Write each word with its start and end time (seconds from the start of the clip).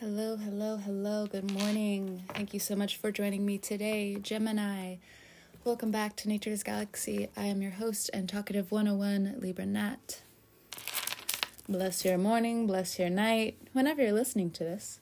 Hello, 0.00 0.36
hello, 0.36 0.76
hello. 0.76 1.26
Good 1.26 1.50
morning. 1.52 2.22
Thank 2.34 2.52
you 2.52 2.60
so 2.60 2.76
much 2.76 2.98
for 2.98 3.10
joining 3.10 3.46
me 3.46 3.56
today, 3.56 4.18
Gemini. 4.20 4.96
Welcome 5.64 5.90
back 5.90 6.16
to 6.16 6.28
Nature's 6.28 6.62
Galaxy. 6.62 7.30
I 7.34 7.44
am 7.44 7.62
your 7.62 7.70
host 7.70 8.10
and 8.12 8.28
talkative 8.28 8.70
101, 8.70 9.36
Libra 9.38 9.64
Nat. 9.64 10.20
Bless 11.66 12.04
your 12.04 12.18
morning, 12.18 12.66
bless 12.66 12.98
your 12.98 13.08
night, 13.08 13.56
whenever 13.72 14.02
you're 14.02 14.12
listening 14.12 14.50
to 14.50 14.64
this. 14.64 15.00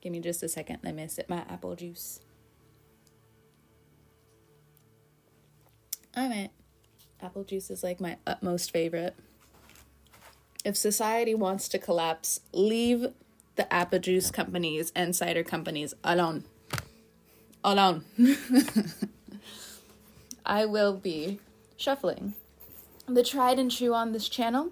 Give 0.00 0.10
me 0.10 0.20
just 0.20 0.42
a 0.42 0.48
second. 0.48 0.78
Let 0.82 0.94
me 0.94 1.06
sip 1.08 1.28
my 1.28 1.44
apple 1.50 1.76
juice. 1.76 2.20
All 6.16 6.30
right. 6.30 6.48
Apple 7.20 7.44
juice 7.44 7.68
is 7.68 7.82
like 7.82 8.00
my 8.00 8.16
utmost 8.26 8.70
favorite. 8.70 9.14
If 10.64 10.78
society 10.78 11.34
wants 11.34 11.68
to 11.68 11.78
collapse, 11.78 12.40
leave 12.54 13.08
the 13.56 13.72
apple 13.72 13.98
juice 13.98 14.30
companies 14.30 14.92
and 14.94 15.14
cider 15.14 15.44
companies 15.44 15.94
alone. 16.04 16.44
Alone. 17.64 18.04
I 20.46 20.66
will 20.66 20.96
be 20.96 21.38
shuffling 21.76 22.34
the 23.08 23.22
tried 23.22 23.58
and 23.58 23.70
true 23.70 23.94
on 23.94 24.12
this 24.12 24.28
channel, 24.28 24.70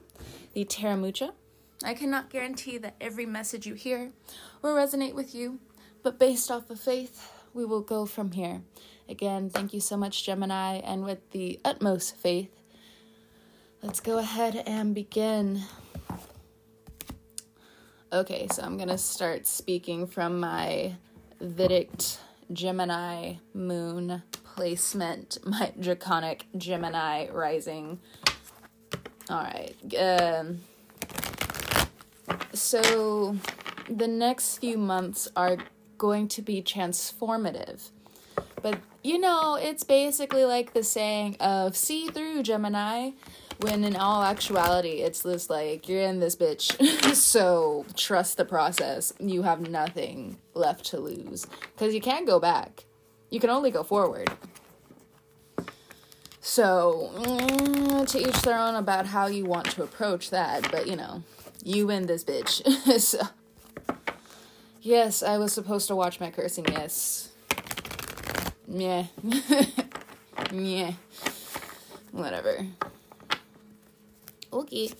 the 0.54 0.64
Tarot 0.64 0.96
Mucha. 0.96 1.32
I 1.82 1.94
cannot 1.94 2.30
guarantee 2.30 2.78
that 2.78 2.94
every 3.00 3.26
message 3.26 3.66
you 3.66 3.74
hear 3.74 4.12
will 4.62 4.74
resonate 4.74 5.14
with 5.14 5.34
you, 5.34 5.58
but 6.02 6.18
based 6.18 6.50
off 6.50 6.70
of 6.70 6.78
faith, 6.78 7.32
we 7.52 7.64
will 7.64 7.80
go 7.80 8.06
from 8.06 8.32
here. 8.32 8.62
Again, 9.08 9.50
thank 9.50 9.74
you 9.74 9.80
so 9.80 9.96
much, 9.96 10.24
Gemini, 10.24 10.76
and 10.76 11.04
with 11.04 11.30
the 11.32 11.58
utmost 11.64 12.16
faith, 12.16 12.50
let's 13.82 14.00
go 14.00 14.18
ahead 14.18 14.62
and 14.66 14.94
begin. 14.94 15.62
Okay, 18.12 18.48
so 18.50 18.64
I'm 18.64 18.76
gonna 18.76 18.98
start 18.98 19.46
speaking 19.46 20.08
from 20.08 20.40
my 20.40 20.94
Vedic 21.40 21.90
Gemini 22.52 23.34
moon 23.54 24.24
placement, 24.42 25.38
my 25.44 25.72
draconic 25.78 26.46
Gemini 26.56 27.28
rising. 27.30 28.00
All 29.28 29.44
right. 29.44 29.76
Um, 29.94 30.62
so 32.52 33.36
the 33.88 34.08
next 34.08 34.58
few 34.58 34.76
months 34.76 35.28
are 35.36 35.58
going 35.96 36.26
to 36.28 36.42
be 36.42 36.60
transformative. 36.62 37.90
But 38.60 38.80
you 39.04 39.20
know, 39.20 39.54
it's 39.54 39.84
basically 39.84 40.44
like 40.44 40.72
the 40.72 40.82
saying 40.82 41.36
of 41.38 41.76
see 41.76 42.08
through 42.08 42.42
Gemini 42.42 43.12
when 43.60 43.84
in 43.84 43.96
all 43.96 44.22
actuality, 44.22 45.02
it's 45.02 45.22
this 45.22 45.50
like, 45.50 45.88
you're 45.88 46.00
in 46.00 46.20
this 46.20 46.36
bitch. 46.36 47.14
so 47.14 47.84
trust 47.96 48.36
the 48.36 48.44
process. 48.44 49.12
You 49.18 49.42
have 49.42 49.68
nothing 49.68 50.38
left 50.54 50.86
to 50.86 50.98
lose. 50.98 51.46
Because 51.74 51.94
you 51.94 52.00
can't 52.00 52.26
go 52.26 52.40
back, 52.40 52.84
you 53.30 53.40
can 53.40 53.50
only 53.50 53.70
go 53.70 53.82
forward. 53.82 54.30
So, 56.40 57.12
mm, 57.16 58.08
to 58.08 58.18
each 58.18 58.42
their 58.42 58.58
own 58.58 58.74
about 58.74 59.06
how 59.06 59.26
you 59.26 59.44
want 59.44 59.70
to 59.72 59.82
approach 59.82 60.30
that. 60.30 60.70
But, 60.70 60.86
you 60.86 60.96
know, 60.96 61.22
you 61.62 61.86
win 61.86 62.06
this 62.06 62.24
bitch. 62.24 62.66
so, 63.00 63.20
yes, 64.80 65.22
I 65.22 65.36
was 65.36 65.52
supposed 65.52 65.86
to 65.88 65.96
watch 65.96 66.18
my 66.18 66.30
cursing, 66.30 66.66
yes. 66.66 67.30
Yeah. 68.66 69.06
yeah. 70.52 70.92
Whatever. 72.12 72.66
Okay. 74.52 74.90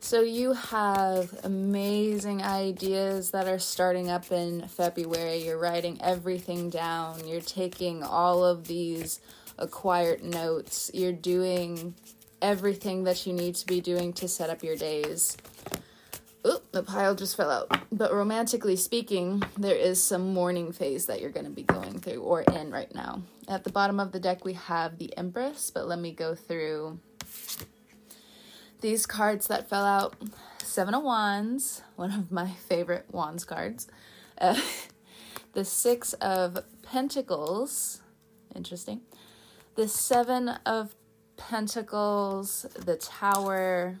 So 0.00 0.20
you 0.20 0.52
have 0.52 1.32
amazing 1.44 2.42
ideas 2.42 3.30
that 3.30 3.46
are 3.46 3.60
starting 3.60 4.10
up 4.10 4.32
in 4.32 4.66
February. 4.66 5.44
You're 5.44 5.58
writing 5.58 5.98
everything 6.02 6.70
down. 6.70 7.26
You're 7.26 7.40
taking 7.40 8.02
all 8.02 8.44
of 8.44 8.66
these 8.66 9.20
acquired 9.58 10.24
notes. 10.24 10.90
You're 10.92 11.12
doing 11.12 11.94
everything 12.42 13.04
that 13.04 13.26
you 13.26 13.32
need 13.32 13.54
to 13.54 13.66
be 13.66 13.80
doing 13.80 14.12
to 14.14 14.26
set 14.26 14.50
up 14.50 14.64
your 14.64 14.76
days. 14.76 15.36
Oop, 16.44 16.72
the 16.72 16.82
pile 16.82 17.14
just 17.14 17.36
fell 17.36 17.50
out. 17.50 17.70
But 17.92 18.12
romantically 18.12 18.74
speaking, 18.74 19.44
there 19.56 19.76
is 19.76 20.02
some 20.02 20.34
mourning 20.34 20.72
phase 20.72 21.06
that 21.06 21.20
you're 21.20 21.30
going 21.30 21.46
to 21.46 21.52
be 21.52 21.62
going 21.62 22.00
through 22.00 22.20
or 22.22 22.42
in 22.42 22.72
right 22.72 22.92
now. 22.92 23.22
At 23.46 23.62
the 23.62 23.70
bottom 23.70 24.00
of 24.00 24.10
the 24.10 24.18
deck, 24.18 24.44
we 24.44 24.54
have 24.54 24.98
the 24.98 25.16
Empress, 25.16 25.70
but 25.70 25.86
let 25.86 26.00
me 26.00 26.10
go 26.10 26.34
through 26.34 26.98
these 28.82 29.06
cards 29.06 29.46
that 29.46 29.70
fell 29.70 29.84
out 29.84 30.16
Seven 30.62 30.92
of 30.92 31.02
Wands, 31.02 31.82
one 31.96 32.12
of 32.12 32.30
my 32.30 32.50
favorite 32.50 33.06
Wands 33.10 33.44
cards. 33.44 33.86
Uh, 34.38 34.60
the 35.54 35.64
Six 35.64 36.12
of 36.14 36.58
Pentacles, 36.82 38.02
interesting. 38.54 39.00
The 39.76 39.88
Seven 39.88 40.48
of 40.66 40.94
Pentacles, 41.36 42.66
the 42.74 42.96
Tower, 42.96 43.98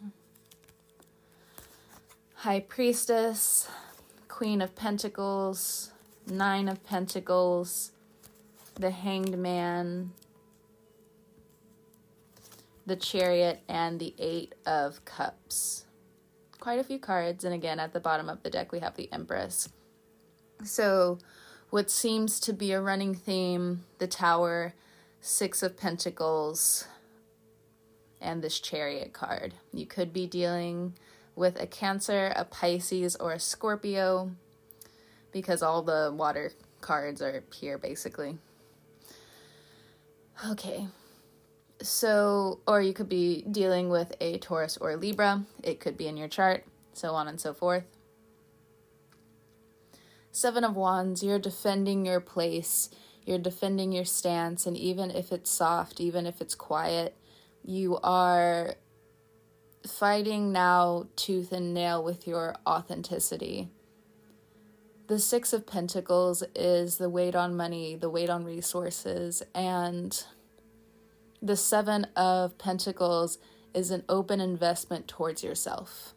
High 2.34 2.60
Priestess, 2.60 3.68
Queen 4.28 4.60
of 4.60 4.74
Pentacles, 4.74 5.92
Nine 6.26 6.68
of 6.68 6.84
Pentacles, 6.84 7.92
the 8.74 8.90
Hanged 8.90 9.38
Man, 9.38 10.12
the 12.86 12.96
Chariot, 12.96 13.60
and 13.68 13.98
the 13.98 14.14
Eight 14.18 14.54
of 14.66 15.04
Cups. 15.04 15.84
Quite 16.60 16.78
a 16.78 16.84
few 16.84 16.98
cards, 16.98 17.44
and 17.44 17.54
again, 17.54 17.80
at 17.80 17.92
the 17.92 18.00
bottom 18.00 18.28
of 18.28 18.42
the 18.42 18.50
deck, 18.50 18.72
we 18.72 18.80
have 18.80 18.96
the 18.96 19.12
Empress. 19.12 19.68
So, 20.64 21.18
what 21.70 21.90
seems 21.90 22.38
to 22.40 22.52
be 22.52 22.72
a 22.72 22.80
running 22.80 23.14
theme 23.14 23.84
the 23.98 24.06
Tower, 24.06 24.74
Six 25.20 25.62
of 25.62 25.76
Pentacles, 25.76 26.86
and 28.22 28.42
this 28.42 28.60
Chariot 28.60 29.12
card. 29.12 29.54
You 29.72 29.86
could 29.86 30.12
be 30.12 30.26
dealing 30.26 30.94
with 31.34 31.60
a 31.60 31.66
Cancer, 31.66 32.32
a 32.36 32.44
Pisces, 32.44 33.16
or 33.16 33.32
a 33.32 33.40
Scorpio 33.40 34.30
because 35.32 35.62
all 35.62 35.82
the 35.82 36.12
water 36.14 36.52
cards 36.80 37.20
are 37.22 37.42
here 37.54 37.78
basically. 37.78 38.38
Okay, 40.50 40.86
so, 41.82 42.60
or 42.66 42.80
you 42.80 42.92
could 42.92 43.08
be 43.08 43.44
dealing 43.50 43.88
with 43.88 44.14
a 44.20 44.38
Taurus 44.38 44.76
or 44.76 44.96
Libra. 44.96 45.44
It 45.62 45.80
could 45.80 45.96
be 45.96 46.06
in 46.06 46.16
your 46.16 46.28
chart, 46.28 46.64
so 46.92 47.14
on 47.14 47.28
and 47.28 47.40
so 47.40 47.52
forth. 47.52 47.84
Seven 50.30 50.64
of 50.64 50.76
Wands, 50.76 51.22
you're 51.22 51.38
defending 51.38 52.06
your 52.06 52.20
place, 52.20 52.88
you're 53.26 53.38
defending 53.38 53.92
your 53.92 54.04
stance, 54.04 54.66
and 54.66 54.76
even 54.76 55.10
if 55.10 55.30
it's 55.30 55.50
soft, 55.50 56.00
even 56.00 56.26
if 56.26 56.40
it's 56.40 56.54
quiet, 56.54 57.16
you 57.64 57.98
are 58.02 58.76
fighting 59.86 60.52
now 60.52 61.06
tooth 61.16 61.52
and 61.52 61.74
nail 61.74 62.02
with 62.02 62.26
your 62.26 62.56
authenticity. 62.66 63.68
The 65.08 65.18
Six 65.18 65.52
of 65.52 65.66
Pentacles 65.66 66.42
is 66.54 66.96
the 66.96 67.10
weight 67.10 67.34
on 67.34 67.54
money, 67.56 67.96
the 67.96 68.08
weight 68.08 68.30
on 68.30 68.44
resources, 68.44 69.42
and 69.54 70.24
the 71.42 71.56
Seven 71.56 72.06
of 72.14 72.56
Pentacles 72.56 73.38
is 73.74 73.90
an 73.90 74.04
open 74.08 74.40
investment 74.40 75.08
towards 75.08 75.42
yourself. 75.42 76.14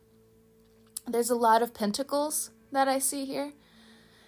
There's 1.07 1.31
a 1.31 1.35
lot 1.35 1.63
of 1.63 1.73
pentacles 1.73 2.51
that 2.71 2.87
I 2.87 2.99
see 2.99 3.25
here. 3.25 3.53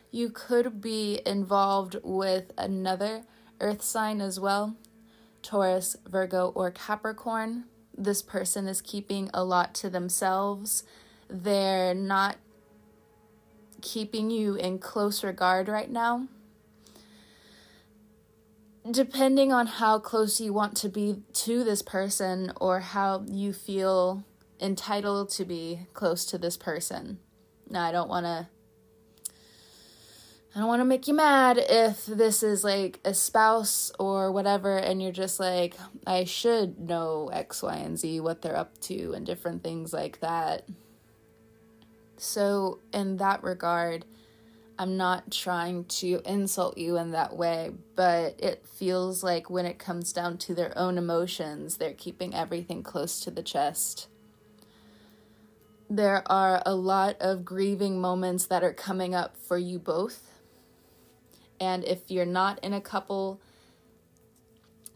You 0.09 0.31
could 0.31 0.81
be 0.81 1.21
involved 1.23 1.97
with 2.03 2.51
another 2.57 3.23
earth 3.59 3.83
sign 3.83 4.21
as 4.21 4.39
well 4.39 4.75
Taurus, 5.43 5.95
Virgo, 6.07 6.51
or 6.55 6.71
Capricorn. 6.71 7.65
This 7.95 8.21
person 8.21 8.67
is 8.67 8.81
keeping 8.81 9.29
a 9.33 9.43
lot 9.43 9.75
to 9.75 9.89
themselves. 9.89 10.83
They're 11.29 11.93
not 11.93 12.37
keeping 13.81 14.31
you 14.31 14.55
in 14.55 14.79
close 14.79 15.23
regard 15.23 15.67
right 15.67 15.91
now 15.91 16.27
depending 18.91 19.51
on 19.51 19.67
how 19.67 19.99
close 19.99 20.39
you 20.39 20.53
want 20.53 20.75
to 20.77 20.89
be 20.89 21.21
to 21.33 21.63
this 21.63 21.81
person 21.81 22.51
or 22.59 22.79
how 22.79 23.25
you 23.27 23.53
feel 23.53 24.23
entitled 24.59 25.29
to 25.29 25.45
be 25.45 25.87
close 25.93 26.25
to 26.25 26.37
this 26.37 26.57
person. 26.57 27.19
Now, 27.69 27.83
I 27.83 27.91
don't 27.91 28.09
want 28.09 28.25
to 28.25 28.47
I 30.57 30.59
don't 30.61 30.69
want 30.69 30.79
to 30.79 30.85
make 30.85 31.07
you 31.07 31.13
mad 31.13 31.59
if 31.59 32.07
this 32.07 32.41
is 32.41 32.63
like 32.63 32.99
a 33.05 33.13
spouse 33.13 33.91
or 33.99 34.31
whatever, 34.31 34.75
and 34.75 34.99
you're 34.99 35.11
just 35.11 35.39
like, 35.39 35.75
I 36.07 36.23
should 36.23 36.79
know 36.79 37.29
X, 37.31 37.61
Y, 37.61 37.75
and 37.75 37.99
Z, 37.99 38.21
what 38.21 38.41
they're 38.41 38.57
up 38.57 38.75
to, 38.81 39.13
and 39.13 39.23
different 39.23 39.63
things 39.63 39.93
like 39.93 40.19
that. 40.21 40.67
So, 42.17 42.79
in 42.91 43.17
that 43.17 43.43
regard, 43.43 44.05
I'm 44.79 44.95
not 44.97 45.31
trying 45.31 45.85
to 45.85 46.21
insult 46.25 46.77
you 46.77 46.97
in 46.97 47.11
that 47.11 47.35
way, 47.35 47.71
but 47.95 48.35
it 48.39 48.67
feels 48.67 49.23
like 49.23 49.49
when 49.49 49.65
it 49.65 49.79
comes 49.79 50.13
down 50.13 50.37
to 50.39 50.53
their 50.53 50.77
own 50.77 50.97
emotions, 50.97 51.77
they're 51.77 51.93
keeping 51.93 52.35
everything 52.35 52.83
close 52.83 53.19
to 53.21 53.31
the 53.31 53.41
chest. 53.41 54.07
there 55.89 56.21
are 56.29 56.61
a 56.65 56.75
lot 56.75 57.15
of 57.19 57.45
grieving 57.45 57.99
moments 58.01 58.45
that 58.47 58.63
are 58.63 58.73
coming 58.73 59.15
up 59.15 59.37
for 59.37 59.57
you 59.57 59.79
both. 59.79 60.29
And 61.59 61.83
if 61.83 62.11
you're 62.11 62.25
not 62.25 62.59
in 62.63 62.73
a 62.73 62.81
couple, 62.81 63.39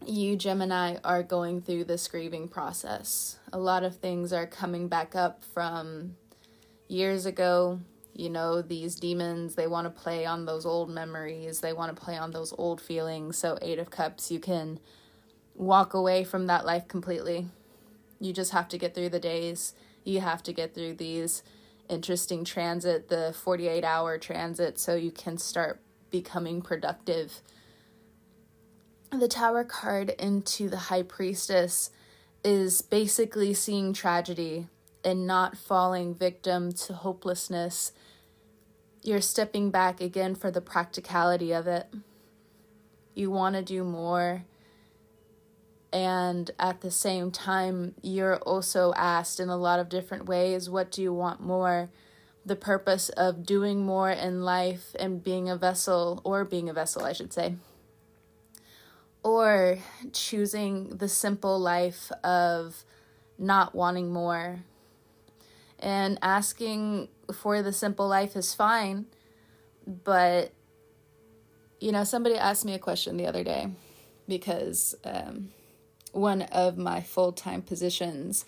you 0.06 0.36
Gemini 0.36 0.96
are 1.02 1.22
going 1.22 1.62
through 1.62 1.84
this 1.84 2.06
grieving 2.08 2.48
process. 2.48 3.38
A 3.52 3.58
lot 3.58 3.84
of 3.84 3.96
things 3.96 4.32
are 4.32 4.46
coming 4.46 4.88
back 4.88 5.16
up 5.16 5.44
from 5.44 6.16
years 6.88 7.24
ago. 7.26 7.80
You 8.14 8.28
know, 8.30 8.60
these 8.60 8.96
demons, 8.96 9.54
they 9.54 9.66
want 9.66 9.86
to 9.86 10.02
play 10.02 10.26
on 10.26 10.44
those 10.44 10.66
old 10.66 10.90
memories, 10.90 11.60
they 11.60 11.72
want 11.72 11.94
to 11.94 12.02
play 12.02 12.16
on 12.16 12.30
those 12.30 12.52
old 12.58 12.80
feelings. 12.80 13.38
So, 13.38 13.58
Eight 13.62 13.78
of 13.78 13.90
Cups, 13.90 14.30
you 14.30 14.38
can 14.38 14.78
walk 15.54 15.94
away 15.94 16.24
from 16.24 16.46
that 16.46 16.66
life 16.66 16.88
completely. 16.88 17.46
You 18.20 18.32
just 18.32 18.52
have 18.52 18.68
to 18.68 18.78
get 18.78 18.94
through 18.94 19.10
the 19.10 19.20
days. 19.20 19.74
You 20.04 20.20
have 20.20 20.42
to 20.44 20.52
get 20.52 20.74
through 20.74 20.94
these 20.94 21.42
interesting 21.88 22.44
transit, 22.44 23.08
the 23.08 23.34
48 23.42 23.84
hour 23.84 24.18
transit, 24.18 24.78
so 24.78 24.94
you 24.94 25.10
can 25.10 25.38
start 25.38 25.80
becoming 26.10 26.60
productive 26.60 27.40
the 29.20 29.28
tower 29.28 29.64
card 29.64 30.10
into 30.18 30.68
the 30.68 30.76
high 30.76 31.02
priestess 31.02 31.90
is 32.42 32.82
basically 32.82 33.54
seeing 33.54 33.92
tragedy 33.92 34.66
and 35.04 35.26
not 35.26 35.56
falling 35.56 36.14
victim 36.14 36.72
to 36.72 36.92
hopelessness. 36.92 37.92
You're 39.02 39.20
stepping 39.20 39.70
back 39.70 40.00
again 40.00 40.34
for 40.34 40.50
the 40.50 40.60
practicality 40.60 41.52
of 41.52 41.66
it. 41.66 41.86
You 43.14 43.30
want 43.30 43.56
to 43.56 43.62
do 43.62 43.84
more. 43.84 44.44
And 45.92 46.50
at 46.58 46.80
the 46.80 46.90
same 46.90 47.30
time, 47.30 47.94
you're 48.02 48.38
also 48.38 48.94
asked 48.96 49.40
in 49.40 49.48
a 49.48 49.56
lot 49.56 49.80
of 49.80 49.88
different 49.88 50.26
ways 50.26 50.70
what 50.70 50.90
do 50.90 51.02
you 51.02 51.12
want 51.12 51.40
more? 51.40 51.90
The 52.46 52.56
purpose 52.56 53.08
of 53.10 53.44
doing 53.44 53.84
more 53.84 54.10
in 54.10 54.42
life 54.42 54.96
and 54.98 55.22
being 55.22 55.48
a 55.48 55.56
vessel, 55.56 56.20
or 56.24 56.44
being 56.44 56.68
a 56.68 56.72
vessel, 56.72 57.04
I 57.04 57.12
should 57.12 57.32
say 57.32 57.56
or 59.22 59.78
choosing 60.12 60.88
the 60.88 61.08
simple 61.08 61.58
life 61.58 62.10
of 62.24 62.84
not 63.38 63.74
wanting 63.74 64.12
more. 64.12 64.60
And 65.82 66.18
asking 66.22 67.08
for 67.34 67.60
the 67.60 67.72
simple 67.72 68.08
life 68.08 68.36
is 68.36 68.54
fine, 68.54 69.06
but 69.86 70.52
you 71.80 71.90
know, 71.90 72.04
somebody 72.04 72.36
asked 72.36 72.64
me 72.64 72.74
a 72.74 72.78
question 72.78 73.16
the 73.16 73.26
other 73.26 73.42
day 73.42 73.68
because 74.28 74.94
um, 75.04 75.50
one 76.12 76.42
of 76.42 76.78
my 76.78 77.00
full 77.00 77.32
time 77.32 77.60
positions 77.60 78.44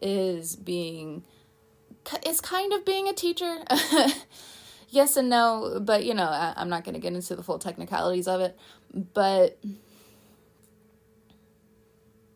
is 0.00 0.56
being, 0.56 1.22
it's 2.24 2.40
kind 2.40 2.72
of 2.72 2.84
being 2.84 3.08
a 3.08 3.12
teacher. 3.12 3.58
yes 4.88 5.16
and 5.16 5.30
no, 5.30 5.78
but 5.80 6.04
you 6.04 6.14
know, 6.14 6.24
I, 6.24 6.54
I'm 6.56 6.68
not 6.68 6.82
going 6.82 6.94
to 6.94 7.00
get 7.00 7.12
into 7.12 7.36
the 7.36 7.42
full 7.44 7.60
technicalities 7.60 8.26
of 8.26 8.40
it. 8.40 8.58
But 8.92 9.58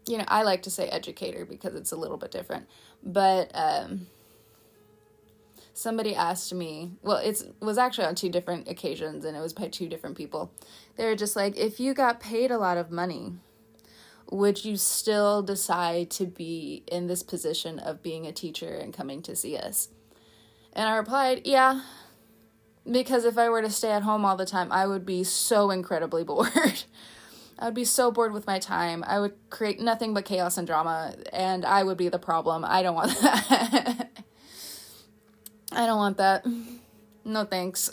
you 0.07 0.19
know, 0.19 0.25
I 0.29 0.43
like 0.43 0.63
to 0.63 0.71
say 0.71 0.89
educator 0.89 1.45
because 1.45 1.75
it's 1.75 1.91
a 1.91 1.97
little 1.97 2.17
bit 2.17 2.31
different. 2.31 2.69
But 3.03 3.51
um, 3.53 4.07
somebody 5.77 6.15
asked 6.15 6.55
me, 6.55 6.93
well, 7.03 7.19
it 7.19 7.43
was 7.61 7.77
actually 7.77 8.07
on 8.07 8.15
two 8.15 8.31
different 8.31 8.67
occasions 8.67 9.27
and 9.27 9.37
it 9.37 9.41
was 9.41 9.53
by 9.53 9.69
two 9.69 9.89
different 9.89 10.17
people. 10.17 10.51
They 10.97 11.05
were 11.05 11.15
just 11.15 11.37
like, 11.37 11.57
if 11.59 11.79
you 11.79 11.93
got 11.93 12.19
paid 12.19 12.51
a 12.51 12.57
lot 12.57 12.79
of 12.79 12.91
money, 12.91 13.35
would 14.31 14.65
you 14.65 14.79
still 14.79 15.43
decide 15.43 16.11
to 16.13 16.25
be 16.25 16.83
in 16.91 17.09
this 17.09 17.23
position 17.23 17.79
of 17.79 18.03
being 18.03 18.27
a 18.27 18.33
teacher 18.33 18.75
and 18.75 18.95
coming 18.95 19.21
to 19.23 19.37
see 19.37 19.55
us? 19.55 19.89
And 20.73 20.89
I 20.89 20.97
replied, 20.97 21.43
yeah, 21.45 21.83
because 22.91 23.27
if 23.27 23.37
I 23.37 23.51
were 23.51 23.61
to 23.61 23.71
stay 23.71 23.93
at 23.93 24.03
home 24.03 24.25
all 24.25 24.37
the 24.37 24.47
time, 24.47 24.73
I 24.73 24.87
would 24.87 25.05
be 25.05 25.25
so 25.25 25.71
incredibly 25.71 26.25
bored. 26.25 26.85
I 27.59 27.67
would 27.67 27.75
be 27.75 27.85
so 27.85 28.11
bored 28.11 28.33
with 28.33 28.47
my 28.47 28.59
time. 28.59 29.05
I 29.07 29.21
would 29.21 29.35
create 29.51 29.79
nothing 29.79 30.15
but 30.15 30.25
chaos 30.25 30.57
and 30.57 30.67
drama, 30.67 31.15
and 31.35 31.67
I 31.67 31.83
would 31.83 31.99
be 31.99 32.09
the 32.09 32.19
problem. 32.19 32.65
I 32.65 32.83
don't 32.83 32.95
want 32.95 33.11
that. 33.21 34.26
I 35.73 35.87
don't 35.87 35.99
want 35.99 36.19
that. 36.19 36.47
No 37.25 37.45
thanks. 37.45 37.91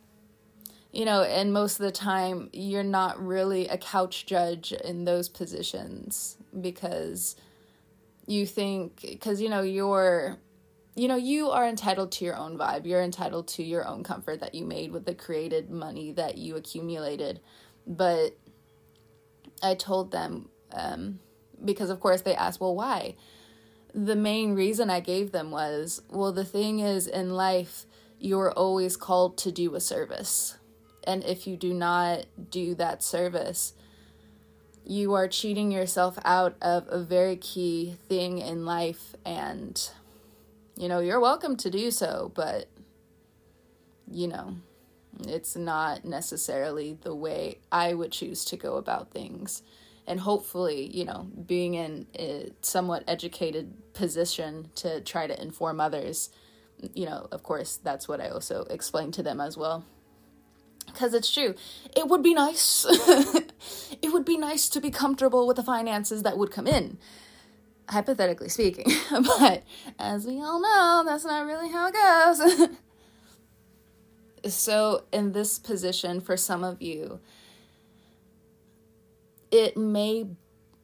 you 0.92 1.04
know, 1.04 1.22
and 1.22 1.52
most 1.52 1.80
of 1.80 1.86
the 1.86 1.92
time, 1.92 2.50
you're 2.52 2.82
not 2.82 3.24
really 3.24 3.68
a 3.68 3.78
couch 3.78 4.26
judge 4.26 4.72
in 4.72 5.04
those 5.04 5.28
positions 5.28 6.36
because 6.60 7.36
you 8.26 8.46
think, 8.46 9.00
because, 9.02 9.40
you 9.40 9.48
know, 9.48 9.62
you're 9.62 10.38
you 10.94 11.08
know, 11.08 11.16
you 11.16 11.48
are 11.50 11.66
entitled 11.66 12.12
to 12.12 12.24
your 12.24 12.36
own 12.36 12.58
vibe. 12.58 12.86
You're 12.86 13.02
entitled 13.02 13.48
to 13.48 13.62
your 13.62 13.86
own 13.86 14.02
comfort 14.02 14.40
that 14.40 14.54
you 14.54 14.64
made 14.64 14.92
with 14.92 15.06
the 15.06 15.14
created 15.14 15.70
money 15.70 16.12
that 16.12 16.36
you 16.36 16.56
accumulated. 16.56 17.40
But 17.86 18.36
I 19.62 19.74
told 19.74 20.12
them, 20.12 20.50
um, 20.72 21.18
because 21.64 21.88
of 21.88 22.00
course 22.00 22.20
they 22.20 22.34
asked, 22.34 22.60
well, 22.60 22.74
why? 22.74 23.16
The 23.94 24.16
main 24.16 24.54
reason 24.54 24.88
I 24.88 25.00
gave 25.00 25.32
them 25.32 25.50
was, 25.50 26.00
well, 26.08 26.32
the 26.32 26.44
thing 26.44 26.80
is, 26.80 27.06
in 27.06 27.34
life, 27.34 27.84
you're 28.18 28.52
always 28.52 28.96
called 28.96 29.36
to 29.38 29.52
do 29.52 29.74
a 29.74 29.80
service. 29.80 30.56
And 31.04 31.24
if 31.24 31.46
you 31.46 31.56
do 31.56 31.74
not 31.74 32.26
do 32.50 32.74
that 32.76 33.02
service, 33.02 33.74
you 34.84 35.12
are 35.12 35.28
cheating 35.28 35.70
yourself 35.70 36.18
out 36.24 36.56
of 36.62 36.86
a 36.88 37.02
very 37.02 37.36
key 37.36 37.96
thing 38.08 38.38
in 38.38 38.64
life. 38.64 39.14
And, 39.24 39.90
you 40.76 40.88
know, 40.88 41.00
you're 41.00 41.20
welcome 41.20 41.56
to 41.56 41.70
do 41.70 41.90
so, 41.90 42.32
but, 42.34 42.68
you 44.10 44.28
know, 44.28 44.56
it's 45.26 45.54
not 45.54 46.04
necessarily 46.04 46.96
the 47.02 47.14
way 47.14 47.58
I 47.70 47.92
would 47.94 48.12
choose 48.12 48.44
to 48.46 48.56
go 48.56 48.76
about 48.76 49.10
things. 49.10 49.62
And 50.06 50.20
hopefully, 50.20 50.90
you 50.92 51.04
know, 51.04 51.28
being 51.46 51.74
in 51.74 52.06
a 52.18 52.50
somewhat 52.60 53.04
educated 53.06 53.94
position 53.94 54.68
to 54.76 55.00
try 55.00 55.26
to 55.26 55.40
inform 55.40 55.80
others, 55.80 56.30
you 56.94 57.06
know, 57.06 57.28
of 57.30 57.42
course, 57.42 57.76
that's 57.76 58.08
what 58.08 58.20
I 58.20 58.28
also 58.28 58.64
explain 58.64 59.12
to 59.12 59.22
them 59.22 59.40
as 59.40 59.56
well. 59.56 59.84
Because 60.86 61.14
it's 61.14 61.32
true. 61.32 61.54
It 61.96 62.08
would 62.08 62.22
be 62.22 62.34
nice. 62.34 62.84
it 62.90 64.12
would 64.12 64.24
be 64.24 64.36
nice 64.36 64.68
to 64.70 64.80
be 64.80 64.90
comfortable 64.90 65.46
with 65.46 65.56
the 65.56 65.62
finances 65.62 66.24
that 66.24 66.36
would 66.36 66.50
come 66.50 66.66
in 66.66 66.98
hypothetically 67.88 68.48
speaking. 68.48 68.86
but 69.10 69.62
as 69.98 70.26
we 70.26 70.40
all 70.40 70.60
know, 70.60 71.02
that's 71.06 71.24
not 71.24 71.46
really 71.46 71.68
how 71.68 71.88
it 71.88 71.94
goes. 71.94 72.68
So, 74.44 75.04
in 75.12 75.30
this 75.30 75.60
position, 75.60 76.20
for 76.20 76.36
some 76.36 76.64
of 76.64 76.82
you, 76.82 77.20
it 79.52 79.76
may 79.76 80.26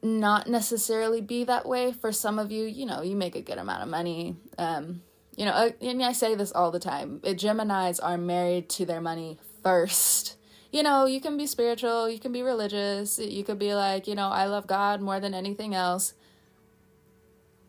not 0.01 0.47
necessarily 0.47 1.19
be 1.19 1.43
that 1.43 1.65
way. 1.65 1.91
For 1.91 2.13
some 2.13 2.39
of 2.39 2.51
you, 2.51 2.65
you 2.65 2.85
know, 2.85 3.01
you 3.01 3.17
make 3.17 3.35
a 3.35 3.41
good 3.41 3.57
amount 3.57 3.83
of 3.83 3.89
money. 3.89 4.37
Um, 4.57 5.01
you 5.35 5.45
know, 5.45 5.71
and 5.81 6.03
I 6.03 6.13
say 6.13 6.35
this 6.35 6.51
all 6.51 6.71
the 6.71 6.79
time 6.79 7.19
Geminis 7.21 7.99
are 8.01 8.17
married 8.17 8.69
to 8.69 8.85
their 8.85 9.01
money 9.01 9.37
first. 9.63 10.37
You 10.71 10.83
know, 10.83 11.05
you 11.05 11.19
can 11.19 11.35
be 11.35 11.47
spiritual, 11.47 12.07
you 12.09 12.19
can 12.19 12.31
be 12.31 12.43
religious, 12.43 13.17
you 13.17 13.43
could 13.43 13.57
be 13.57 13.73
like, 13.73 14.07
you 14.07 14.13
know, 14.13 14.27
I 14.29 14.45
love 14.45 14.67
God 14.67 15.01
more 15.01 15.19
than 15.19 15.33
anything 15.33 15.73
else. 15.73 16.13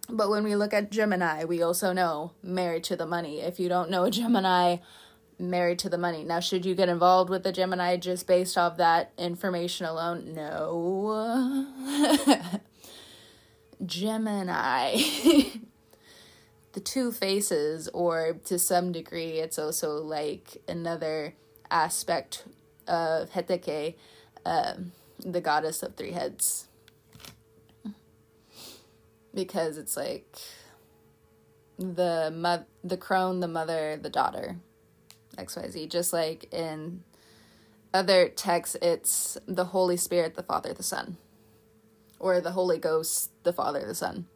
But 0.08 0.28
when 0.28 0.44
we 0.44 0.56
look 0.56 0.74
at 0.74 0.90
Gemini, 0.90 1.44
we 1.44 1.62
also 1.62 1.92
know 1.92 2.32
married 2.42 2.84
to 2.84 2.96
the 2.96 3.06
money. 3.06 3.40
If 3.40 3.58
you 3.58 3.68
don't 3.68 3.90
know 3.90 4.10
Gemini, 4.10 4.78
married 5.40 5.78
to 5.80 5.88
the 5.88 5.98
money. 5.98 6.22
Now, 6.24 6.40
should 6.40 6.64
you 6.64 6.74
get 6.74 6.88
involved 6.88 7.30
with 7.30 7.42
the 7.42 7.52
Gemini 7.52 7.96
just 7.96 8.26
based 8.26 8.56
off 8.58 8.76
that 8.76 9.12
information 9.18 9.86
alone? 9.86 10.34
No. 10.34 11.66
Gemini. 13.84 14.96
the 16.72 16.80
two 16.80 17.10
faces, 17.10 17.88
or 17.88 18.34
to 18.44 18.58
some 18.58 18.92
degree, 18.92 19.38
it's 19.38 19.58
also 19.58 19.94
like 19.94 20.62
another 20.68 21.34
aspect 21.70 22.44
of 22.86 23.30
Hecate, 23.30 23.96
um, 24.44 24.92
the 25.18 25.40
goddess 25.40 25.82
of 25.82 25.96
three 25.96 26.12
heads. 26.12 26.66
Because 29.32 29.78
it's 29.78 29.96
like 29.96 30.38
the 31.78 32.32
mo- 32.34 32.66
the 32.82 32.96
crone, 32.96 33.40
the 33.40 33.48
mother, 33.48 33.96
the 33.96 34.10
daughter 34.10 34.56
XYZ. 35.46 35.88
Just 35.88 36.12
like 36.12 36.52
in 36.52 37.02
other 37.92 38.28
texts, 38.28 38.76
it's 38.80 39.38
the 39.46 39.66
Holy 39.66 39.96
Spirit, 39.96 40.34
the 40.34 40.42
Father, 40.42 40.72
the 40.72 40.82
Son, 40.82 41.16
or 42.18 42.40
the 42.40 42.52
Holy 42.52 42.78
Ghost, 42.78 43.30
the 43.42 43.52
Father, 43.52 43.84
the 43.86 43.94
Son. 43.94 44.26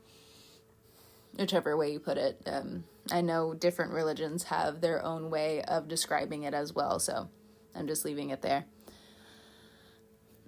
Whichever 1.36 1.76
way 1.76 1.92
you 1.92 1.98
put 1.98 2.16
it. 2.16 2.40
Um, 2.46 2.84
I 3.10 3.20
know 3.20 3.54
different 3.54 3.92
religions 3.92 4.44
have 4.44 4.80
their 4.80 5.04
own 5.04 5.30
way 5.30 5.62
of 5.62 5.88
describing 5.88 6.44
it 6.44 6.54
as 6.54 6.72
well, 6.72 6.98
so 7.00 7.28
I'm 7.74 7.86
just 7.86 8.04
leaving 8.04 8.30
it 8.30 8.40
there. 8.40 8.66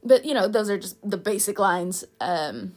But 0.02 0.24
you 0.24 0.34
know, 0.34 0.46
those 0.46 0.70
are 0.70 0.78
just 0.78 0.96
the 1.08 1.16
basic 1.16 1.58
lines. 1.58 2.04
Um, 2.20 2.74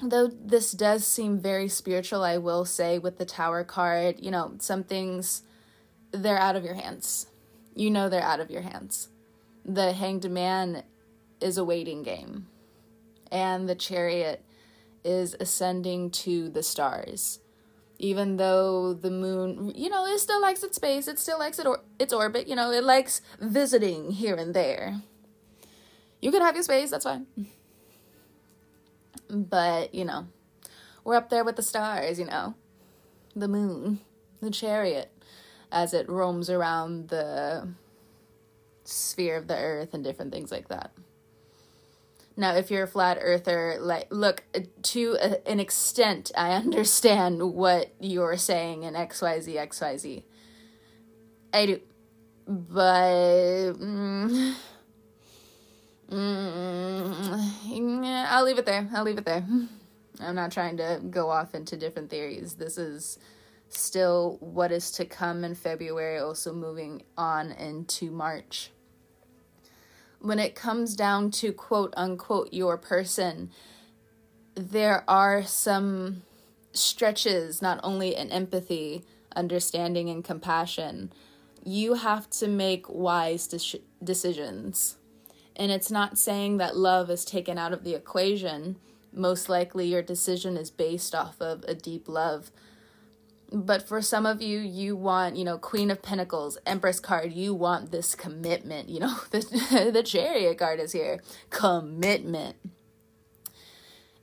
though 0.00 0.28
this 0.28 0.72
does 0.72 1.06
seem 1.06 1.40
very 1.40 1.68
spiritual, 1.68 2.22
I 2.22 2.38
will 2.38 2.64
say 2.64 2.98
with 2.98 3.18
the 3.18 3.24
Tower 3.24 3.64
card, 3.64 4.16
you 4.20 4.30
know, 4.30 4.54
some 4.58 4.84
things 4.84 5.42
they're 6.22 6.38
out 6.38 6.56
of 6.56 6.64
your 6.64 6.74
hands. 6.74 7.26
You 7.74 7.90
know 7.90 8.08
they're 8.08 8.22
out 8.22 8.40
of 8.40 8.50
your 8.50 8.62
hands. 8.62 9.08
The 9.64 9.92
Hanged 9.92 10.30
Man 10.30 10.82
is 11.40 11.58
a 11.58 11.64
waiting 11.64 12.02
game, 12.02 12.48
and 13.30 13.68
the 13.68 13.74
Chariot 13.74 14.44
is 15.04 15.36
ascending 15.38 16.10
to 16.10 16.48
the 16.48 16.62
stars. 16.62 17.40
Even 17.98 18.36
though 18.36 18.94
the 18.94 19.10
moon, 19.10 19.72
you 19.74 19.88
know, 19.88 20.06
it 20.06 20.18
still 20.18 20.40
likes 20.40 20.62
its 20.62 20.76
space, 20.76 21.08
it 21.08 21.18
still 21.18 21.38
likes 21.38 21.58
it 21.58 21.66
or- 21.66 21.82
its 21.98 22.12
orbit, 22.12 22.46
you 22.46 22.54
know, 22.54 22.70
it 22.70 22.84
likes 22.84 23.20
visiting 23.40 24.12
here 24.12 24.36
and 24.36 24.54
there. 24.54 25.02
You 26.22 26.30
can 26.30 26.42
have 26.42 26.54
your 26.54 26.62
space, 26.62 26.90
that's 26.90 27.04
fine. 27.04 27.26
But, 29.28 29.94
you 29.94 30.04
know, 30.04 30.28
we're 31.04 31.16
up 31.16 31.28
there 31.28 31.44
with 31.44 31.56
the 31.56 31.62
stars, 31.62 32.18
you 32.18 32.26
know, 32.26 32.54
the 33.34 33.48
moon, 33.48 34.00
the 34.40 34.50
chariot, 34.50 35.10
as 35.70 35.94
it 35.94 36.08
roams 36.08 36.50
around 36.50 37.08
the 37.08 37.68
sphere 38.84 39.36
of 39.36 39.48
the 39.48 39.56
earth 39.56 39.94
and 39.94 40.02
different 40.02 40.32
things 40.32 40.50
like 40.50 40.68
that. 40.68 40.92
Now, 42.36 42.54
if 42.54 42.70
you're 42.70 42.84
a 42.84 42.88
flat 42.88 43.18
earther, 43.20 43.76
like, 43.80 44.06
look, 44.10 44.44
to 44.82 45.16
a, 45.20 45.48
an 45.48 45.58
extent, 45.58 46.30
I 46.36 46.52
understand 46.52 47.54
what 47.54 47.92
you're 48.00 48.36
saying 48.36 48.84
in 48.84 48.94
XYZ, 48.94 49.68
XYZ. 49.68 50.22
I 51.52 51.66
do. 51.66 51.80
But. 52.46 53.74
Mm, 53.74 54.54
Mm, 56.10 58.26
I'll 58.28 58.44
leave 58.44 58.58
it 58.58 58.66
there. 58.66 58.88
I'll 58.94 59.04
leave 59.04 59.18
it 59.18 59.24
there. 59.24 59.44
I'm 60.20 60.34
not 60.34 60.50
trying 60.50 60.78
to 60.78 61.00
go 61.10 61.30
off 61.30 61.54
into 61.54 61.76
different 61.76 62.10
theories. 62.10 62.54
This 62.54 62.78
is 62.78 63.18
still 63.68 64.38
what 64.40 64.72
is 64.72 64.90
to 64.92 65.04
come 65.04 65.44
in 65.44 65.54
February, 65.54 66.18
also 66.18 66.52
moving 66.52 67.02
on 67.16 67.52
into 67.52 68.10
March. 68.10 68.70
When 70.20 70.38
it 70.38 70.54
comes 70.54 70.96
down 70.96 71.30
to 71.32 71.52
quote 71.52 71.94
unquote 71.96 72.52
your 72.52 72.76
person, 72.76 73.50
there 74.54 75.04
are 75.08 75.44
some 75.44 76.22
stretches, 76.72 77.62
not 77.62 77.80
only 77.82 78.16
in 78.16 78.30
empathy, 78.30 79.04
understanding, 79.36 80.08
and 80.10 80.24
compassion. 80.24 81.12
You 81.64 81.94
have 81.94 82.28
to 82.30 82.48
make 82.48 82.88
wise 82.88 83.46
de- 83.46 83.80
decisions 84.02 84.98
and 85.58 85.72
it's 85.72 85.90
not 85.90 86.18
saying 86.18 86.58
that 86.58 86.76
love 86.76 87.10
is 87.10 87.24
taken 87.24 87.58
out 87.58 87.72
of 87.72 87.82
the 87.82 87.94
equation. 87.94 88.76
Most 89.12 89.48
likely, 89.48 89.88
your 89.88 90.02
decision 90.02 90.56
is 90.56 90.70
based 90.70 91.14
off 91.14 91.40
of 91.40 91.64
a 91.64 91.74
deep 91.74 92.08
love. 92.08 92.52
But 93.50 93.88
for 93.88 94.02
some 94.02 94.26
of 94.26 94.42
you, 94.42 94.58
you 94.58 94.94
want, 94.94 95.36
you 95.36 95.44
know, 95.44 95.56
Queen 95.56 95.90
of 95.90 96.02
Pentacles, 96.02 96.58
Empress 96.66 97.00
card, 97.00 97.32
you 97.32 97.54
want 97.54 97.90
this 97.90 98.14
commitment. 98.14 98.88
You 98.90 99.00
know, 99.00 99.16
the, 99.30 99.90
the 99.92 100.02
Chariot 100.02 100.58
card 100.58 100.80
is 100.80 100.92
here 100.92 101.20
commitment. 101.50 102.56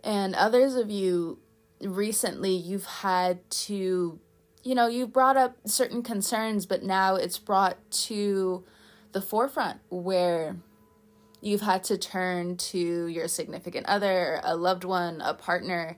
And 0.04 0.36
others 0.36 0.76
of 0.76 0.92
you, 0.92 1.40
recently, 1.82 2.56
you've 2.56 2.86
had 2.86 3.50
to, 3.50 4.20
you 4.64 4.76
know, 4.76 4.88
you've 4.88 5.12
brought 5.12 5.38
up 5.38 5.56
certain 5.66 6.04
concerns, 6.04 6.68
but 6.68 6.84
now 6.84 7.16
it's 7.16 7.40
brought 7.40 7.78
to 7.92 8.64
the 9.14 9.22
forefront 9.22 9.80
where 9.90 10.58
you've 11.42 11.62
had 11.62 11.84
to 11.86 11.98
turn 11.98 12.58
to 12.58 13.08
your 13.08 13.28
significant 13.28 13.86
other, 13.88 14.40
a 14.44 14.56
loved 14.56 14.84
one, 14.84 15.22
a 15.22 15.34
partner, 15.34 15.98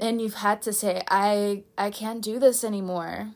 and 0.00 0.20
you've 0.20 0.34
had 0.34 0.62
to 0.62 0.72
say, 0.72 1.02
I 1.08 1.64
I 1.78 1.90
can't 1.90 2.22
do 2.22 2.38
this 2.38 2.64
anymore. 2.64 3.30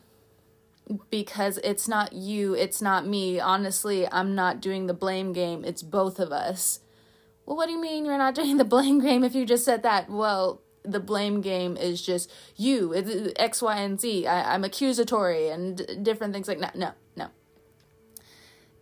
Because 1.11 1.59
it's 1.59 1.87
not 1.87 2.13
you, 2.13 2.55
it's 2.55 2.81
not 2.81 3.05
me. 3.05 3.39
Honestly, 3.39 4.11
I'm 4.11 4.33
not 4.33 4.59
doing 4.59 4.87
the 4.87 4.93
blame 4.95 5.33
game. 5.33 5.63
It's 5.63 5.83
both 5.83 6.19
of 6.19 6.31
us. 6.31 6.79
Well, 7.45 7.55
what 7.57 7.67
do 7.67 7.73
you 7.73 7.81
mean 7.81 8.05
you're 8.05 8.17
not 8.17 8.33
doing 8.41 8.57
the 8.57 8.65
blame 8.65 8.99
game 8.99 9.23
if 9.23 9.35
you 9.35 9.45
just 9.45 9.65
said 9.65 9.83
that? 9.83 10.09
Well, 10.09 10.61
the 10.83 10.99
blame 10.99 11.41
game 11.41 11.77
is 11.77 12.01
just 12.01 12.31
you, 12.55 12.91
it's 12.93 13.33
X, 13.35 13.61
Y, 13.61 13.77
and 13.77 14.01
Z. 14.01 14.25
I, 14.25 14.55
I'm 14.55 14.63
accusatory 14.63 15.49
and 15.49 16.03
different 16.03 16.33
things 16.33 16.47
like 16.47 16.59
that. 16.59 16.75
No, 16.75 16.93
no 17.15 17.27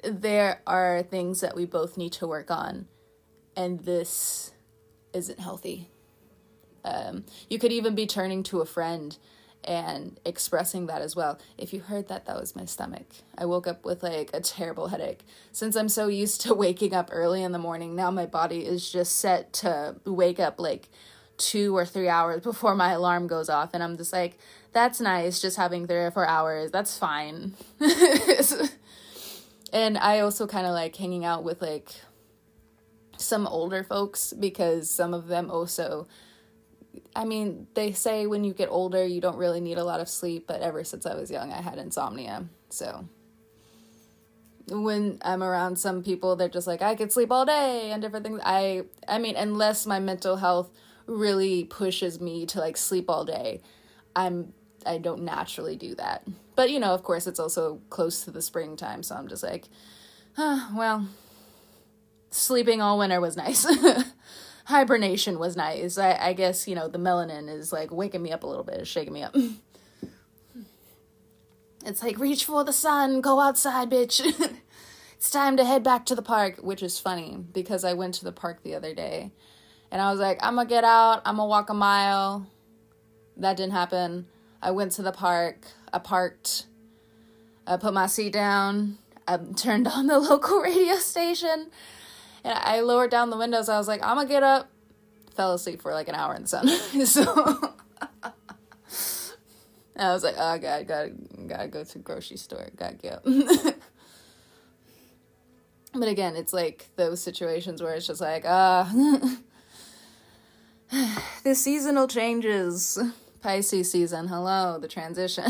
there 0.03 0.61
are 0.65 1.03
things 1.03 1.41
that 1.41 1.55
we 1.55 1.65
both 1.65 1.97
need 1.97 2.13
to 2.13 2.27
work 2.27 2.51
on, 2.51 2.87
and 3.55 3.81
this 3.81 4.51
isn't 5.13 5.39
healthy. 5.39 5.89
Um, 6.87 7.25
you 7.49 7.59
could 7.59 7.71
even 7.71 7.95
be 7.95 8.07
turning 8.07 8.43
to 8.43 8.61
a 8.61 8.65
friend 8.65 9.17
and 9.63 10.19
expressing 10.23 10.85
that 10.87 11.01
as 11.01 11.15
well. 11.15 11.37
If 11.57 11.73
you 11.73 11.81
heard 11.81 12.07
that, 12.07 12.25
that 12.25 12.39
was 12.39 12.55
my 12.55 12.65
stomach. 12.65 13.05
I 13.37 13.45
woke 13.45 13.67
up 13.67 13.83
with 13.83 14.01
like 14.01 14.29
a 14.33 14.39
terrible 14.39 14.87
headache. 14.87 15.25
Since 15.51 15.75
I'm 15.75 15.89
so 15.89 16.07
used 16.07 16.41
to 16.41 16.53
waking 16.55 16.93
up 16.93 17.09
early 17.11 17.43
in 17.43 17.51
the 17.51 17.59
morning, 17.59 17.95
now 17.95 18.09
my 18.09 18.25
body 18.25 18.65
is 18.65 18.89
just 18.89 19.17
set 19.17 19.51
to 19.53 19.95
wake 20.05 20.39
up 20.39 20.59
like 20.59 20.89
two 21.37 21.75
or 21.75 21.85
three 21.85 22.09
hours 22.09 22.41
before 22.43 22.75
my 22.75 22.93
alarm 22.93 23.27
goes 23.27 23.49
off. 23.49 23.71
And 23.73 23.83
I'm 23.83 23.97
just 23.97 24.13
like, 24.13 24.37
that's 24.71 25.01
nice, 25.01 25.41
just 25.41 25.57
having 25.57 25.85
three 25.87 25.97
or 25.97 26.11
four 26.11 26.27
hours. 26.27 26.71
That's 26.71 26.97
fine. 26.97 27.53
and 29.73 29.97
I 29.97 30.19
also 30.19 30.47
kind 30.47 30.65
of 30.65 30.73
like 30.73 30.95
hanging 30.95 31.25
out 31.25 31.43
with 31.43 31.61
like 31.61 31.91
some 33.17 33.47
older 33.47 33.83
folks 33.83 34.31
because 34.33 34.89
some 34.89 35.13
of 35.13 35.27
them 35.27 35.49
also 35.49 36.07
I 37.15 37.25
mean, 37.25 37.67
they 37.73 37.91
say 37.91 38.27
when 38.27 38.43
you 38.43 38.53
get 38.53 38.69
older 38.69 39.05
you 39.05 39.21
don't 39.21 39.37
really 39.37 39.61
need 39.61 39.77
a 39.77 39.83
lot 39.83 39.99
of 39.99 40.09
sleep, 40.09 40.45
but 40.47 40.61
ever 40.61 40.83
since 40.83 41.05
I 41.05 41.15
was 41.15 41.31
young 41.31 41.51
I 41.51 41.61
had 41.61 41.77
insomnia. 41.77 42.45
So 42.69 43.07
when 44.69 45.19
I'm 45.21 45.41
around 45.41 45.77
some 45.77 46.03
people 46.03 46.35
they're 46.35 46.49
just 46.49 46.67
like 46.67 46.81
I 46.81 46.95
could 46.95 47.11
sleep 47.11 47.31
all 47.31 47.45
day 47.45 47.91
and 47.91 48.01
different 48.01 48.25
things. 48.25 48.41
I 48.43 48.83
I 49.07 49.17
mean, 49.17 49.35
unless 49.35 49.85
my 49.85 49.99
mental 49.99 50.37
health 50.37 50.69
really 51.05 51.63
pushes 51.63 52.19
me 52.19 52.45
to 52.47 52.59
like 52.59 52.77
sleep 52.77 53.09
all 53.09 53.25
day, 53.25 53.61
I'm 54.15 54.53
I 54.85 54.97
don't 54.97 55.23
naturally 55.23 55.75
do 55.75 55.95
that. 55.95 56.25
But 56.55 56.71
you 56.71 56.79
know, 56.79 56.93
of 56.93 57.03
course, 57.03 57.27
it's 57.27 57.39
also 57.39 57.81
close 57.89 58.23
to 58.25 58.31
the 58.31 58.41
springtime, 58.41 59.03
so 59.03 59.15
I'm 59.15 59.27
just 59.27 59.43
like, 59.43 59.65
well, 60.37 61.07
sleeping 62.31 62.81
all 62.81 62.99
winter 62.99 63.21
was 63.21 63.37
nice. 63.37 63.65
Hibernation 64.67 65.39
was 65.39 65.55
nice. 65.55 65.97
I, 65.97 66.17
I 66.19 66.33
guess 66.33 66.67
you 66.67 66.75
know 66.75 66.89
the 66.89 66.97
melanin 66.97 67.47
is 67.47 67.71
like 67.71 67.89
waking 67.89 68.21
me 68.21 68.33
up 68.33 68.43
a 68.43 68.47
little 68.47 68.65
bit, 68.65 68.85
shaking 68.85 69.13
me 69.13 69.23
up. 69.23 69.33
it's 71.85 72.03
like 72.03 72.19
reach 72.19 72.43
for 72.43 72.65
the 72.65 72.73
sun, 72.73 73.21
go 73.21 73.39
outside, 73.39 73.89
bitch. 73.89 74.19
it's 75.15 75.31
time 75.31 75.55
to 75.55 75.63
head 75.63 75.83
back 75.83 76.05
to 76.07 76.15
the 76.15 76.21
park, 76.21 76.57
which 76.57 76.83
is 76.83 76.99
funny 76.99 77.37
because 77.53 77.85
I 77.85 77.93
went 77.93 78.15
to 78.15 78.25
the 78.25 78.33
park 78.33 78.61
the 78.61 78.75
other 78.75 78.93
day, 78.93 79.31
and 79.89 80.01
I 80.01 80.11
was 80.11 80.19
like, 80.19 80.37
I'm 80.41 80.55
gonna 80.55 80.67
get 80.67 80.83
out, 80.83 81.21
I'm 81.23 81.37
gonna 81.37 81.47
walk 81.47 81.69
a 81.69 81.73
mile. 81.73 82.45
That 83.37 83.55
didn't 83.55 83.71
happen. 83.71 84.25
I 84.61 84.71
went 84.71 84.91
to 84.93 85.01
the 85.01 85.13
park. 85.13 85.65
I 85.93 85.99
parked. 85.99 86.65
I 87.65 87.77
put 87.77 87.93
my 87.93 88.07
seat 88.07 88.33
down. 88.33 88.97
I 89.25 89.37
turned 89.37 89.87
on 89.93 90.07
the 90.07 90.19
local 90.19 90.59
radio 90.59 90.95
station. 90.95 91.71
And 92.43 92.57
I 92.57 92.81
lowered 92.81 93.11
down 93.11 93.29
the 93.29 93.37
windows. 93.37 93.69
I 93.69 93.77
was 93.77 93.87
like, 93.87 94.03
I'm 94.03 94.17
to 94.19 94.25
get 94.25 94.43
up. 94.43 94.69
Fell 95.35 95.53
asleep 95.53 95.81
for 95.81 95.93
like 95.93 96.07
an 96.07 96.15
hour 96.15 96.35
in 96.35 96.43
the 96.43 96.47
sun. 96.47 96.67
so 97.05 97.23
I 99.99 100.13
was 100.13 100.23
like, 100.23 100.35
oh, 100.37 100.57
God, 100.57 100.87
gotta, 100.87 101.11
gotta 101.47 101.67
go 101.67 101.83
to 101.83 101.99
grocery 101.99 102.37
store. 102.37 102.69
Gotta 102.75 102.95
get 102.95 103.13
up. 103.13 103.23
but 105.93 106.07
again, 106.07 106.35
it's 106.35 106.53
like 106.53 106.87
those 106.95 107.21
situations 107.21 107.81
where 107.81 107.95
it's 107.95 108.07
just 108.07 108.21
like, 108.21 108.43
ah, 108.45 108.89
uh, 110.91 111.19
the 111.43 111.55
seasonal 111.55 112.07
changes. 112.07 112.99
Pisces 113.41 113.91
season. 113.91 114.27
Hello, 114.27 114.77
the 114.79 114.87
transition. 114.87 115.45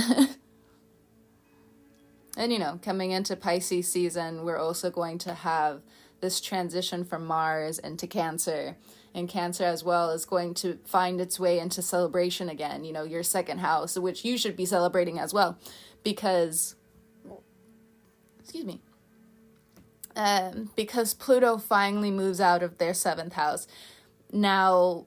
and 2.38 2.52
you 2.52 2.60
know, 2.60 2.80
coming 2.82 3.12
into 3.12 3.36
Pisces 3.36 3.88
season, 3.88 4.44
we're 4.46 4.58
also 4.58 4.90
going 4.90 5.18
to 5.20 5.34
have 5.34 5.82
this 6.22 6.42
transition 6.42 7.04
from 7.04 7.26
Mars 7.26 7.80
into 7.80 8.08
Cancer. 8.08 8.78
And 9.14 9.28
Cancer 9.28 9.64
as 9.64 9.84
well 9.84 10.12
is 10.12 10.26
going 10.26 10.54
to 10.56 10.78
find 10.86 11.20
its 11.20 11.40
way 11.40 11.60
into 11.60 11.82
celebration 11.82 12.50
again, 12.50 12.84
you 12.84 12.94
know, 12.94 13.04
your 13.04 13.24
second 13.24 13.60
house, 13.60 13.98
which 13.98 14.24
you 14.24 14.38
should 14.38 14.56
be 14.56 14.66
celebrating 14.66 15.18
as 15.20 15.34
well. 15.34 15.58
Because, 16.04 16.76
excuse 18.40 18.66
me, 18.66 18.82
um, 20.18 20.72
because 20.76 21.14
Pluto 21.14 21.58
finally 21.58 22.12
moves 22.12 22.42
out 22.42 22.64
of 22.64 22.80
their 22.80 22.94
seventh 22.94 23.34
house. 23.34 23.68
Now, 24.32 25.06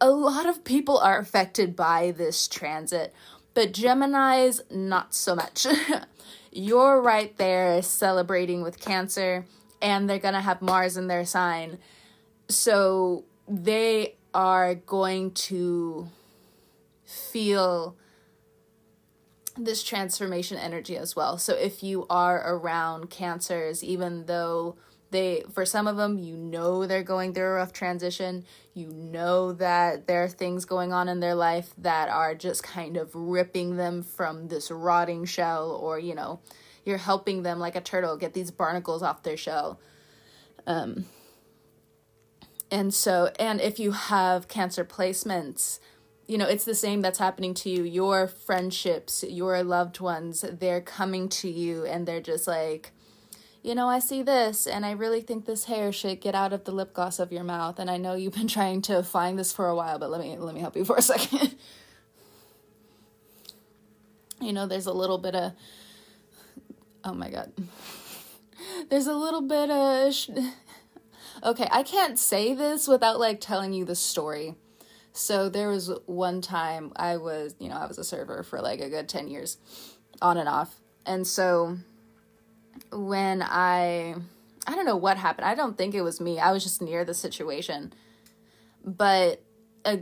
a 0.00 0.10
lot 0.10 0.46
of 0.46 0.64
people 0.64 0.98
are 0.98 1.18
affected 1.18 1.76
by 1.76 2.12
this 2.12 2.48
transit, 2.48 3.14
but 3.54 3.72
Gemini's 3.72 4.62
not 4.70 5.14
so 5.14 5.34
much. 5.34 5.66
You're 6.52 7.00
right 7.00 7.36
there 7.36 7.82
celebrating 7.82 8.62
with 8.62 8.80
Cancer, 8.80 9.44
and 9.80 10.08
they're 10.08 10.18
gonna 10.18 10.40
have 10.40 10.62
Mars 10.62 10.96
in 10.96 11.06
their 11.06 11.24
sign. 11.24 11.78
So 12.48 13.24
they 13.46 14.16
are 14.34 14.74
going 14.74 15.32
to 15.32 16.08
feel 17.04 17.96
this 19.56 19.82
transformation 19.82 20.56
energy 20.56 20.96
as 20.96 21.16
well. 21.16 21.38
So 21.38 21.54
if 21.54 21.82
you 21.82 22.06
are 22.08 22.54
around 22.54 23.10
cancers, 23.10 23.82
even 23.82 24.26
though 24.26 24.76
they 25.10 25.42
for 25.52 25.64
some 25.64 25.86
of 25.86 25.96
them 25.96 26.18
you 26.18 26.36
know 26.36 26.86
they're 26.86 27.02
going 27.02 27.32
through 27.32 27.44
a 27.44 27.52
rough 27.52 27.72
transition 27.72 28.44
you 28.74 28.88
know 28.88 29.52
that 29.52 30.06
there 30.06 30.22
are 30.22 30.28
things 30.28 30.64
going 30.64 30.92
on 30.92 31.08
in 31.08 31.20
their 31.20 31.34
life 31.34 31.72
that 31.78 32.08
are 32.08 32.34
just 32.34 32.62
kind 32.62 32.96
of 32.96 33.14
ripping 33.14 33.76
them 33.76 34.02
from 34.02 34.48
this 34.48 34.70
rotting 34.70 35.24
shell 35.24 35.70
or 35.70 35.98
you 35.98 36.14
know 36.14 36.40
you're 36.88 36.98
helping 36.98 37.42
them 37.42 37.58
like 37.58 37.76
a 37.76 37.80
turtle 37.80 38.16
get 38.16 38.34
these 38.34 38.50
barnacles 38.50 39.02
off 39.02 39.22
their 39.22 39.36
shell 39.36 39.80
um 40.66 41.06
and 42.70 42.92
so 42.92 43.30
and 43.38 43.60
if 43.60 43.78
you 43.78 43.92
have 43.92 44.48
cancer 44.48 44.84
placements 44.84 45.78
you 46.26 46.36
know 46.36 46.46
it's 46.46 46.64
the 46.64 46.74
same 46.74 47.00
that's 47.00 47.18
happening 47.18 47.54
to 47.54 47.70
you 47.70 47.84
your 47.84 48.26
friendships 48.26 49.24
your 49.28 49.62
loved 49.62 50.00
ones 50.00 50.44
they're 50.58 50.80
coming 50.80 51.28
to 51.28 51.48
you 51.48 51.84
and 51.84 52.06
they're 52.06 52.20
just 52.20 52.46
like 52.46 52.92
you 53.62 53.74
know, 53.74 53.88
I 53.88 53.98
see 53.98 54.22
this 54.22 54.66
and 54.66 54.86
I 54.86 54.92
really 54.92 55.20
think 55.20 55.44
this 55.44 55.64
hair 55.64 55.92
should 55.92 56.20
get 56.20 56.34
out 56.34 56.52
of 56.52 56.64
the 56.64 56.72
lip 56.72 56.94
gloss 56.94 57.18
of 57.18 57.32
your 57.32 57.44
mouth. 57.44 57.78
And 57.78 57.90
I 57.90 57.96
know 57.96 58.14
you've 58.14 58.34
been 58.34 58.48
trying 58.58 58.82
to 58.82 59.02
find 59.02 59.38
this 59.38 59.52
for 59.52 59.68
a 59.68 59.74
while, 59.74 59.98
but 59.98 60.10
let 60.10 60.20
me 60.20 60.36
let 60.38 60.54
me 60.54 60.60
help 60.60 60.76
you 60.76 60.84
for 60.84 60.96
a 60.96 61.02
second. 61.02 61.56
you 64.40 64.52
know, 64.52 64.66
there's 64.66 64.86
a 64.86 64.92
little 64.92 65.18
bit 65.18 65.34
of 65.34 65.52
Oh 67.04 67.14
my 67.14 67.30
god. 67.30 67.52
There's 68.90 69.06
a 69.06 69.14
little 69.14 69.42
bit 69.42 69.70
of 69.70 70.14
sh- 70.14 70.30
Okay, 71.44 71.68
I 71.70 71.84
can't 71.84 72.18
say 72.18 72.52
this 72.54 72.88
without 72.88 73.20
like 73.20 73.40
telling 73.40 73.72
you 73.72 73.84
the 73.84 73.94
story. 73.94 74.56
So 75.12 75.48
there 75.48 75.68
was 75.68 75.90
one 76.06 76.40
time 76.40 76.92
I 76.96 77.16
was, 77.16 77.54
you 77.60 77.68
know, 77.68 77.76
I 77.76 77.86
was 77.86 77.98
a 77.98 78.04
server 78.04 78.42
for 78.42 78.60
like 78.60 78.80
a 78.80 78.88
good 78.88 79.08
10 79.08 79.28
years 79.28 79.58
on 80.20 80.36
and 80.36 80.48
off. 80.48 80.80
And 81.06 81.26
so 81.26 81.78
when 82.90 83.42
I 83.42 84.16
I 84.66 84.74
don't 84.74 84.84
know 84.84 84.96
what 84.96 85.16
happened. 85.16 85.46
I 85.46 85.54
don't 85.54 85.78
think 85.78 85.94
it 85.94 86.02
was 86.02 86.20
me. 86.20 86.38
I 86.38 86.52
was 86.52 86.62
just 86.62 86.82
near 86.82 87.02
the 87.04 87.14
situation. 87.14 87.92
But 88.84 89.42
a 89.84 90.00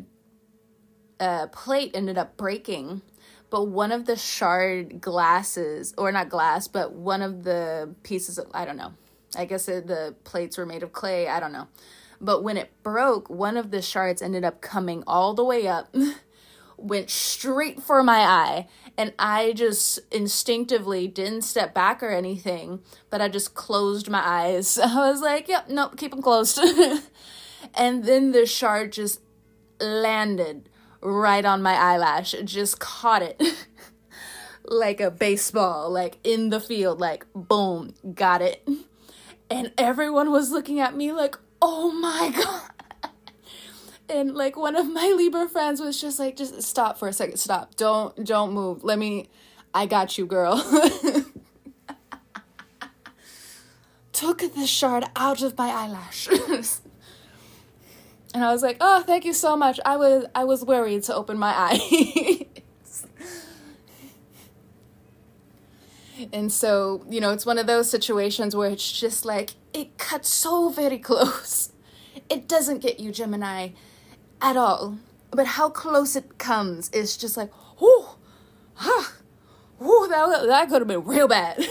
a 1.20 1.48
plate 1.48 1.92
ended 1.94 2.18
up 2.18 2.36
breaking, 2.36 3.02
but 3.50 3.64
one 3.64 3.92
of 3.92 4.06
the 4.06 4.16
shard 4.16 5.00
glasses 5.00 5.94
or 5.96 6.10
not 6.12 6.28
glass, 6.28 6.68
but 6.68 6.92
one 6.92 7.22
of 7.22 7.44
the 7.44 7.94
pieces 8.02 8.38
of 8.38 8.46
I 8.52 8.64
don't 8.64 8.76
know. 8.76 8.92
I 9.36 9.44
guess 9.44 9.68
it, 9.68 9.86
the 9.86 10.14
plates 10.24 10.56
were 10.56 10.66
made 10.66 10.82
of 10.82 10.92
clay, 10.92 11.28
I 11.28 11.40
don't 11.40 11.52
know. 11.52 11.68
But 12.20 12.42
when 12.42 12.56
it 12.56 12.70
broke, 12.82 13.28
one 13.28 13.56
of 13.56 13.70
the 13.70 13.82
shards 13.82 14.22
ended 14.22 14.44
up 14.44 14.60
coming 14.60 15.04
all 15.06 15.34
the 15.34 15.44
way 15.44 15.66
up 15.66 15.94
went 16.78 17.10
straight 17.10 17.82
for 17.82 18.02
my 18.02 18.18
eye 18.18 18.68
and 18.98 19.12
I 19.18 19.52
just 19.52 20.00
instinctively 20.10 21.06
didn't 21.06 21.42
step 21.42 21.74
back 21.74 22.02
or 22.02 22.10
anything, 22.10 22.80
but 23.10 23.20
I 23.20 23.28
just 23.28 23.54
closed 23.54 24.08
my 24.08 24.26
eyes. 24.26 24.78
I 24.82 25.10
was 25.10 25.20
like, 25.20 25.48
yep, 25.48 25.68
nope, 25.68 25.96
keep 25.96 26.12
them 26.12 26.22
closed. 26.22 26.58
and 27.74 28.04
then 28.04 28.32
the 28.32 28.46
shard 28.46 28.92
just 28.92 29.20
landed 29.80 30.68
right 31.06 31.44
on 31.44 31.62
my 31.62 31.75
eyelash, 31.75 32.34
just 32.44 32.80
caught 32.80 33.22
it 33.22 33.40
like 34.64 35.00
a 35.00 35.10
baseball, 35.10 35.90
like 35.90 36.18
in 36.25 36.50
the 36.50 36.60
field, 36.60 37.00
like 37.00 37.26
boom, 37.34 37.94
got 38.14 38.42
it. 38.42 38.68
And 39.48 39.72
everyone 39.78 40.30
was 40.32 40.50
looking 40.50 40.80
at 40.80 40.96
me 40.96 41.12
like, 41.12 41.36
oh 41.62 41.92
my 41.92 42.32
God 42.44 42.70
and 44.08 44.34
like 44.34 44.56
one 44.56 44.76
of 44.76 44.90
my 44.92 45.12
Libra 45.16 45.48
friends 45.48 45.80
was 45.80 46.00
just 46.00 46.18
like, 46.18 46.36
just 46.36 46.62
stop 46.62 46.98
for 46.98 47.08
a 47.08 47.12
second, 47.12 47.36
stop, 47.38 47.76
don't 47.76 48.25
don't 48.25 48.52
move. 48.52 48.82
Let 48.84 48.98
me, 48.98 49.28
I 49.75 49.86
got 49.86 50.16
you, 50.18 50.26
girl. 50.26 50.56
Took 54.12 54.38
the 54.54 54.66
shard 54.66 55.04
out 55.14 55.42
of 55.42 55.56
my 55.58 55.69
eyelash. 55.69 56.28
And 58.36 58.44
I 58.44 58.52
was 58.52 58.62
like, 58.62 58.76
oh, 58.82 59.00
thank 59.00 59.25
you 59.25 59.32
so 59.32 59.56
much. 59.56 59.80
I 59.86 59.96
was 59.96 60.26
I 60.34 60.44
was 60.44 60.62
worried 60.62 61.04
to 61.04 61.14
open 61.14 61.38
my 61.38 61.54
eye. 61.56 62.46
and 66.34 66.52
so, 66.52 67.02
you 67.08 67.18
know, 67.18 67.30
it's 67.30 67.46
one 67.46 67.56
of 67.56 67.66
those 67.66 67.88
situations 67.88 68.54
where 68.54 68.68
it's 68.68 68.92
just 68.92 69.25
like 69.25 69.54
it 69.72 69.96
cuts 69.96 70.28
so 70.28 70.68
very 70.68 70.99
close. 70.99 71.72
It 72.28 72.46
doesn't 72.46 72.80
get 72.80 73.00
you, 73.00 73.10
Gemini 73.10 73.70
at 74.42 74.58
all. 74.58 74.99
But 75.30 75.46
how 75.46 75.70
close 75.70 76.14
it 76.14 76.36
comes 76.36 76.90
is 76.90 77.16
just 77.16 77.38
like, 77.38 77.50
whoo, 77.80 78.04
huh, 78.75 79.12
whoo, 79.78 80.08
that, 80.08 80.46
that 80.46 80.68
could 80.68 80.82
have 80.82 80.88
been 80.88 81.06
real 81.06 81.26
bad. 81.26 81.66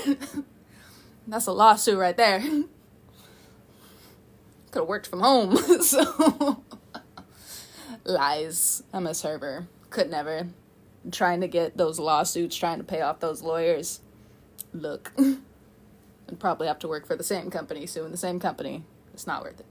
That's 1.28 1.46
a 1.46 1.52
lawsuit 1.52 2.00
right 2.00 2.18
there. 2.18 2.44
Could 4.76 4.82
have 4.82 4.90
worked 4.90 5.08
from 5.08 5.22
home. 5.22 5.56
so, 5.84 6.62
lies. 8.04 8.84
I'm 8.92 9.08
a 9.08 9.14
server. 9.14 9.68
Could 9.90 10.12
never. 10.12 10.48
trying 11.14 11.40
to 11.40 11.48
get 11.48 11.78
those 11.78 11.98
lawsuits, 11.98 12.58
trying 12.58 12.80
to 12.80 12.84
pay 12.84 13.00
off 13.00 13.22
those 13.22 13.42
lawyers. 13.42 14.02
Look. 14.74 15.14
and 15.18 15.40
probably 16.40 16.68
have 16.68 16.80
to 16.80 16.90
work 16.90 17.08
for 17.08 17.16
the 17.16 17.24
same 17.24 17.50
company 17.50 17.86
soon. 17.86 18.12
The 18.12 18.18
same 18.18 18.38
company. 18.38 18.84
It's 19.14 19.26
not 19.26 19.44
worth 19.44 19.62
it. 19.62 19.66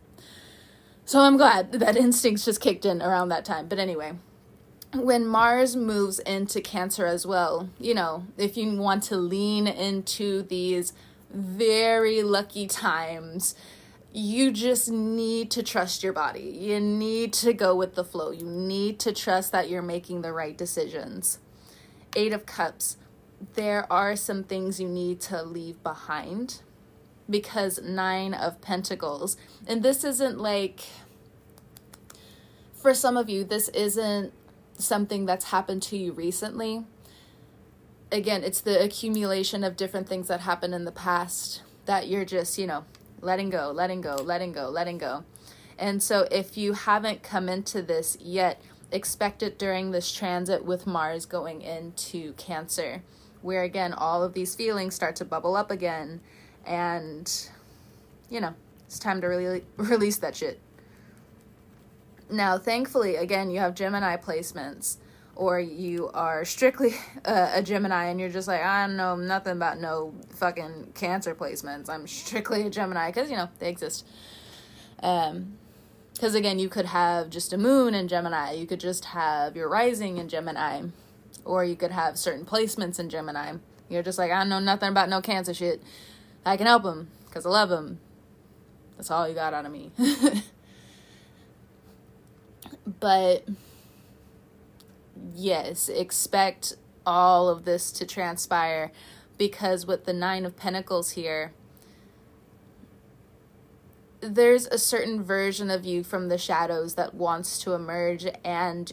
So 1.05 1.21
I'm 1.21 1.37
glad 1.37 1.73
that 1.73 1.99
instincts 1.99 2.47
just 2.47 2.62
kicked 2.62 2.87
in 2.87 3.03
around 3.03 3.29
that 3.29 3.45
time. 3.45 3.69
But 3.69 3.79
anyway, 3.79 4.14
when 4.95 5.27
Mars 5.27 5.77
moves 5.77 6.19
into 6.21 6.62
Cancer 6.62 7.05
as 7.05 7.27
well, 7.27 7.69
you 7.79 7.93
know, 7.93 8.25
if 8.38 8.57
you 8.57 8.75
want 8.75 9.03
to 9.03 9.19
lean 9.19 9.67
into 9.67 10.45
these 10.45 10.95
very 11.31 12.23
lucky 12.23 12.67
times, 12.67 13.55
you 14.16 14.53
just 14.53 14.88
need 14.92 15.50
to 15.50 15.62
trust 15.64 16.05
your 16.05 16.12
body. 16.12 16.57
You 16.61 16.79
need 16.79 17.33
to 17.35 17.53
go 17.53 17.74
with 17.74 17.96
the 17.96 18.05
flow. 18.05 18.31
You 18.31 18.46
need 18.46 19.00
to 19.00 19.12
trust 19.12 19.50
that 19.50 19.68
you're 19.68 19.83
making 19.83 20.22
the 20.22 20.33
right 20.33 20.57
decisions. 20.57 21.40
Eight 22.14 22.33
of 22.33 22.46
Cups, 22.46 22.96
there 23.55 23.92
are 23.92 24.14
some 24.14 24.44
things 24.44 24.79
you 24.79 24.88
need 24.88 25.20
to 25.22 25.42
leave 25.42 25.83
behind 25.83 26.62
because 27.29 27.83
nine 27.83 28.35
of 28.35 28.61
pentacles 28.61 29.37
and 29.66 29.83
this 29.83 30.05
isn't 30.05 30.38
like 30.38 30.81
for 32.74 32.92
some 32.92 33.16
of 33.16 33.31
you 33.31 33.42
this 33.44 33.70
isn't 33.70 34.31
something 34.77 35.24
that's 35.24 35.46
happened 35.46 35.83
to 35.83 35.96
you 35.96 36.12
recently 36.12 36.85
again 38.12 38.44
it's 38.44 38.61
the 38.61 38.83
accumulation 38.83 39.64
of 39.64 39.74
different 39.74 40.07
things 40.07 40.29
that 40.29 40.40
happened 40.40 40.74
in 40.74 40.85
the 40.85 40.92
past 40.92 41.62
that 41.87 42.09
you're 42.09 42.27
just 42.27 42.59
you 42.59 42.66
know 42.66 42.85
letting 43.24 43.50
go 43.50 43.70
letting 43.70 44.00
go 44.00 44.16
letting 44.16 44.52
go 44.52 44.68
letting 44.68 44.98
go. 44.98 45.24
And 45.78 46.02
so 46.02 46.28
if 46.30 46.56
you 46.56 46.74
haven't 46.74 47.22
come 47.22 47.48
into 47.48 47.82
this 47.82 48.16
yet 48.20 48.60
expect 48.92 49.42
it 49.42 49.58
during 49.58 49.90
this 49.90 50.12
transit 50.12 50.64
with 50.64 50.87
mars 50.87 51.26
going 51.26 51.62
into 51.62 52.32
cancer 52.34 53.02
where 53.42 53.62
again 53.62 53.92
all 53.92 54.22
of 54.22 54.34
these 54.34 54.54
feelings 54.54 54.94
start 54.94 55.16
to 55.16 55.24
bubble 55.24 55.56
up 55.56 55.70
again 55.70 56.20
and 56.64 57.48
you 58.30 58.40
know 58.40 58.54
it's 58.87 58.98
time 58.98 59.20
to 59.20 59.26
really 59.26 59.64
release 59.76 60.18
that 60.18 60.37
shit. 60.37 60.60
Now 62.30 62.58
thankfully 62.58 63.16
again 63.16 63.50
you 63.50 63.58
have 63.58 63.74
gemini 63.74 64.16
placements 64.16 64.98
or 65.37 65.59
you 65.61 66.11
are 66.14 66.44
strictly 66.44 66.94
a, 67.25 67.51
a 67.55 67.62
gemini 67.62 68.07
and 68.07 68.20
you're 68.20 68.29
just 68.29 68.49
like 68.49 68.62
i 68.62 68.87
don't 68.87 68.97
know 68.97 69.16
nothing 69.16 69.53
about 69.53 69.81
no 69.81 70.14
fucking 70.35 70.92
cancer 70.94 71.35
placements. 71.35 71.88
I'm 71.88 72.07
strictly 72.07 72.62
a 72.66 72.70
gemini 72.70 73.09
because 73.11 73.31
you 73.31 73.37
know 73.37 73.49
they 73.59 73.68
exist. 73.68 74.07
Um 75.03 75.59
because 76.12 76.35
again 76.35 76.59
you 76.59 76.68
could 76.68 76.87
have 76.87 77.31
just 77.31 77.53
a 77.53 77.59
moon 77.59 77.94
in 77.94 78.09
gemini. 78.09 78.53
You 78.53 78.66
could 78.66 78.81
just 78.81 79.07
have 79.07 79.57
your 79.57 79.68
rising 79.68 80.18
in 80.18 80.29
gemini. 80.29 80.83
Or 81.44 81.64
you 81.64 81.77
could 81.77 81.90
have 81.90 82.18
certain 82.18 82.47
placements 82.47 82.99
in 82.99 83.11
gemini. 83.11 83.55
You're 83.88 84.03
just 84.03 84.18
like 84.18 84.31
i 84.31 84.44
know 84.44 84.61
nothing 84.61 84.88
about 84.88 85.09
no 85.09 85.20
cancer 85.20 85.55
shit. 85.55 85.83
I 86.47 86.57
can 86.57 86.66
help 86.66 86.85
him 86.85 87.09
because 87.27 87.47
I 87.47 87.51
love 87.51 87.70
him. 87.70 87.99
That's 88.97 89.11
all 89.11 89.29
you 89.29 89.35
got 89.35 89.55
out 89.55 89.66
of 89.66 89.73
me. 89.73 89.90
but 93.01 93.44
yes, 95.35 95.88
expect 95.88 96.74
all 97.07 97.48
of 97.48 97.64
this 97.64 97.90
to 97.92 98.07
transpire 98.07 98.92
because 99.37 99.87
with 99.87 100.05
the 100.05 100.12
Nine 100.12 100.44
of 100.44 100.57
Pentacles 100.57 101.11
here, 101.11 101.53
there's 104.20 104.66
a 104.66 104.79
certain 104.79 105.22
version 105.22 105.70
of 105.70 105.85
you 105.85 106.03
from 106.03 106.29
the 106.29 106.38
shadows 106.38 106.94
that 106.94 107.14
wants 107.14 107.59
to 107.59 107.72
emerge, 107.72 108.27
and 108.42 108.92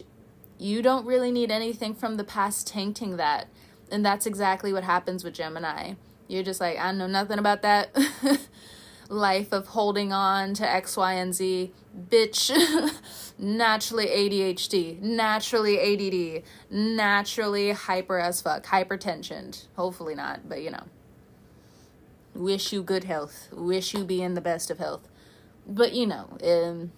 you 0.58 0.82
don't 0.82 1.06
really 1.06 1.30
need 1.30 1.50
anything 1.50 1.94
from 1.94 2.16
the 2.16 2.24
past 2.24 2.68
tainting 2.68 3.16
that. 3.16 3.48
And 3.90 4.04
that's 4.04 4.26
exactly 4.26 4.72
what 4.72 4.84
happens 4.84 5.24
with 5.24 5.34
Gemini 5.34 5.94
you're 6.32 6.42
just 6.42 6.60
like, 6.60 6.78
I 6.78 6.92
know 6.92 7.06
nothing 7.06 7.38
about 7.38 7.62
that. 7.62 7.94
life 9.12 9.52
of 9.52 9.68
holding 9.68 10.12
on 10.12 10.54
to 10.54 10.68
X, 10.68 10.96
Y, 10.96 11.12
and 11.12 11.34
Z. 11.34 11.72
Bitch, 12.08 12.50
naturally 13.38 14.06
ADHD, 14.06 15.00
naturally 15.00 15.78
ADD, 15.78 16.42
naturally 16.70 17.72
hyper 17.72 18.18
as 18.18 18.40
fuck, 18.40 18.64
hypertensioned. 18.64 19.66
Hopefully 19.76 20.14
not, 20.14 20.48
but 20.48 20.62
you 20.62 20.70
know. 20.70 20.84
Wish 22.34 22.72
you 22.72 22.82
good 22.82 23.04
health. 23.04 23.48
Wish 23.52 23.92
you 23.92 24.04
be 24.04 24.22
in 24.22 24.32
the 24.34 24.40
best 24.40 24.70
of 24.70 24.78
health. 24.78 25.06
But 25.66 25.92
you 25.92 26.06
know, 26.06 26.38
um, 26.42 26.92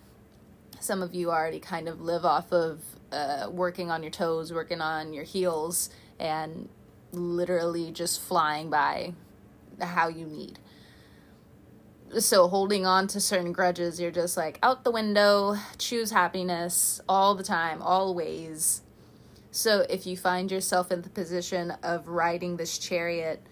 some 0.79 1.03
of 1.03 1.12
you 1.12 1.31
already 1.31 1.59
kind 1.59 1.88
of 1.88 2.00
live 2.00 2.24
off 2.24 2.53
of 2.53 2.83
uh, 3.11 3.48
working 3.50 3.90
on 3.90 4.03
your 4.03 4.12
toes, 4.12 4.53
working 4.53 4.81
on 4.81 5.12
your 5.12 5.24
heels, 5.24 5.90
and 6.20 6.68
literally 7.11 7.90
just 7.90 8.20
flying 8.20 8.70
by 8.70 9.14
how 9.81 10.07
you 10.09 10.27
need. 10.27 10.61
So, 12.18 12.46
holding 12.46 12.86
on 12.86 13.08
to 13.08 13.20
certain 13.20 13.52
grudges, 13.52 14.00
you're 14.00 14.10
just 14.12 14.36
like 14.36 14.58
out 14.62 14.84
the 14.84 14.90
window, 14.90 15.56
choose 15.78 16.12
happiness 16.12 17.00
all 17.08 17.34
the 17.34 17.42
time, 17.42 17.82
always. 17.82 18.82
So, 19.50 19.84
if 19.88 20.06
you 20.06 20.16
find 20.16 20.50
yourself 20.50 20.92
in 20.92 21.02
the 21.02 21.10
position 21.10 21.72
of 21.82 22.06
riding 22.06 22.56
this 22.56 22.78
chariot, 22.78 23.42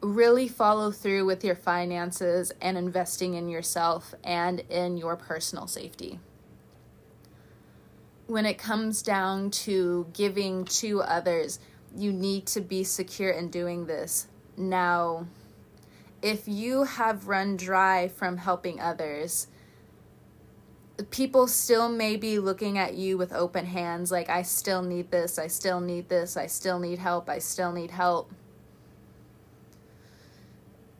really 0.00 0.48
follow 0.48 0.90
through 0.90 1.26
with 1.26 1.44
your 1.44 1.54
finances 1.54 2.52
and 2.60 2.78
investing 2.78 3.34
in 3.34 3.48
yourself 3.48 4.14
and 4.24 4.60
in 4.70 4.96
your 4.96 5.16
personal 5.16 5.66
safety. 5.66 6.18
When 8.26 8.46
it 8.46 8.58
comes 8.58 9.02
down 9.02 9.50
to 9.50 10.06
giving 10.12 10.64
to 10.66 11.02
others, 11.02 11.58
you 11.96 12.12
need 12.12 12.46
to 12.46 12.60
be 12.60 12.84
secure 12.84 13.30
in 13.30 13.50
doing 13.50 13.86
this. 13.86 14.28
Now, 14.56 15.26
if 16.22 16.46
you 16.46 16.84
have 16.84 17.28
run 17.28 17.56
dry 17.56 18.08
from 18.08 18.36
helping 18.36 18.80
others, 18.80 19.46
people 21.10 21.46
still 21.46 21.88
may 21.88 22.16
be 22.16 22.38
looking 22.38 22.76
at 22.76 22.94
you 22.94 23.16
with 23.16 23.32
open 23.32 23.64
hands 23.64 24.10
like, 24.10 24.28
I 24.28 24.42
still 24.42 24.82
need 24.82 25.10
this, 25.10 25.38
I 25.38 25.46
still 25.46 25.80
need 25.80 26.08
this, 26.08 26.36
I 26.36 26.46
still 26.46 26.78
need 26.78 26.98
help, 26.98 27.28
I 27.30 27.38
still 27.38 27.72
need 27.72 27.90
help. 27.90 28.30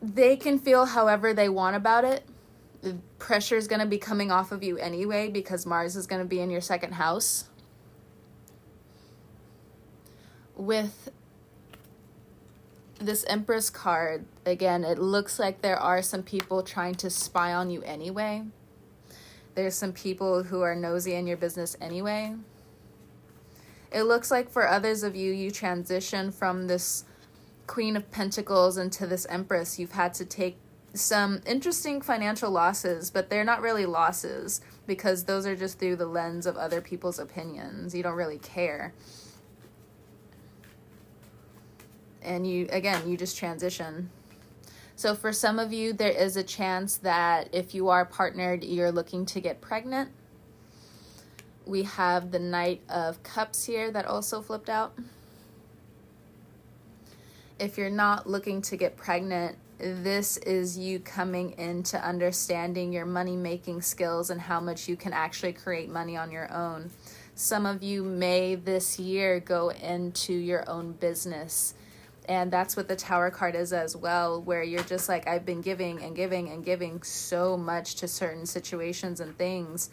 They 0.01 0.35
can 0.35 0.57
feel 0.57 0.85
however 0.85 1.33
they 1.33 1.49
want 1.49 1.75
about 1.75 2.03
it. 2.03 2.25
The 2.81 2.97
pressure 3.19 3.57
is 3.57 3.67
going 3.67 3.81
to 3.81 3.85
be 3.85 3.99
coming 3.99 4.31
off 4.31 4.51
of 4.51 4.63
you 4.63 4.77
anyway 4.77 5.29
because 5.29 5.67
Mars 5.67 5.95
is 5.95 6.07
going 6.07 6.21
to 6.21 6.27
be 6.27 6.39
in 6.39 6.49
your 6.49 6.61
second 6.61 6.93
house. 6.93 7.45
With 10.55 11.11
this 13.05 13.25
Empress 13.27 13.69
card, 13.69 14.25
again, 14.45 14.83
it 14.83 14.99
looks 14.99 15.39
like 15.39 15.61
there 15.61 15.79
are 15.79 16.01
some 16.01 16.23
people 16.23 16.63
trying 16.63 16.95
to 16.95 17.09
spy 17.09 17.53
on 17.53 17.69
you 17.69 17.81
anyway. 17.83 18.43
There's 19.55 19.75
some 19.75 19.93
people 19.93 20.43
who 20.43 20.61
are 20.61 20.75
nosy 20.75 21.13
in 21.13 21.27
your 21.27 21.37
business 21.37 21.75
anyway. 21.81 22.35
It 23.91 24.03
looks 24.03 24.31
like 24.31 24.49
for 24.49 24.67
others 24.67 25.03
of 25.03 25.15
you, 25.15 25.33
you 25.33 25.51
transition 25.51 26.31
from 26.31 26.67
this 26.67 27.03
Queen 27.67 27.95
of 27.95 28.09
Pentacles 28.11 28.77
into 28.77 29.05
this 29.05 29.25
Empress. 29.29 29.77
You've 29.77 29.91
had 29.91 30.13
to 30.15 30.25
take 30.25 30.57
some 30.93 31.41
interesting 31.45 32.01
financial 32.01 32.51
losses, 32.51 33.11
but 33.11 33.29
they're 33.29 33.45
not 33.45 33.61
really 33.61 33.85
losses 33.85 34.61
because 34.87 35.25
those 35.25 35.45
are 35.45 35.55
just 35.55 35.79
through 35.79 35.95
the 35.95 36.05
lens 36.05 36.45
of 36.45 36.57
other 36.57 36.81
people's 36.81 37.19
opinions. 37.19 37.95
You 37.95 38.03
don't 38.03 38.15
really 38.15 38.39
care. 38.39 38.93
And 42.21 42.47
you 42.47 42.67
again 42.71 43.09
you 43.09 43.17
just 43.17 43.37
transition. 43.37 44.09
So 44.95 45.15
for 45.15 45.33
some 45.33 45.59
of 45.59 45.73
you 45.73 45.93
there 45.93 46.11
is 46.11 46.37
a 46.37 46.43
chance 46.43 46.97
that 46.97 47.49
if 47.53 47.73
you 47.73 47.89
are 47.89 48.05
partnered 48.05 48.63
you're 48.63 48.91
looking 48.91 49.25
to 49.27 49.41
get 49.41 49.61
pregnant. 49.61 50.11
We 51.65 51.83
have 51.83 52.31
the 52.31 52.39
knight 52.39 52.81
of 52.89 53.21
cups 53.23 53.65
here 53.65 53.91
that 53.91 54.05
also 54.05 54.41
flipped 54.41 54.69
out. 54.69 54.93
If 57.59 57.77
you're 57.77 57.89
not 57.89 58.27
looking 58.27 58.61
to 58.63 58.77
get 58.77 58.97
pregnant 58.97 59.57
this 59.81 60.37
is 60.37 60.77
you 60.77 60.99
coming 60.99 61.57
into 61.57 61.97
understanding 61.97 62.93
your 62.93 63.05
money 63.05 63.35
making 63.35 63.81
skills 63.81 64.29
and 64.29 64.39
how 64.39 64.59
much 64.59 64.87
you 64.87 64.95
can 64.95 65.11
actually 65.11 65.53
create 65.53 65.89
money 65.89 66.15
on 66.15 66.31
your 66.31 66.51
own. 66.53 66.91
Some 67.33 67.65
of 67.65 67.81
you 67.81 68.03
may 68.03 68.53
this 68.53 68.99
year 68.99 69.39
go 69.39 69.69
into 69.69 70.33
your 70.33 70.69
own 70.69 70.91
business 70.91 71.73
and 72.31 72.49
that's 72.49 72.77
what 72.77 72.87
the 72.87 72.95
tower 72.95 73.29
card 73.29 73.55
is 73.55 73.73
as 73.73 73.93
well 73.93 74.41
where 74.41 74.63
you're 74.63 74.83
just 74.83 75.09
like 75.09 75.27
i've 75.27 75.45
been 75.45 75.59
giving 75.59 76.01
and 76.01 76.15
giving 76.15 76.49
and 76.49 76.63
giving 76.63 77.03
so 77.03 77.57
much 77.57 77.95
to 77.95 78.07
certain 78.07 78.45
situations 78.45 79.19
and 79.19 79.37
things 79.37 79.89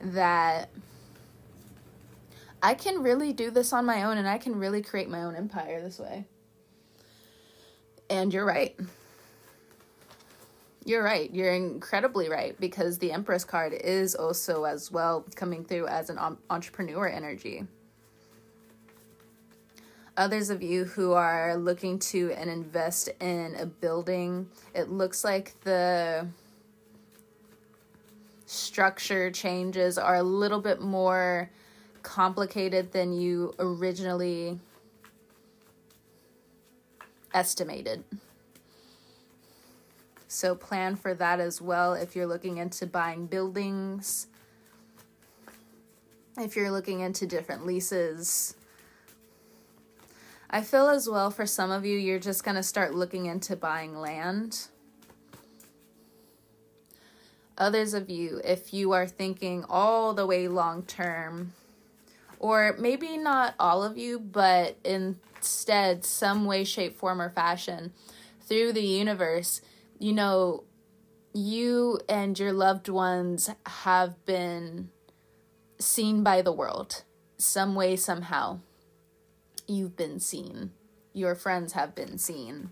that 0.00 0.70
i 2.62 2.72
can 2.72 3.02
really 3.02 3.34
do 3.34 3.50
this 3.50 3.72
on 3.74 3.84
my 3.84 4.04
own 4.04 4.16
and 4.16 4.26
i 4.26 4.38
can 4.38 4.56
really 4.56 4.80
create 4.80 5.10
my 5.10 5.22
own 5.22 5.36
empire 5.36 5.82
this 5.82 5.98
way. 5.98 6.24
And 8.10 8.32
you're 8.32 8.44
right. 8.44 8.78
You're 10.84 11.02
right. 11.02 11.32
You're 11.34 11.52
incredibly 11.52 12.28
right 12.28 12.58
because 12.60 12.98
the 12.98 13.12
empress 13.12 13.44
card 13.44 13.72
is 13.72 14.14
also 14.14 14.64
as 14.64 14.92
well 14.92 15.24
coming 15.34 15.64
through 15.64 15.86
as 15.86 16.10
an 16.10 16.18
entrepreneur 16.50 17.08
energy 17.08 17.66
others 20.16 20.50
of 20.50 20.62
you 20.62 20.84
who 20.84 21.12
are 21.12 21.56
looking 21.56 21.98
to 21.98 22.32
and 22.32 22.48
invest 22.48 23.08
in 23.20 23.54
a 23.58 23.66
building, 23.66 24.48
it 24.74 24.90
looks 24.90 25.24
like 25.24 25.58
the 25.62 26.26
structure 28.46 29.30
changes 29.30 29.98
are 29.98 30.16
a 30.16 30.22
little 30.22 30.60
bit 30.60 30.80
more 30.80 31.50
complicated 32.02 32.92
than 32.92 33.12
you 33.12 33.54
originally 33.58 34.58
estimated. 37.32 38.04
So 40.28 40.54
plan 40.54 40.96
for 40.96 41.14
that 41.14 41.40
as 41.40 41.60
well 41.60 41.94
if 41.94 42.14
you're 42.14 42.26
looking 42.26 42.58
into 42.58 42.86
buying 42.86 43.26
buildings, 43.26 44.26
if 46.38 46.56
you're 46.56 46.70
looking 46.70 47.00
into 47.00 47.26
different 47.26 47.64
leases 47.66 48.54
I 50.50 50.62
feel 50.62 50.88
as 50.88 51.08
well 51.08 51.30
for 51.30 51.46
some 51.46 51.70
of 51.70 51.84
you, 51.84 51.98
you're 51.98 52.18
just 52.18 52.44
going 52.44 52.56
to 52.56 52.62
start 52.62 52.94
looking 52.94 53.26
into 53.26 53.56
buying 53.56 53.96
land. 53.96 54.68
Others 57.56 57.94
of 57.94 58.10
you, 58.10 58.40
if 58.44 58.74
you 58.74 58.92
are 58.92 59.06
thinking 59.06 59.64
all 59.68 60.12
the 60.12 60.26
way 60.26 60.48
long 60.48 60.82
term, 60.82 61.52
or 62.38 62.74
maybe 62.78 63.16
not 63.16 63.54
all 63.58 63.82
of 63.82 63.96
you, 63.96 64.18
but 64.18 64.76
instead, 64.84 66.04
some 66.04 66.44
way, 66.44 66.64
shape, 66.64 66.96
form, 66.96 67.20
or 67.20 67.30
fashion 67.30 67.92
through 68.42 68.72
the 68.72 68.82
universe, 68.82 69.60
you 69.98 70.12
know, 70.12 70.64
you 71.32 71.98
and 72.08 72.38
your 72.38 72.52
loved 72.52 72.88
ones 72.88 73.50
have 73.66 74.24
been 74.26 74.90
seen 75.78 76.22
by 76.22 76.42
the 76.42 76.52
world 76.52 77.02
some 77.38 77.74
way, 77.74 77.96
somehow 77.96 78.58
you've 79.66 79.96
been 79.96 80.20
seen, 80.20 80.72
your 81.12 81.34
friends 81.34 81.72
have 81.72 81.94
been 81.94 82.18
seen. 82.18 82.70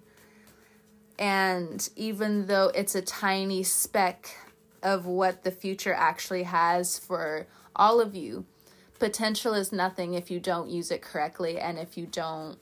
And 1.18 1.88
even 1.94 2.46
though 2.46 2.70
it's 2.74 2.94
a 2.94 3.02
tiny 3.02 3.62
speck 3.62 4.36
of 4.82 5.06
what 5.06 5.44
the 5.44 5.50
future 5.50 5.94
actually 5.94 6.42
has 6.44 6.98
for 6.98 7.46
all 7.76 8.00
of 8.00 8.14
you, 8.14 8.44
potential 8.98 9.54
is 9.54 9.72
nothing 9.72 10.14
if 10.14 10.30
you 10.30 10.40
don't 10.40 10.70
use 10.70 10.90
it 10.90 11.02
correctly 11.02 11.58
and 11.58 11.78
if 11.78 11.96
you 11.96 12.06
don't 12.06 12.58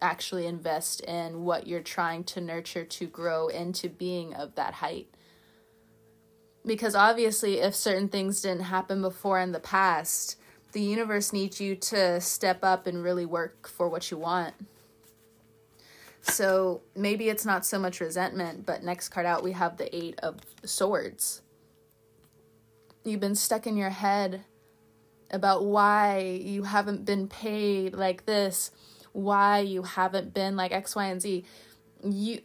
actually 0.00 0.46
invest 0.46 1.00
in 1.02 1.44
what 1.44 1.66
you're 1.66 1.80
trying 1.80 2.24
to 2.24 2.40
nurture 2.40 2.84
to 2.84 3.06
grow 3.06 3.48
into 3.48 3.88
being 3.88 4.34
of 4.34 4.54
that 4.56 4.74
height. 4.74 5.08
Because 6.64 6.94
obviously, 6.94 7.58
if 7.60 7.74
certain 7.74 8.08
things 8.08 8.42
didn't 8.42 8.62
happen 8.64 9.00
before 9.00 9.40
in 9.40 9.52
the 9.52 9.60
past, 9.60 10.36
the 10.72 10.80
universe 10.80 11.32
needs 11.32 11.60
you 11.60 11.76
to 11.76 12.20
step 12.20 12.60
up 12.62 12.86
and 12.86 13.02
really 13.02 13.26
work 13.26 13.68
for 13.68 13.88
what 13.88 14.10
you 14.10 14.16
want. 14.16 14.54
So 16.22 16.82
maybe 16.94 17.28
it's 17.28 17.44
not 17.44 17.66
so 17.66 17.78
much 17.78 18.00
resentment, 18.00 18.64
but 18.64 18.82
next 18.82 19.08
card 19.08 19.26
out, 19.26 19.42
we 19.42 19.52
have 19.52 19.76
the 19.76 19.94
Eight 19.94 20.18
of 20.22 20.36
Swords. 20.64 21.42
You've 23.04 23.20
been 23.20 23.34
stuck 23.34 23.66
in 23.66 23.76
your 23.76 23.90
head 23.90 24.44
about 25.30 25.64
why 25.64 26.40
you 26.42 26.62
haven't 26.62 27.04
been 27.04 27.26
paid 27.26 27.94
like 27.94 28.26
this, 28.26 28.70
why 29.12 29.60
you 29.60 29.82
haven't 29.82 30.32
been 30.32 30.56
like 30.56 30.72
X, 30.72 30.94
Y, 30.94 31.06
and 31.06 31.20
Z. 31.20 31.44
You 32.04 32.40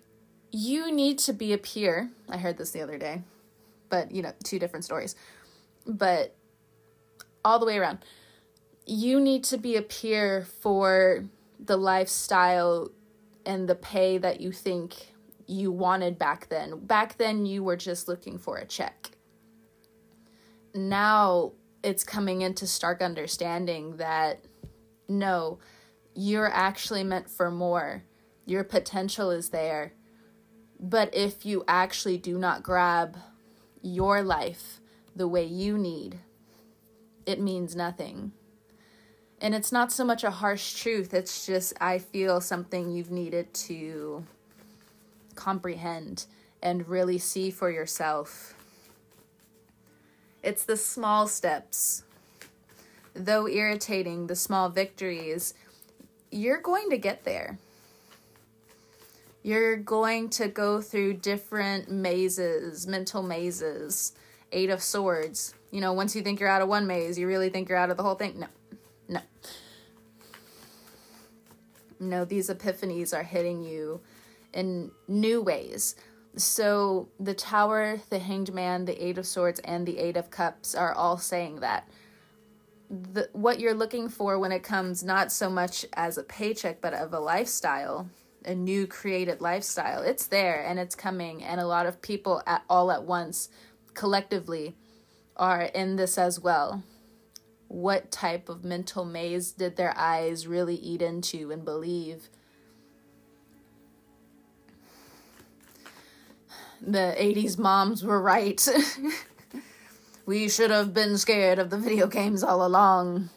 you 0.50 0.92
need 0.92 1.20
to 1.20 1.34
be 1.34 1.54
a 1.54 1.58
peer. 1.58 2.10
I 2.30 2.38
heard 2.38 2.58
this 2.58 2.72
the 2.72 2.82
other 2.82 2.98
day, 2.98 3.22
but 3.90 4.12
you 4.12 4.22
know, 4.22 4.34
two 4.44 4.58
different 4.58 4.86
stories. 4.86 5.16
But 5.86 6.37
all 7.48 7.60
the 7.60 7.66
way 7.66 7.78
around. 7.78 8.00
You 8.86 9.22
need 9.22 9.46
to 9.46 9.58
be 9.58 9.78
a 9.78 9.82
peer 9.82 10.46
for 10.60 11.26
the 11.60 11.78
lifestyle 11.78 12.92
and 13.46 13.70
the 13.70 13.76
pay 13.76 14.18
that 14.18 14.42
you 14.42 14.52
think 14.52 15.14
you 15.48 15.72
wanted 15.72 16.20
back 16.20 16.50
then. 16.50 16.86
Back 16.86 17.18
then, 17.18 17.46
you 17.46 17.64
were 17.64 17.78
just 17.78 18.10
looking 18.10 18.38
for 18.38 18.58
a 18.58 18.66
check. 18.66 19.12
Now 20.76 21.54
it's 21.84 22.04
coming 22.04 22.42
into 22.42 22.68
stark 22.68 23.02
understanding 23.02 23.96
that 23.98 24.44
no, 25.08 25.60
you're 26.14 26.52
actually 26.52 27.06
meant 27.06 27.30
for 27.30 27.50
more. 27.50 28.04
Your 28.46 28.66
potential 28.66 29.32
is 29.32 29.50
there. 29.50 29.94
But 30.80 31.16
if 31.16 31.46
you 31.46 31.64
actually 31.66 32.18
do 32.18 32.38
not 32.38 32.62
grab 32.62 33.18
your 33.82 34.22
life 34.22 34.82
the 35.16 35.30
way 35.30 35.46
you 35.46 35.78
need, 35.78 36.20
it 37.28 37.40
means 37.40 37.76
nothing. 37.76 38.32
And 39.40 39.54
it's 39.54 39.72
not 39.72 39.92
so 39.92 40.04
much 40.04 40.24
a 40.24 40.32
harsh 40.32 40.82
truth, 40.82 41.14
it's 41.14 41.46
just, 41.46 41.74
I 41.80 42.00
feel 42.00 42.42
something 42.42 42.90
you've 42.90 43.12
needed 43.12 43.54
to 43.54 44.26
comprehend 45.36 46.26
and 46.64 46.88
really 46.88 47.20
see 47.20 47.52
for 47.52 47.70
yourself. 47.70 48.56
It's 50.42 50.64
the 50.64 50.78
small 50.78 51.28
steps. 51.28 52.04
Though 53.14 53.48
irritating, 53.48 54.28
the 54.28 54.36
small 54.36 54.70
victories, 54.70 55.54
you're 56.32 56.62
going 56.62 56.90
to 56.90 56.98
get 56.98 57.26
there. 57.26 57.60
You're 59.44 59.78
going 59.78 60.30
to 60.32 60.48
go 60.48 60.82
through 60.82 61.16
different 61.16 61.92
mazes, 61.92 62.88
mental 62.88 63.22
mazes, 63.22 64.14
Eight 64.52 64.70
of 64.70 64.82
Swords. 64.82 65.54
You 65.72 65.82
know, 65.82 65.94
once 65.94 66.16
you 66.16 66.22
think 66.22 66.40
you're 66.40 66.50
out 66.50 66.62
of 66.62 66.68
one 66.68 66.88
maze, 66.88 67.18
you 67.20 67.28
really 67.28 67.50
think 67.50 67.70
you're 67.70 67.78
out 67.78 67.90
of 67.90 67.98
the 67.98 68.04
whole 68.04 68.16
thing. 68.16 68.40
No, 68.40 68.48
no. 69.08 69.20
No, 72.00 72.26
these 72.26 72.50
epiphanies 72.50 73.16
are 73.16 73.24
hitting 73.24 73.64
you 73.64 74.02
in 74.54 74.92
new 75.08 75.42
ways. 75.42 75.96
So 76.36 77.10
the 77.20 77.34
Tower, 77.34 78.00
the 78.10 78.20
Hanged 78.20 78.54
Man, 78.54 78.86
the 78.86 79.04
Eight 79.04 79.18
of 79.18 79.26
Swords, 79.26 79.60
and 79.62 79.86
the 79.86 79.98
Eight 79.98 80.18
of 80.18 80.30
Cups 80.30 80.76
are 80.76 80.94
all 80.94 81.18
saying 81.18 81.62
that. 81.62 81.90
The, 82.90 83.30
what 83.34 83.60
you're 83.60 83.74
looking 83.74 84.08
for 84.08 84.40
when 84.40 84.52
it 84.52 84.64
comes 84.64 85.04
not 85.04 85.32
so 85.32 85.50
much 85.50 85.86
as 85.94 86.18
a 86.18 86.24
paycheck, 86.24 86.80
but 86.80 86.94
of 86.94 87.12
a 87.12 87.20
lifestyle, 87.20 88.08
a 88.46 88.56
new 88.56 88.88
created 88.88 89.42
lifestyle, 89.42 90.04
it's 90.04 90.28
there 90.28 90.64
and 90.64 90.80
it's 90.80 90.96
coming. 90.96 91.44
And 91.44 91.60
a 91.60 91.68
lot 91.68 91.86
of 91.86 92.02
people 92.02 92.42
at 92.46 92.64
all 92.70 92.92
at 92.92 93.04
once, 93.04 93.50
collectively, 93.98 94.76
are 95.36 95.64
in 95.64 95.98
this 95.98 96.18
as 96.18 96.40
well. 96.40 96.84
What 97.68 98.12
type 98.12 98.48
of 98.48 98.64
mental 98.64 99.04
maze 99.04 99.52
did 99.52 99.76
their 99.76 99.94
eyes 99.98 100.48
really 100.48 100.76
eat 100.76 101.02
into 101.02 101.52
and 101.52 101.66
believe? 101.66 102.30
the 106.80 107.16
80s 107.18 107.58
moms 107.58 108.04
were 108.04 108.22
right. 108.22 108.66
we 110.26 110.48
should 110.48 110.72
have 110.72 110.94
been 110.94 111.18
scared 111.18 111.60
of 111.60 111.70
the 111.70 111.78
video 111.78 112.08
games 112.08 112.44
all 112.44 112.66
along. 112.66 113.30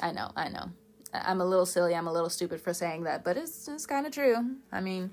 I 0.00 0.12
know, 0.12 0.30
I 0.36 0.48
know. 0.48 0.70
I'm 1.12 1.40
a 1.40 1.44
little 1.44 1.66
silly, 1.66 1.94
I'm 1.94 2.08
a 2.08 2.12
little 2.12 2.28
stupid 2.28 2.60
for 2.60 2.74
saying 2.74 3.04
that, 3.04 3.24
but 3.24 3.36
it's, 3.36 3.68
it's 3.68 3.86
kind 3.86 4.04
of 4.06 4.12
true. 4.12 4.56
I 4.72 4.80
mean, 4.80 5.12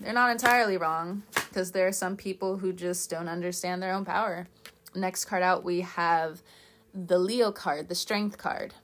they're 0.00 0.12
not 0.12 0.30
entirely 0.30 0.76
wrong 0.76 1.22
because 1.34 1.72
there 1.72 1.86
are 1.86 1.92
some 1.92 2.16
people 2.16 2.56
who 2.58 2.72
just 2.72 3.10
don't 3.10 3.28
understand 3.28 3.82
their 3.82 3.92
own 3.92 4.04
power. 4.04 4.48
Next 4.94 5.26
card 5.26 5.42
out, 5.42 5.62
we 5.62 5.82
have 5.82 6.42
the 6.94 7.18
Leo 7.18 7.52
card, 7.52 7.88
the 7.88 7.94
Strength 7.94 8.38
card. 8.38 8.74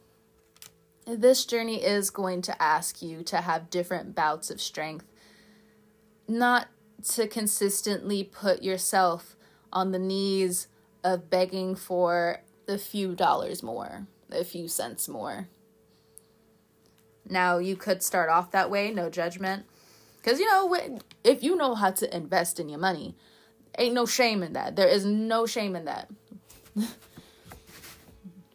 This 1.06 1.44
journey 1.44 1.82
is 1.82 2.10
going 2.10 2.42
to 2.42 2.62
ask 2.62 3.00
you 3.00 3.22
to 3.24 3.38
have 3.38 3.70
different 3.70 4.14
bouts 4.14 4.50
of 4.50 4.60
strength. 4.60 5.06
Not 6.28 6.68
to 7.14 7.28
consistently 7.28 8.24
put 8.24 8.62
yourself 8.62 9.36
on 9.72 9.92
the 9.92 9.98
knees 9.98 10.68
of 11.04 11.30
begging 11.30 11.76
for 11.76 12.42
a 12.68 12.78
few 12.78 13.14
dollars 13.14 13.62
more, 13.62 14.06
a 14.30 14.44
few 14.44 14.66
cents 14.66 15.08
more. 15.08 15.48
Now, 17.28 17.58
you 17.58 17.76
could 17.76 18.02
start 18.02 18.28
off 18.28 18.50
that 18.50 18.70
way, 18.70 18.90
no 18.90 19.08
judgment. 19.10 19.66
Because, 20.26 20.40
you 20.40 20.46
know, 20.46 20.76
if 21.22 21.44
you 21.44 21.54
know 21.54 21.76
how 21.76 21.92
to 21.92 22.16
invest 22.16 22.58
in 22.58 22.68
your 22.68 22.80
money, 22.80 23.14
ain't 23.78 23.94
no 23.94 24.06
shame 24.06 24.42
in 24.42 24.54
that. 24.54 24.74
There 24.74 24.88
is 24.88 25.04
no 25.04 25.46
shame 25.46 25.76
in 25.76 25.84
that. 25.84 26.10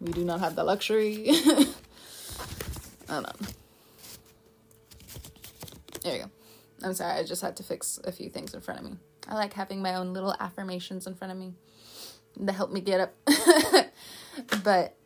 we 0.02 0.12
do 0.12 0.26
not 0.26 0.42
have 0.42 0.58
the 0.58 0.66
luxury. 0.66 1.28
I 1.30 1.66
don't 3.08 3.24
know. 3.24 3.48
There 6.04 6.18
you 6.18 6.24
go. 6.24 6.32
I'm 6.84 6.94
sorry, 6.94 7.20
I 7.20 7.24
just 7.24 7.42
had 7.42 7.56
to 7.56 7.64
fix 7.64 8.02
a 8.04 8.12
few 8.12 8.30
things 8.30 8.54
in 8.54 8.60
front 8.60 8.82
of 8.82 8.86
me. 8.88 8.98
I 9.30 9.36
like 9.36 9.54
having 9.54 9.82
my 9.82 9.96
own 9.96 10.12
little 10.12 10.36
affirmations 10.42 11.08
in 11.08 11.16
front 11.16 11.32
of 11.32 11.40
me 11.40 11.54
to 12.46 12.52
help 12.52 12.74
me 12.74 12.82
get 12.82 13.00
up. 13.00 13.16
but 14.66 14.98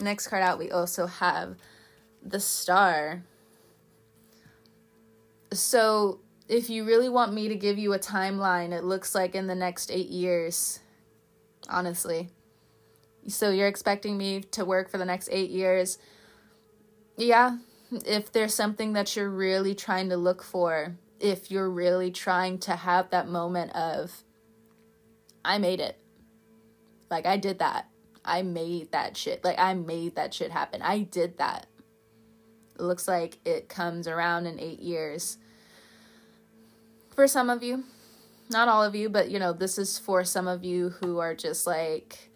next 0.00 0.28
card 0.28 0.42
out, 0.42 0.58
we 0.58 0.70
also 0.70 1.06
have 1.06 1.56
the 2.22 2.40
star. 2.40 3.24
So, 5.52 6.20
if 6.48 6.70
you 6.70 6.84
really 6.84 7.08
want 7.08 7.32
me 7.32 7.48
to 7.48 7.54
give 7.54 7.78
you 7.78 7.92
a 7.92 7.98
timeline, 7.98 8.72
it 8.72 8.84
looks 8.84 9.14
like 9.14 9.34
in 9.34 9.46
the 9.46 9.54
next 9.54 9.90
eight 9.90 10.08
years, 10.08 10.80
honestly. 11.68 12.28
So, 13.26 13.50
you're 13.50 13.68
expecting 13.68 14.18
me 14.18 14.42
to 14.52 14.64
work 14.64 14.90
for 14.90 14.98
the 14.98 15.04
next 15.04 15.28
eight 15.32 15.50
years. 15.50 15.98
Yeah, 17.16 17.58
if 17.90 18.30
there's 18.32 18.54
something 18.54 18.92
that 18.92 19.16
you're 19.16 19.30
really 19.30 19.74
trying 19.74 20.10
to 20.10 20.16
look 20.16 20.42
for, 20.42 20.96
if 21.20 21.50
you're 21.50 21.70
really 21.70 22.10
trying 22.10 22.58
to 22.60 22.76
have 22.76 23.10
that 23.10 23.28
moment 23.28 23.74
of, 23.74 24.22
I 25.44 25.58
made 25.58 25.80
it. 25.80 25.98
Like, 27.10 27.26
I 27.26 27.36
did 27.38 27.58
that. 27.58 27.88
I 28.24 28.42
made 28.42 28.92
that 28.92 29.16
shit. 29.16 29.42
Like, 29.42 29.58
I 29.58 29.74
made 29.74 30.16
that 30.16 30.34
shit 30.34 30.50
happen. 30.50 30.82
I 30.82 31.00
did 31.00 31.38
that. 31.38 31.66
It 32.78 32.82
looks 32.82 33.08
like 33.08 33.38
it 33.44 33.68
comes 33.68 34.06
around 34.06 34.46
in 34.46 34.60
eight 34.60 34.80
years. 34.80 35.38
For 37.14 37.26
some 37.26 37.50
of 37.50 37.62
you, 37.62 37.84
not 38.50 38.68
all 38.68 38.84
of 38.84 38.94
you, 38.94 39.08
but 39.08 39.30
you 39.30 39.38
know, 39.38 39.52
this 39.52 39.78
is 39.78 39.98
for 39.98 40.24
some 40.24 40.46
of 40.46 40.64
you 40.64 40.90
who 41.00 41.18
are 41.18 41.34
just 41.34 41.66
like, 41.66 42.30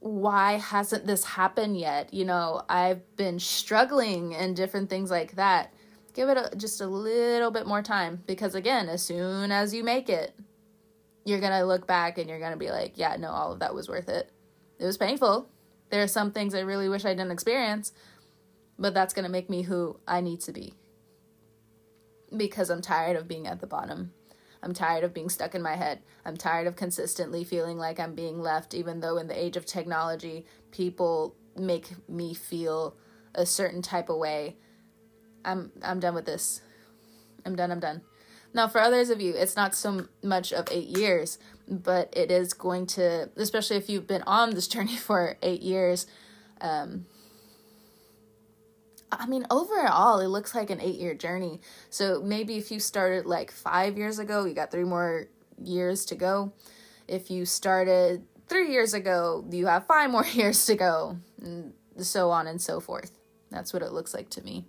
why 0.00 0.54
hasn't 0.54 1.06
this 1.06 1.24
happened 1.24 1.78
yet? 1.78 2.12
You 2.12 2.24
know, 2.24 2.62
I've 2.68 3.16
been 3.16 3.38
struggling 3.38 4.34
and 4.34 4.56
different 4.56 4.90
things 4.90 5.10
like 5.10 5.36
that 5.36 5.72
give 6.14 6.28
it 6.28 6.38
a, 6.38 6.56
just 6.56 6.80
a 6.80 6.86
little 6.86 7.50
bit 7.50 7.66
more 7.66 7.82
time 7.82 8.22
because 8.26 8.54
again 8.54 8.88
as 8.88 9.02
soon 9.02 9.50
as 9.50 9.74
you 9.74 9.84
make 9.84 10.08
it 10.08 10.34
you're 11.24 11.40
gonna 11.40 11.64
look 11.64 11.86
back 11.86 12.16
and 12.16 12.30
you're 12.30 12.40
gonna 12.40 12.56
be 12.56 12.70
like 12.70 12.96
yeah 12.96 13.16
no 13.16 13.28
all 13.28 13.52
of 13.52 13.58
that 13.58 13.74
was 13.74 13.88
worth 13.88 14.08
it 14.08 14.30
it 14.78 14.84
was 14.84 14.96
painful 14.96 15.48
there 15.90 16.02
are 16.02 16.08
some 16.08 16.30
things 16.30 16.54
i 16.54 16.60
really 16.60 16.88
wish 16.88 17.04
i 17.04 17.12
didn't 17.12 17.32
experience 17.32 17.92
but 18.78 18.94
that's 18.94 19.14
gonna 19.14 19.28
make 19.28 19.50
me 19.50 19.62
who 19.62 19.98
i 20.06 20.20
need 20.20 20.40
to 20.40 20.52
be 20.52 20.74
because 22.36 22.70
i'm 22.70 22.82
tired 22.82 23.16
of 23.16 23.28
being 23.28 23.46
at 23.46 23.60
the 23.60 23.66
bottom 23.66 24.12
i'm 24.62 24.74
tired 24.74 25.04
of 25.04 25.14
being 25.14 25.28
stuck 25.28 25.54
in 25.54 25.62
my 25.62 25.76
head 25.76 26.00
i'm 26.24 26.36
tired 26.36 26.66
of 26.66 26.76
consistently 26.76 27.44
feeling 27.44 27.78
like 27.78 28.00
i'm 28.00 28.14
being 28.14 28.40
left 28.40 28.74
even 28.74 29.00
though 29.00 29.18
in 29.18 29.28
the 29.28 29.38
age 29.38 29.56
of 29.56 29.64
technology 29.64 30.44
people 30.70 31.34
make 31.56 31.92
me 32.08 32.34
feel 32.34 32.96
a 33.34 33.46
certain 33.46 33.82
type 33.82 34.08
of 34.08 34.16
way 34.16 34.56
I'm 35.44 35.72
I'm 35.82 36.00
done 36.00 36.14
with 36.14 36.26
this. 36.26 36.60
I'm 37.44 37.56
done. 37.56 37.70
I'm 37.70 37.80
done. 37.80 38.02
Now, 38.52 38.68
for 38.68 38.80
others 38.80 39.10
of 39.10 39.20
you, 39.20 39.34
it's 39.34 39.56
not 39.56 39.74
so 39.74 40.06
much 40.22 40.52
of 40.52 40.68
eight 40.70 40.96
years, 40.96 41.38
but 41.68 42.12
it 42.16 42.30
is 42.30 42.52
going 42.52 42.86
to, 42.86 43.28
especially 43.36 43.76
if 43.76 43.90
you've 43.90 44.06
been 44.06 44.22
on 44.22 44.54
this 44.54 44.68
journey 44.74 44.96
for 44.96 45.36
eight 45.42 45.62
years. 45.62 46.06
Um, 46.60 47.06
I 49.18 49.26
mean, 49.26 49.46
overall, 49.50 50.20
it 50.20 50.28
looks 50.28 50.54
like 50.54 50.70
an 50.70 50.80
eight 50.80 50.98
year 51.00 51.14
journey. 51.14 51.60
So 51.90 52.22
maybe 52.22 52.56
if 52.56 52.70
you 52.70 52.80
started 52.80 53.26
like 53.26 53.50
five 53.50 53.96
years 53.96 54.18
ago, 54.18 54.44
you 54.44 54.54
got 54.54 54.70
three 54.70 54.84
more 54.84 55.26
years 55.62 56.04
to 56.06 56.14
go. 56.14 56.52
If 57.06 57.30
you 57.30 57.44
started 57.44 58.24
three 58.48 58.72
years 58.72 58.94
ago, 58.94 59.44
you 59.50 59.66
have 59.66 59.86
five 59.86 60.10
more 60.10 60.26
years 60.32 60.64
to 60.66 60.74
go, 60.74 61.18
and 61.40 61.72
so 61.98 62.30
on 62.30 62.46
and 62.46 62.60
so 62.60 62.80
forth. 62.80 63.18
That's 63.50 63.72
what 63.72 63.82
it 63.82 63.92
looks 63.92 64.14
like 64.14 64.30
to 64.30 64.42
me 64.42 64.64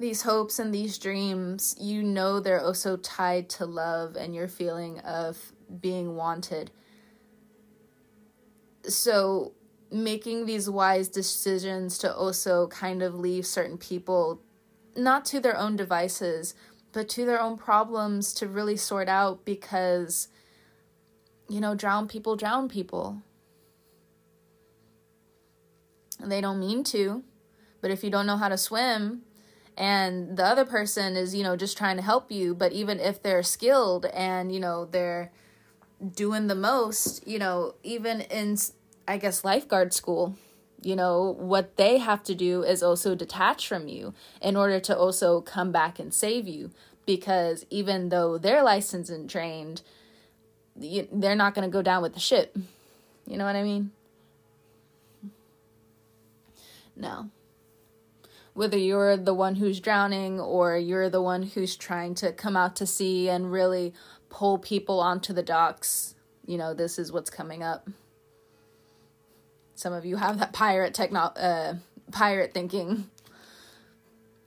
these 0.00 0.22
hopes 0.22 0.58
and 0.58 0.74
these 0.74 0.98
dreams, 0.98 1.76
you 1.78 2.02
know 2.02 2.40
they're 2.40 2.64
also 2.64 2.96
tied 2.96 3.50
to 3.50 3.66
love 3.66 4.16
and 4.16 4.34
your 4.34 4.48
feeling 4.48 4.98
of 5.00 5.52
being 5.80 6.16
wanted. 6.16 6.70
So, 8.88 9.52
making 9.90 10.46
these 10.46 10.70
wise 10.70 11.08
decisions 11.08 11.98
to 11.98 12.14
also 12.14 12.66
kind 12.68 13.02
of 13.02 13.14
leave 13.14 13.46
certain 13.46 13.78
people 13.78 14.40
not 14.96 15.24
to 15.26 15.40
their 15.40 15.56
own 15.56 15.76
devices, 15.76 16.54
but 16.92 17.08
to 17.08 17.24
their 17.24 17.40
own 17.40 17.56
problems 17.56 18.32
to 18.34 18.46
really 18.46 18.76
sort 18.76 19.08
out 19.08 19.44
because, 19.44 20.28
you 21.48 21.60
know, 21.60 21.74
drown 21.74 22.08
people 22.08 22.36
drown 22.36 22.68
people. 22.68 23.22
They 26.22 26.40
don't 26.40 26.60
mean 26.60 26.84
to, 26.84 27.24
but 27.80 27.90
if 27.90 28.04
you 28.04 28.10
don't 28.10 28.26
know 28.26 28.36
how 28.36 28.48
to 28.48 28.58
swim, 28.58 29.22
and 29.76 30.36
the 30.36 30.44
other 30.44 30.66
person 30.66 31.16
is 31.16 31.34
you 31.34 31.42
know 31.42 31.56
just 31.56 31.78
trying 31.78 31.96
to 31.96 32.02
help 32.02 32.30
you 32.30 32.54
but 32.54 32.72
even 32.72 33.00
if 33.00 33.22
they're 33.22 33.42
skilled 33.42 34.04
and 34.06 34.52
you 34.52 34.60
know 34.60 34.84
they're 34.84 35.32
doing 36.14 36.48
the 36.48 36.54
most 36.54 37.26
you 37.26 37.38
know 37.38 37.74
even 37.82 38.20
in 38.20 38.56
i 39.10 39.16
guess 39.18 39.44
lifeguard 39.44 39.92
school 39.92 40.36
you 40.82 40.96
know 40.96 41.36
what 41.38 41.76
they 41.76 41.98
have 41.98 42.22
to 42.24 42.34
do 42.34 42.62
is 42.62 42.82
also 42.82 43.14
detach 43.14 43.68
from 43.68 43.88
you 43.88 44.14
in 44.40 44.56
order 44.56 44.80
to 44.80 44.96
also 44.96 45.40
come 45.40 45.72
back 45.72 45.98
and 45.98 46.12
save 46.12 46.48
you. 46.48 46.70
Because 47.06 47.66
even 47.70 48.08
though 48.08 48.38
they're 48.38 48.62
licensed 48.62 49.10
and 49.10 49.28
trained 49.28 49.82
they're 50.76 51.36
not 51.36 51.54
going 51.54 51.68
to 51.68 51.72
go 51.72 51.82
down 51.82 52.00
with 52.00 52.14
the 52.14 52.20
ship. 52.20 52.56
You 53.26 53.36
know 53.36 53.44
what 53.44 53.56
i 53.56 53.62
mean? 53.62 53.90
No. 56.96 57.30
Whether 58.54 58.78
you're 58.78 59.16
the 59.16 59.34
one 59.34 59.56
who's 59.56 59.80
drowning 59.80 60.40
or 60.40 60.76
you're 60.76 61.10
the 61.10 61.22
one 61.22 61.42
who's 61.42 61.76
trying 61.76 62.14
to 62.16 62.32
come 62.32 62.56
out 62.56 62.76
to 62.76 62.86
sea 62.86 63.28
and 63.28 63.52
really 63.52 63.92
pull 64.28 64.58
people 64.58 65.00
onto 65.00 65.32
the 65.32 65.42
docks, 65.42 66.14
you 66.46 66.56
know, 66.56 66.72
this 66.72 66.98
is 66.98 67.12
what's 67.12 67.30
coming 67.30 67.62
up. 67.62 67.88
Some 69.80 69.94
of 69.94 70.04
you 70.04 70.16
have 70.16 70.38
that 70.40 70.52
pirate 70.52 70.92
techno 70.92 71.20
uh 71.20 71.74
pirate 72.12 72.52
thinking. 72.52 73.08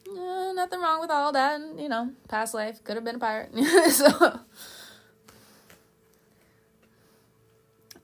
Uh, 0.08 0.54
nothing 0.54 0.80
wrong 0.80 1.00
with 1.00 1.10
all 1.10 1.32
that, 1.32 1.60
and, 1.60 1.82
you 1.82 1.89
know, 1.89 2.12
past 2.28 2.54
life 2.54 2.84
could 2.84 2.96
have 2.96 3.04
been 3.04 3.15
a 3.15 3.19
pirate. 3.19 3.52
so 3.89 4.41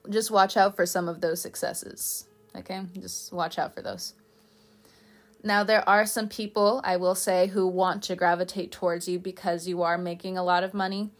just 0.09 0.31
watch 0.31 0.57
out 0.57 0.75
for 0.75 0.87
some 0.87 1.07
of 1.07 1.21
those 1.21 1.39
successes. 1.39 2.25
Okay? 2.55 2.81
Just 2.99 3.31
watch 3.31 3.59
out 3.59 3.75
for 3.75 3.83
those. 3.83 4.15
Now, 5.43 5.63
there 5.63 5.87
are 5.87 6.07
some 6.07 6.29
people, 6.29 6.81
I 6.83 6.97
will 6.97 7.13
say, 7.13 7.45
who 7.45 7.67
want 7.67 8.01
to 8.03 8.15
gravitate 8.15 8.71
towards 8.71 9.07
you 9.07 9.19
because 9.19 9.67
you 9.67 9.83
are 9.83 9.99
making 9.99 10.35
a 10.35 10.43
lot 10.43 10.63
of 10.63 10.73
money. 10.73 11.11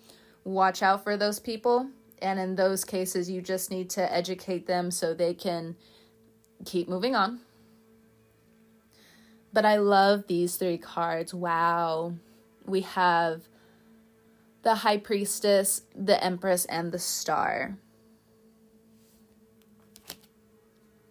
Watch 0.43 0.81
out 0.81 1.03
for 1.03 1.15
those 1.15 1.39
people. 1.39 1.91
And 2.19 2.39
in 2.39 2.55
those 2.55 2.83
cases, 2.83 3.29
you 3.29 3.43
just 3.43 3.69
need 3.69 3.91
to 3.91 4.11
educate 4.11 4.65
them 4.65 4.89
so 4.89 5.13
they 5.13 5.35
can 5.35 5.75
keep 6.65 6.87
moving 6.87 7.15
on. 7.15 7.39
But 9.51 9.65
I 9.65 9.77
love 9.77 10.27
these 10.27 10.55
three 10.57 10.77
cards. 10.77 11.33
Wow. 11.33 12.13
We 12.65 12.81
have 12.81 13.43
the 14.61 14.75
High 14.75 14.97
Priestess, 14.97 15.81
the 15.95 16.23
Empress, 16.23 16.65
and 16.65 16.91
the 16.91 16.99
Star. 16.99 17.77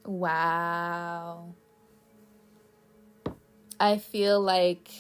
Wow. 0.05 1.55
I 3.81 3.99
feel 3.99 4.41
like 4.41 4.91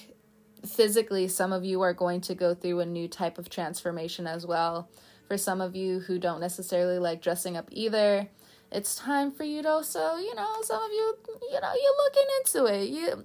physically 0.66 1.28
some 1.28 1.52
of 1.52 1.64
you 1.64 1.80
are 1.82 1.94
going 1.94 2.20
to 2.22 2.34
go 2.34 2.54
through 2.54 2.80
a 2.80 2.86
new 2.86 3.08
type 3.08 3.38
of 3.38 3.48
transformation 3.48 4.26
as 4.26 4.46
well. 4.46 4.88
For 5.26 5.36
some 5.36 5.60
of 5.60 5.76
you 5.76 6.00
who 6.00 6.18
don't 6.18 6.40
necessarily 6.40 6.98
like 6.98 7.22
dressing 7.22 7.56
up 7.56 7.68
either, 7.70 8.28
it's 8.70 8.94
time 8.96 9.32
for 9.32 9.44
you 9.44 9.62
to 9.62 9.68
also, 9.68 10.16
you 10.16 10.34
know, 10.34 10.56
some 10.62 10.82
of 10.82 10.90
you, 10.90 11.16
you 11.50 11.60
know, 11.60 11.72
you're 11.72 11.96
looking 12.04 12.26
into 12.38 12.66
it. 12.66 12.88
You 12.88 13.24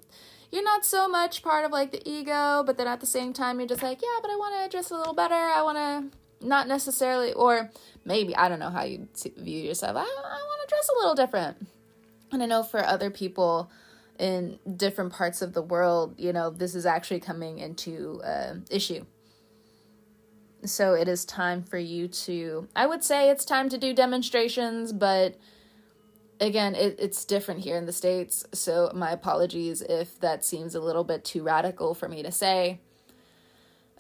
you're 0.52 0.64
not 0.64 0.86
so 0.86 1.08
much 1.08 1.42
part 1.42 1.66
of 1.66 1.72
like 1.72 1.92
the 1.92 2.08
ego, 2.08 2.64
but 2.64 2.78
then 2.78 2.88
at 2.88 3.00
the 3.00 3.08
same 3.08 3.34
time 3.34 3.60
you're 3.60 3.68
just 3.68 3.82
like, 3.82 4.02
yeah, 4.02 4.20
but 4.22 4.30
I 4.30 4.36
want 4.36 4.64
to 4.64 4.76
dress 4.76 4.92
a 4.92 4.96
little 4.96 5.16
better. 5.16 5.34
I 5.34 5.62
want 5.64 5.78
to 5.78 6.46
not 6.48 6.68
necessarily 6.68 7.34
or 7.34 7.72
maybe 8.06 8.36
I 8.36 8.50
don't 8.50 8.60
know 8.60 8.70
how 8.70 8.84
you 8.84 9.08
view 9.38 9.62
yourself. 9.62 9.96
I 9.98 10.02
I 10.02 10.04
want 10.04 10.70
to 10.70 10.76
dress 10.76 10.90
a 10.90 11.00
little 11.00 11.16
different. 11.16 11.68
And 12.32 12.42
I 12.42 12.46
know 12.46 12.64
for 12.64 12.84
other 12.84 13.12
people, 13.12 13.70
in 14.20 14.60
different 14.78 15.14
parts 15.14 15.42
of 15.42 15.54
the 15.54 15.62
world, 15.62 16.16
you 16.18 16.34
know, 16.34 16.50
this 16.50 16.76
is 16.76 16.86
actually 16.86 17.20
coming 17.20 17.60
into 17.60 18.22
uh, 18.24 18.56
issue. 18.70 19.06
So 20.66 20.94
it 20.94 21.08
is 21.08 21.26
time 21.26 21.64
for 21.64 21.78
you 21.78 22.08
to, 22.08 22.68
I 22.76 22.86
would 22.86 23.04
say 23.04 23.30
it's 23.30 23.46
time 23.46 23.70
to 23.70 23.78
do 23.78 23.94
demonstrations, 23.94 24.94
but 24.94 25.38
again, 26.40 26.76
it, 26.76 26.96
it's 27.00 27.26
different 27.26 27.62
here 27.62 27.78
in 27.78 27.86
the 27.86 27.92
States. 27.92 28.46
So 28.54 28.92
my 28.94 29.12
apologies 29.12 29.82
if 29.82 30.20
that 30.20 30.46
seems 30.46 30.76
a 30.76 30.80
little 30.80 31.04
bit 31.04 31.26
too 31.26 31.44
radical 31.44 31.94
for 31.94 32.08
me 32.08 32.24
to 32.24 32.32
say. 32.32 32.80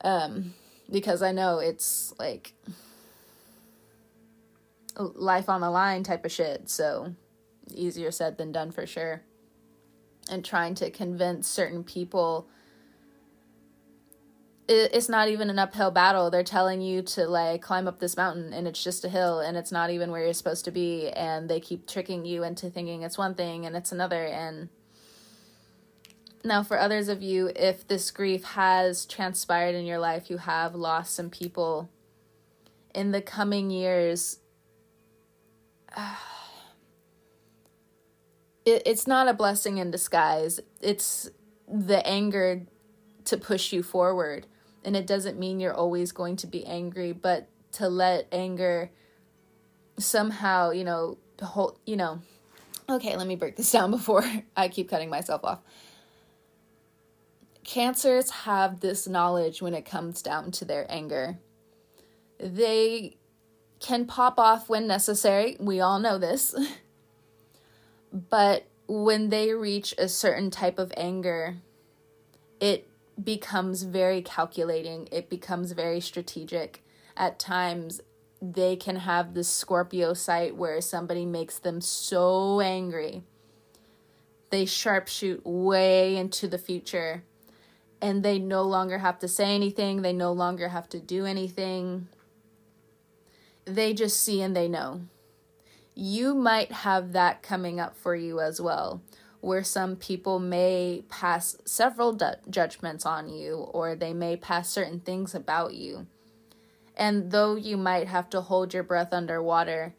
Um, 0.02 0.54
because 0.89 1.21
I 1.21 1.32
know 1.32 1.60
it's 1.60 2.13
like 2.19 2.54
life 4.97 5.49
on 5.49 5.62
the 5.62 5.69
line 5.69 6.04
type 6.04 6.26
of 6.26 6.32
shit. 6.32 6.69
So 6.69 7.15
easier 7.73 8.12
said 8.12 8.38
than 8.38 8.52
done 8.52 8.71
for 8.71 8.86
sure 8.86 9.21
and 10.30 10.43
trying 10.43 10.76
to 10.76 10.89
convince 10.89 11.47
certain 11.47 11.84
people 11.84 12.47
it's 14.67 15.10
not 15.10 15.28
even 15.28 15.49
an 15.49 15.60
uphill 15.60 15.91
battle. 15.91 16.30
They're 16.30 16.43
telling 16.43 16.82
you 16.82 17.02
to 17.02 17.28
like 17.28 17.62
climb 17.62 17.88
up 17.88 17.99
this 17.99 18.15
mountain 18.15 18.54
and 18.54 18.67
it's 18.67 18.82
just 18.84 19.04
a 19.04 19.10
hill 19.10 19.39
and 19.39 19.58
it's 19.58 19.71
not 19.71 19.89
even 19.89 20.10
where 20.10 20.23
you're 20.23 20.34
supposed 20.34 20.65
to 20.65 20.71
be 20.71 21.10
and 21.10 21.49
they 21.49 21.60
keep 21.60 21.88
tricking 21.88 22.26
you 22.26 22.43
into 22.43 22.69
thinking 22.69 23.02
it's 23.02 23.17
one 23.17 23.36
thing 23.36 23.65
and 23.65 23.76
it's 23.76 23.91
another 23.91 24.26
and 24.26 24.69
now 26.45 26.63
for 26.63 26.80
others 26.80 27.10
of 27.10 27.21
you 27.21 27.52
if 27.56 27.88
this 27.88 28.10
grief 28.12 28.43
has 28.43 29.06
transpired 29.06 29.76
in 29.76 29.86
your 29.86 29.99
life, 29.99 30.30
you 30.30 30.38
have 30.38 30.76
lost 30.76 31.13
some 31.13 31.30
people 31.30 31.89
in 32.95 33.12
the 33.12 33.21
coming 33.21 33.69
years 33.69 34.39
it, 38.65 38.82
it's 38.86 39.08
not 39.08 39.28
a 39.28 39.34
blessing 39.34 39.78
in 39.78 39.91
disguise. 39.91 40.60
It's 40.82 41.30
the 41.67 42.06
anger 42.08 42.63
to 43.26 43.38
push 43.38 43.73
you 43.73 43.84
forward. 43.84 44.47
And 44.86 44.96
it 44.96 45.08
doesn't 45.08 45.39
mean 45.39 45.60
you're 45.60 45.74
always 45.74 46.12
going 46.12 46.36
to 46.38 46.48
be 46.48 46.65
angry, 46.65 47.12
but 47.12 47.48
to 47.74 47.88
let 47.88 48.28
anger 48.32 48.91
somehow, 49.98 50.72
you 50.72 50.84
know, 50.84 51.17
hold, 51.41 51.80
you 51.86 51.96
know, 51.96 52.19
okay, 52.89 53.15
let 53.15 53.28
me 53.28 53.36
break 53.36 53.56
this 53.56 53.72
down 53.74 53.91
before 53.91 54.24
I 54.56 54.67
keep 54.67 54.89
cutting 54.89 55.10
myself 55.10 55.43
off. 55.43 55.60
Cancers 57.63 58.30
have 58.30 58.82
this 58.82 59.08
knowledge 59.08 59.62
when 59.62 59.74
it 59.74 59.86
comes 59.86 60.22
down 60.22 60.52
to 60.52 60.65
their 60.65 60.86
anger. 60.89 61.39
They 62.39 63.17
can 63.80 64.06
pop 64.06 64.38
off 64.38 64.67
when 64.67 64.86
necessary. 64.86 65.56
We 65.60 65.80
all 65.80 66.00
know 66.00 66.17
this. 66.17 66.56
But 68.13 68.67
when 68.88 69.30
they 69.30 69.54
reach 69.54 69.96
a 69.98 70.08
certain 70.08 70.52
type 70.52 70.78
of 70.78 70.93
anger, 70.96 71.56
it 72.60 72.88
becomes 73.21 73.84
very 73.84 74.21
calculating, 74.21 75.08
it 75.12 75.30
becomes 75.30 75.71
very 75.71 75.99
strategic. 75.99 76.84
At 77.15 77.39
times, 77.39 78.02
they 78.41 78.76
can 78.76 78.97
have 78.97 79.34
this 79.34 79.47
Scorpio 79.47 80.13
sight 80.13 80.56
where 80.56 80.82
somebody 80.82 81.26
makes 81.26 81.60
them 81.60 81.82
so 81.82 82.60
angry. 82.60 83.23
They 84.49 84.65
sharpshoot 84.65 85.41
way 85.43 86.15
into 86.15 86.47
the 86.47 86.58
future 86.58 87.23
and 88.02 88.21
they 88.21 88.38
no 88.38 88.63
longer 88.63 88.97
have 88.97 89.19
to 89.19 89.28
say 89.28 89.56
anything, 89.56 90.02
they 90.02 90.13
no 90.13 90.34
longer 90.34 90.67
have 90.67 90.89
to 90.89 90.99
do 90.99 91.26
anything. 91.26 92.10
They 93.65 93.93
just 93.93 94.21
see 94.21 94.41
and 94.41 94.56
they 94.56 94.67
know 94.67 95.02
you 95.95 96.34
might 96.34 96.71
have 96.71 97.13
that 97.13 97.43
coming 97.43 97.80
up 97.80 97.95
for 97.95 98.15
you 98.15 98.39
as 98.39 98.60
well, 98.60 99.02
where 99.44 99.64
some 99.64 99.98
people 99.98 100.40
may 100.40 101.04
pass 101.10 101.58
several 101.66 102.14
du- 102.14 102.38
judgments 102.50 103.06
on 103.06 103.28
you 103.28 103.56
or 103.56 103.94
they 103.94 104.14
may 104.14 104.38
pass 104.38 104.70
certain 104.70 105.02
things 105.02 105.36
about 105.36 105.74
you. 105.74 106.08
And 106.96 107.30
though 107.30 107.56
you 107.56 107.76
might 107.76 108.08
have 108.08 108.30
to 108.30 108.40
hold 108.40 108.74
your 108.74 108.84
breath 108.84 109.12
underwater, 109.12 109.96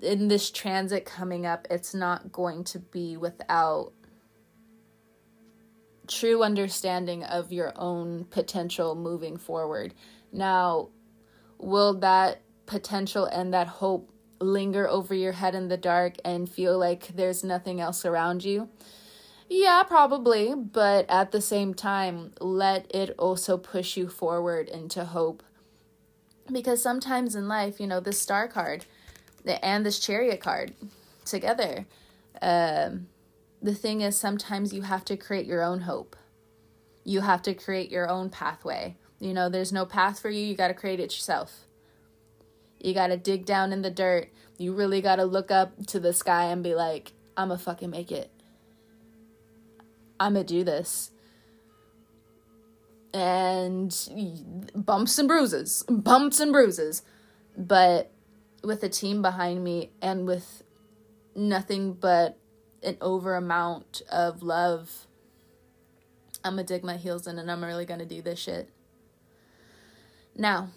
in 0.00 0.28
this 0.28 0.50
transit 0.50 1.04
coming 1.04 1.44
up, 1.44 1.66
it's 1.68 1.94
not 1.94 2.32
going 2.32 2.64
to 2.64 2.78
be 2.78 3.18
without 3.18 3.92
true 6.06 6.42
understanding 6.42 7.24
of 7.24 7.52
your 7.52 7.74
own 7.76 8.24
potential 8.30 8.94
moving 8.94 9.36
forward. 9.36 9.92
Now, 10.32 10.88
will 11.58 11.98
that 11.98 12.40
potential 12.64 13.26
and 13.26 13.52
that 13.52 13.66
hope 13.66 14.10
linger 14.40 14.88
over 14.88 15.14
your 15.14 15.32
head 15.32 15.54
in 15.54 15.68
the 15.68 15.76
dark 15.76 16.14
and 16.24 16.48
feel 16.48 16.78
like 16.78 17.08
there's 17.08 17.42
nothing 17.42 17.80
else 17.80 18.04
around 18.04 18.44
you? 18.44 18.68
Yeah, 19.48 19.82
probably, 19.82 20.54
but 20.54 21.06
at 21.08 21.32
the 21.32 21.40
same 21.40 21.72
time, 21.72 22.32
let 22.40 22.86
it 22.94 23.14
also 23.18 23.56
push 23.56 23.96
you 23.96 24.08
forward 24.08 24.68
into 24.68 25.04
hope. 25.06 25.42
Because 26.52 26.82
sometimes 26.82 27.34
in 27.34 27.48
life, 27.48 27.80
you 27.80 27.86
know, 27.86 28.00
this 28.00 28.20
star 28.20 28.46
card 28.48 28.84
and 29.62 29.86
this 29.86 29.98
chariot 29.98 30.40
card 30.40 30.74
together, 31.24 31.86
um, 32.42 33.08
the 33.62 33.74
thing 33.74 34.02
is, 34.02 34.16
sometimes 34.16 34.72
you 34.72 34.82
have 34.82 35.04
to 35.06 35.16
create 35.16 35.46
your 35.46 35.62
own 35.62 35.80
hope. 35.80 36.14
You 37.04 37.22
have 37.22 37.42
to 37.42 37.54
create 37.54 37.90
your 37.90 38.08
own 38.08 38.28
pathway. 38.28 38.96
You 39.18 39.32
know, 39.32 39.48
there's 39.48 39.72
no 39.72 39.86
path 39.86 40.20
for 40.20 40.28
you, 40.28 40.40
you 40.40 40.54
got 40.54 40.68
to 40.68 40.74
create 40.74 41.00
it 41.00 41.12
yourself. 41.12 41.64
You 42.80 42.94
got 42.94 43.08
to 43.08 43.16
dig 43.16 43.44
down 43.46 43.72
in 43.72 43.82
the 43.82 43.90
dirt. 43.90 44.30
You 44.58 44.72
really 44.74 45.00
got 45.00 45.16
to 45.16 45.24
look 45.24 45.50
up 45.50 45.86
to 45.86 46.00
the 46.00 46.12
sky 46.12 46.44
and 46.44 46.62
be 46.62 46.74
like, 46.74 47.12
I'm 47.36 47.48
going 47.48 47.58
to 47.58 47.64
fucking 47.64 47.90
make 47.90 48.12
it. 48.12 48.30
I'm 50.20 50.34
going 50.34 50.46
to 50.46 50.54
do 50.54 50.64
this. 50.64 51.10
and 53.12 54.70
bumps 54.74 55.18
and 55.18 55.28
bruises, 55.28 55.84
bumps 55.88 56.40
and 56.40 56.52
bruises. 56.52 57.02
But 57.56 58.12
with 58.62 58.82
a 58.82 58.88
team 58.88 59.22
behind 59.22 59.64
me 59.64 59.90
and 60.00 60.26
with 60.26 60.62
nothing 61.34 61.94
but 61.94 62.38
an 62.82 62.96
over 63.00 63.34
amount 63.34 64.02
of 64.10 64.42
love, 64.42 65.06
I'm 66.44 66.52
gonna 66.52 66.64
dig 66.64 66.84
my 66.84 66.96
heels 66.96 67.26
in 67.26 67.38
and 67.38 67.50
I'm 67.50 67.64
really 67.64 67.84
gonna 67.84 68.06
do 68.06 68.22
this 68.22 68.38
shit. 68.38 68.70
Now, 70.36 70.68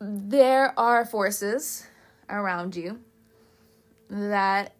there 0.00 0.78
are 0.78 1.04
forces 1.04 1.86
around 2.28 2.76
you 2.76 3.00
that 4.08 4.74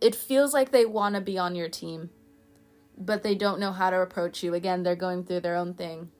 it 0.00 0.14
feels 0.14 0.54
like 0.54 0.70
they 0.70 0.86
want 0.86 1.14
to 1.14 1.20
be 1.20 1.38
on 1.38 1.54
your 1.54 1.68
team, 1.68 2.10
but 2.96 3.22
they 3.22 3.34
don't 3.34 3.60
know 3.60 3.72
how 3.72 3.90
to 3.90 4.00
approach 4.00 4.42
you. 4.42 4.54
Again, 4.54 4.82
they're 4.82 4.94
going 4.94 5.24
through 5.24 5.40
their 5.40 5.56
own 5.56 5.74
thing. 5.74 6.10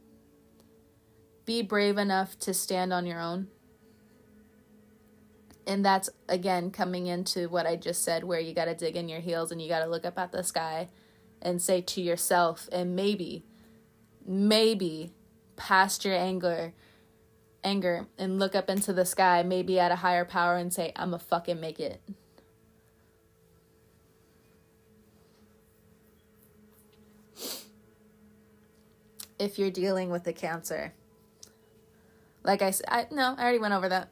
Be 1.45 1.63
brave 1.63 1.99
enough 1.99 2.39
to 2.41 2.53
stand 2.53 2.93
on 2.93 3.07
your 3.07 3.21
own. 3.21 3.49
And 5.67 5.85
that's 5.85 6.09
again 6.29 6.71
coming 6.71 7.07
into 7.07 7.49
what 7.49 7.67
I 7.67 7.77
just 7.77 8.03
said, 8.03 8.25
where 8.25 8.41
you 8.41 8.55
got 8.55 8.65
to 8.65 8.75
dig 8.75 8.97
in 8.97 9.09
your 9.09 9.21
heels 9.21 9.53
and 9.53 9.61
you 9.61 9.69
got 9.69 9.85
to 9.85 9.91
look 9.91 10.07
up 10.07 10.19
at 10.19 10.33
the 10.33 10.43
sky 10.43 10.89
and 11.43 11.63
say 11.63 11.81
to 11.81 12.01
yourself, 12.01 12.69
and 12.73 12.97
maybe, 12.97 13.45
maybe 14.27 15.13
past 15.57 16.05
your 16.05 16.15
anger, 16.15 16.73
anger, 17.65 18.07
and 18.19 18.39
look 18.39 18.55
up 18.55 18.71
into 18.71 18.93
the 18.93 19.05
sky, 19.05 19.43
maybe 19.43 19.79
at 19.79 19.93
a 19.93 19.97
higher 19.97 20.25
power, 20.25 20.57
and 20.57 20.73
say, 20.73 20.93
I'm 20.97 21.15
a 21.15 21.19
fucking 21.19 21.61
make 21.61 21.81
it. 21.81 22.01
if 29.39 29.59
you're 29.59 29.71
dealing 29.71 30.11
with 30.11 30.27
a 30.27 30.33
cancer. 30.33 30.93
Like 32.43 32.63
I 32.63 32.71
said, 32.71 32.87
I, 32.89 33.07
no, 33.11 33.35
I 33.37 33.43
already 33.43 33.59
went 33.59 33.75
over 33.75 33.89
that. 33.89 34.11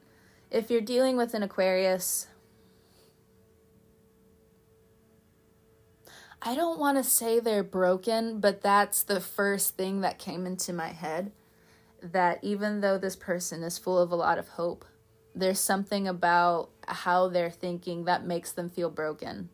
If 0.51 0.71
you're 0.71 0.81
dealing 0.81 1.17
with 1.17 1.35
an 1.35 1.43
Aquarius, 1.43 2.27
I 6.41 6.55
don't 6.55 6.79
want 6.79 6.99
to 6.99 7.05
say 7.05 7.41
they're 7.41 7.65
broken, 7.65 8.41
but 8.41 8.63
that's 8.63 9.03
the 9.03 9.21
first 9.21 9.77
thing 9.77 10.03
that 10.03 10.19
came 10.19 10.47
into 10.47 10.73
my 10.73 10.89
head. 10.89 11.33
That 12.03 12.39
even 12.43 12.81
though 12.81 12.99
this 12.99 13.17
person 13.17 13.63
is 13.63 13.79
full 13.79 13.99
of 13.99 14.11
a 14.11 14.17
lot 14.17 14.39
of 14.39 14.49
hope, 14.49 14.85
there's 15.35 15.61
something 15.61 16.07
about 16.09 16.71
how 16.87 17.29
they're 17.29 17.51
thinking 17.51 18.05
that 18.05 18.25
makes 18.25 18.53
them 18.53 18.71
feel 18.71 18.91
broken. 18.91 19.51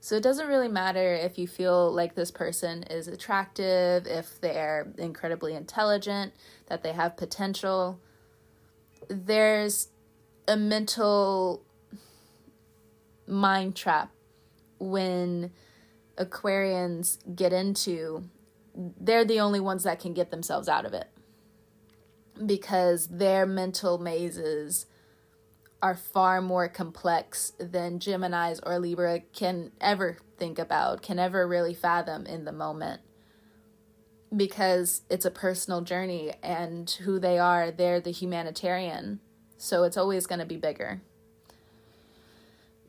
So 0.00 0.16
it 0.16 0.22
doesn't 0.22 0.48
really 0.48 0.68
matter 0.68 1.14
if 1.14 1.38
you 1.38 1.48
feel 1.48 1.90
like 1.90 2.14
this 2.14 2.30
person 2.30 2.82
is 2.84 3.08
attractive, 3.08 4.06
if 4.06 4.38
they're 4.40 4.92
incredibly 4.98 5.54
intelligent, 5.54 6.34
that 6.66 6.82
they 6.82 6.92
have 6.92 7.16
potential. 7.16 7.98
There's 9.08 9.88
a 10.46 10.58
mental 10.58 11.62
mind 13.26 13.76
trap 13.76 14.10
when 14.78 15.52
Aquarians 16.18 17.16
get 17.34 17.54
into, 17.54 18.28
they're 18.74 19.24
the 19.24 19.40
only 19.40 19.60
ones 19.60 19.84
that 19.84 20.00
can 20.00 20.14
get 20.14 20.30
themselves 20.30 20.68
out 20.68 20.84
of 20.84 20.94
it 20.94 21.08
because 22.44 23.06
their 23.08 23.46
mental 23.46 23.98
mazes 23.98 24.86
are 25.82 25.94
far 25.94 26.40
more 26.40 26.68
complex 26.68 27.52
than 27.58 27.98
Geminis 27.98 28.58
or 28.64 28.78
Libra 28.78 29.20
can 29.32 29.70
ever 29.80 30.16
think 30.38 30.58
about, 30.58 31.02
can 31.02 31.18
ever 31.18 31.46
really 31.46 31.74
fathom 31.74 32.26
in 32.26 32.44
the 32.44 32.52
moment. 32.52 33.02
Because 34.34 35.02
it's 35.10 35.26
a 35.26 35.30
personal 35.30 35.82
journey 35.82 36.32
and 36.42 36.90
who 37.02 37.18
they 37.18 37.38
are, 37.38 37.70
they're 37.70 38.00
the 38.00 38.10
humanitarian. 38.10 39.20
So 39.58 39.84
it's 39.84 39.96
always 39.96 40.26
going 40.26 40.40
to 40.40 40.46
be 40.46 40.56
bigger. 40.56 41.02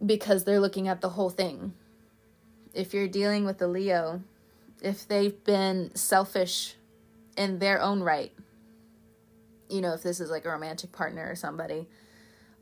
Because 0.03 0.43
they're 0.43 0.59
looking 0.59 0.87
at 0.87 1.01
the 1.01 1.09
whole 1.09 1.29
thing. 1.29 1.73
If 2.73 2.93
you're 2.93 3.07
dealing 3.07 3.45
with 3.45 3.61
a 3.61 3.67
Leo, 3.67 4.21
if 4.85 5.07
they've 5.07 5.43
been 5.43 5.89
selfish 5.95 6.75
in 7.35 7.57
their 7.57 7.81
own 7.81 8.01
right, 8.01 8.31
you 9.67 9.81
know, 9.81 9.93
if 9.93 10.03
this 10.03 10.19
is 10.19 10.29
like 10.29 10.45
a 10.45 10.49
romantic 10.49 10.91
partner 10.91 11.27
or 11.27 11.35
somebody, 11.35 11.87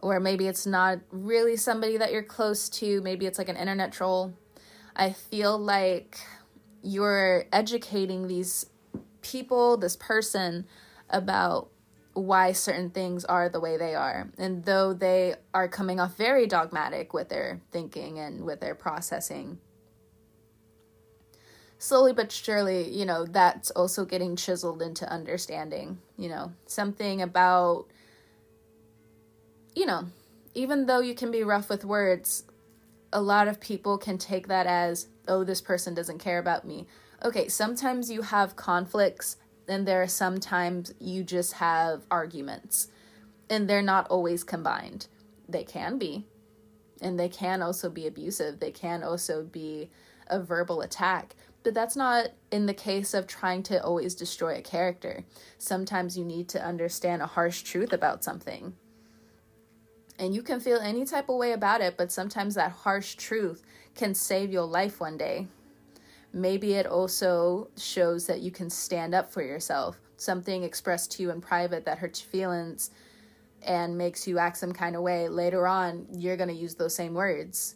or 0.01 0.21
maybe 0.21 0.47
it's 0.47 0.65
not 0.65 0.99
really 1.11 1.57
somebody 1.57 1.97
that 1.97 2.13
you're 2.13 2.23
close 2.23 2.69
to, 2.69 3.01
maybe 3.01 3.25
it's 3.25 3.37
like 3.37 3.49
an 3.49 3.57
internet 3.57 3.91
troll. 3.91 4.33
I 4.95 5.11
feel 5.11 5.57
like 5.57 6.17
you're 6.81 7.43
educating 7.51 8.27
these 8.27 8.67
people, 9.21 9.75
this 9.75 9.97
person, 9.97 10.65
about 11.09 11.71
why 12.13 12.53
certain 12.53 12.89
things 12.89 13.25
are 13.25 13.49
the 13.49 13.59
way 13.59 13.75
they 13.75 13.95
are. 13.95 14.29
And 14.37 14.63
though 14.63 14.93
they 14.93 15.35
are 15.53 15.67
coming 15.67 15.99
off 15.99 16.15
very 16.15 16.47
dogmatic 16.47 17.13
with 17.13 17.27
their 17.27 17.59
thinking 17.71 18.17
and 18.17 18.45
with 18.45 18.61
their 18.61 18.75
processing, 18.75 19.59
slowly 21.83 22.13
but 22.13 22.31
surely, 22.31 22.89
you 22.89 23.05
know, 23.05 23.25
that's 23.25 23.69
also 23.71 24.05
getting 24.05 24.37
chiseled 24.37 24.81
into 24.81 25.05
understanding, 25.11 25.97
you 26.17 26.29
know, 26.29 26.53
something 26.65 27.21
about 27.21 27.87
you 29.75 29.85
know, 29.85 30.05
even 30.53 30.85
though 30.85 31.01
you 31.01 31.13
can 31.13 31.29
be 31.29 31.43
rough 31.43 31.67
with 31.67 31.83
words, 31.83 32.43
a 33.11 33.19
lot 33.19 33.47
of 33.47 33.59
people 33.59 33.97
can 33.97 34.17
take 34.17 34.47
that 34.47 34.65
as, 34.65 35.07
oh, 35.27 35.43
this 35.43 35.61
person 35.61 35.93
doesn't 35.93 36.19
care 36.19 36.37
about 36.37 36.63
me. 36.63 36.87
Okay, 37.25 37.47
sometimes 37.49 38.09
you 38.09 38.21
have 38.21 38.55
conflicts, 38.55 39.37
and 39.67 39.85
there 39.87 40.01
are 40.03 40.07
sometimes 40.07 40.93
you 40.99 41.23
just 41.23 41.53
have 41.53 42.03
arguments, 42.11 42.87
and 43.49 43.67
they're 43.67 43.81
not 43.81 44.07
always 44.07 44.43
combined. 44.43 45.07
They 45.49 45.63
can 45.63 45.97
be, 45.97 46.27
and 47.01 47.19
they 47.19 47.29
can 47.29 47.61
also 47.63 47.89
be 47.89 48.05
abusive, 48.05 48.59
they 48.59 48.71
can 48.71 49.03
also 49.03 49.43
be 49.43 49.89
a 50.27 50.39
verbal 50.39 50.81
attack. 50.81 51.35
But 51.63 51.73
that's 51.73 51.95
not 51.95 52.29
in 52.51 52.65
the 52.65 52.73
case 52.73 53.13
of 53.13 53.25
trying 53.25 53.63
to 53.63 53.81
always 53.83 54.15
destroy 54.15 54.57
a 54.57 54.61
character. 54.61 55.23
Sometimes 55.57 56.17
you 56.17 56.25
need 56.25 56.49
to 56.49 56.63
understand 56.63 57.21
a 57.21 57.27
harsh 57.27 57.63
truth 57.63 57.93
about 57.93 58.23
something 58.23 58.73
and 60.19 60.33
you 60.33 60.43
can 60.43 60.59
feel 60.59 60.79
any 60.79 61.05
type 61.05 61.29
of 61.29 61.37
way 61.37 61.53
about 61.53 61.81
it, 61.81 61.97
but 61.97 62.11
sometimes 62.11 62.55
that 62.55 62.71
harsh 62.71 63.15
truth 63.15 63.63
can 63.95 64.13
save 64.13 64.51
your 64.51 64.65
life 64.65 64.99
one 64.99 65.17
day. 65.17 65.47
Maybe 66.31 66.73
it 66.73 66.87
also 66.87 67.69
shows 67.77 68.25
that 68.27 68.41
you 68.41 68.51
can 68.51 68.69
stand 68.69 69.13
up 69.13 69.31
for 69.31 69.41
yourself. 69.41 69.99
Something 70.17 70.63
expressed 70.63 71.11
to 71.13 71.23
you 71.23 71.31
in 71.31 71.41
private 71.41 71.85
that 71.85 71.97
hurts 71.97 72.19
feelings 72.19 72.91
and 73.61 73.97
makes 73.97 74.27
you 74.27 74.39
act 74.39 74.57
some 74.57 74.73
kind 74.73 74.95
of 74.95 75.01
way. 75.01 75.29
Later 75.29 75.67
on, 75.67 76.07
you're 76.11 76.37
going 76.37 76.49
to 76.49 76.55
use 76.55 76.75
those 76.75 76.95
same 76.95 77.13
words. 77.13 77.75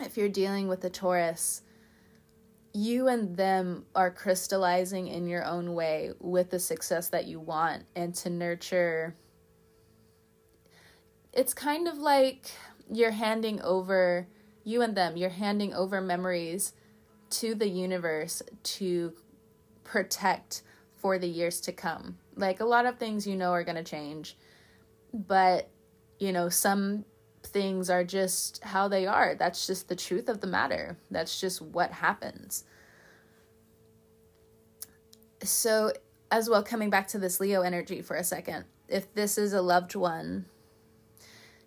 If 0.00 0.16
you're 0.16 0.28
dealing 0.28 0.68
with 0.68 0.84
a 0.84 0.90
Taurus, 0.90 1.62
you 2.72 3.08
and 3.08 3.36
them 3.36 3.86
are 3.94 4.10
crystallizing 4.10 5.08
in 5.08 5.26
your 5.26 5.44
own 5.44 5.74
way 5.74 6.12
with 6.20 6.50
the 6.50 6.58
success 6.58 7.08
that 7.08 7.26
you 7.26 7.40
want 7.40 7.84
and 7.94 8.14
to 8.16 8.30
nurture. 8.30 9.16
It's 11.32 11.54
kind 11.54 11.88
of 11.88 11.98
like 11.98 12.50
you're 12.92 13.10
handing 13.10 13.60
over 13.62 14.26
you 14.64 14.82
and 14.82 14.96
them 14.96 15.16
you're 15.16 15.30
handing 15.30 15.72
over 15.74 16.00
memories 16.00 16.72
to 17.30 17.54
the 17.54 17.68
universe 17.68 18.42
to 18.62 19.12
protect 19.84 20.62
for 20.96 21.18
the 21.18 21.28
years 21.28 21.60
to 21.62 21.72
come. 21.72 22.18
Like 22.36 22.60
a 22.60 22.64
lot 22.64 22.84
of 22.84 22.98
things 22.98 23.26
you 23.26 23.36
know 23.36 23.52
are 23.52 23.64
going 23.64 23.76
to 23.76 23.84
change 23.84 24.36
but 25.12 25.68
you 26.18 26.32
know 26.32 26.48
some 26.48 27.04
things 27.46 27.90
are 27.90 28.04
just 28.04 28.62
how 28.62 28.88
they 28.88 29.06
are. 29.06 29.34
That's 29.34 29.66
just 29.66 29.88
the 29.88 29.96
truth 29.96 30.28
of 30.28 30.40
the 30.40 30.46
matter. 30.46 30.96
That's 31.10 31.40
just 31.40 31.62
what 31.62 31.92
happens. 31.92 32.64
So, 35.42 35.92
as 36.30 36.48
well, 36.48 36.62
coming 36.62 36.90
back 36.90 37.08
to 37.08 37.18
this 37.18 37.40
Leo 37.40 37.62
energy 37.62 38.02
for 38.02 38.16
a 38.16 38.24
second, 38.24 38.64
if 38.88 39.12
this 39.14 39.38
is 39.38 39.52
a 39.52 39.62
loved 39.62 39.94
one, 39.94 40.46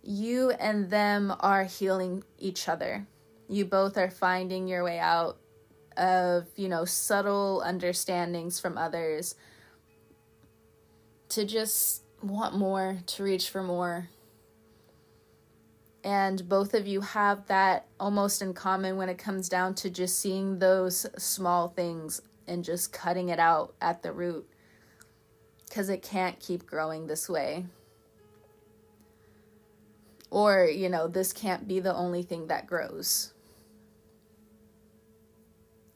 you 0.03 0.51
and 0.51 0.89
them 0.89 1.33
are 1.39 1.63
healing 1.63 2.23
each 2.37 2.67
other. 2.67 3.07
You 3.47 3.65
both 3.65 3.97
are 3.97 4.09
finding 4.09 4.67
your 4.67 4.83
way 4.83 4.99
out 4.99 5.37
of, 5.97 6.47
you 6.55 6.69
know, 6.69 6.85
subtle 6.85 7.63
understandings 7.65 8.59
from 8.59 8.77
others 8.77 9.35
to 11.29 11.45
just 11.45 12.03
want 12.21 12.55
more, 12.55 12.99
to 13.05 13.23
reach 13.23 13.49
for 13.49 13.63
more, 13.63 14.09
and 16.03 16.47
both 16.47 16.73
of 16.73 16.87
you 16.87 17.01
have 17.01 17.45
that 17.47 17.85
almost 17.99 18.41
in 18.41 18.53
common 18.53 18.95
when 18.95 19.09
it 19.09 19.17
comes 19.17 19.49
down 19.49 19.75
to 19.75 19.89
just 19.89 20.19
seeing 20.19 20.59
those 20.59 21.05
small 21.17 21.67
things 21.69 22.21
and 22.47 22.63
just 22.63 22.93
cutting 22.93 23.29
it 23.29 23.39
out 23.39 23.73
at 23.81 24.01
the 24.01 24.11
root 24.11 24.49
because 25.67 25.89
it 25.89 26.01
can't 26.01 26.39
keep 26.39 26.65
growing 26.65 27.07
this 27.07 27.29
way. 27.29 27.65
Or, 30.31 30.65
you 30.65 30.89
know, 30.89 31.07
this 31.07 31.33
can't 31.33 31.67
be 31.67 31.79
the 31.79 31.93
only 31.93 32.23
thing 32.23 32.47
that 32.47 32.67
grows. 32.67 33.33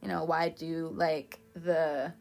You 0.01 0.10
know, 0.10 0.24
why 0.24 0.49
do 0.49 0.91
like 0.93 1.39
the 1.56 2.14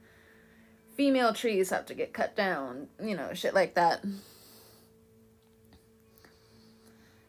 female 0.94 1.34
trees 1.34 1.70
have 1.70 1.86
to 1.86 1.94
get 1.94 2.12
cut 2.12 2.36
down? 2.36 2.88
You 3.02 3.16
know, 3.16 3.34
shit 3.34 3.54
like 3.54 3.74
that. 3.74 4.04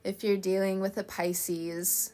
If 0.03 0.23
you're 0.23 0.37
dealing 0.37 0.79
with 0.81 0.97
a 0.97 1.03
Pisces, 1.03 2.13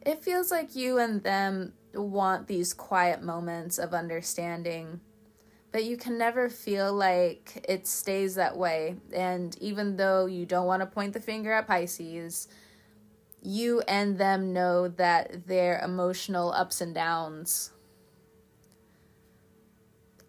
it 0.00 0.22
feels 0.22 0.50
like 0.50 0.76
you 0.76 0.98
and 0.98 1.22
them 1.22 1.72
want 1.94 2.46
these 2.46 2.72
quiet 2.72 3.22
moments 3.22 3.78
of 3.78 3.94
understanding 3.94 5.00
but 5.76 5.84
you 5.84 5.98
can 5.98 6.16
never 6.16 6.48
feel 6.48 6.90
like 6.90 7.62
it 7.68 7.86
stays 7.86 8.36
that 8.36 8.56
way. 8.56 8.96
And 9.12 9.54
even 9.60 9.98
though 9.98 10.24
you 10.24 10.46
don't 10.46 10.64
want 10.64 10.80
to 10.80 10.86
point 10.86 11.12
the 11.12 11.20
finger 11.20 11.52
at 11.52 11.66
Pisces, 11.66 12.48
you 13.42 13.82
and 13.82 14.16
them 14.16 14.54
know 14.54 14.88
that 14.88 15.46
their 15.46 15.78
emotional 15.80 16.50
ups 16.52 16.80
and 16.80 16.94
downs 16.94 17.72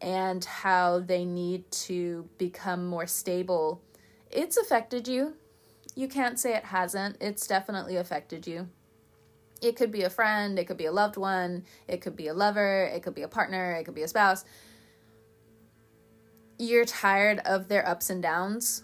and 0.01 0.43
how 0.43 0.99
they 0.99 1.25
need 1.25 1.69
to 1.71 2.29
become 2.37 2.85
more 2.85 3.07
stable. 3.07 3.81
It's 4.29 4.57
affected 4.57 5.07
you. 5.07 5.33
You 5.95 6.07
can't 6.07 6.39
say 6.39 6.55
it 6.55 6.65
hasn't. 6.65 7.17
It's 7.19 7.47
definitely 7.47 7.95
affected 7.95 8.45
you. 8.45 8.69
It 9.61 9.75
could 9.75 9.91
be 9.91 10.03
a 10.03 10.09
friend, 10.09 10.59
it 10.59 10.67
could 10.67 10.77
be 10.77 10.85
a 10.85 10.91
loved 10.91 11.17
one, 11.17 11.63
it 11.87 12.01
could 12.01 12.15
be 12.15 12.27
a 12.27 12.33
lover, 12.33 12.83
it 12.93 13.01
could 13.01 13.15
be 13.15 13.23
a 13.23 13.27
partner, 13.27 13.71
it 13.71 13.85
could 13.85 13.95
be 13.95 14.03
a 14.03 14.07
spouse 14.07 14.45
you're 16.57 16.85
tired 16.85 17.39
of 17.45 17.67
their 17.67 17.87
ups 17.87 18.09
and 18.09 18.21
downs. 18.21 18.83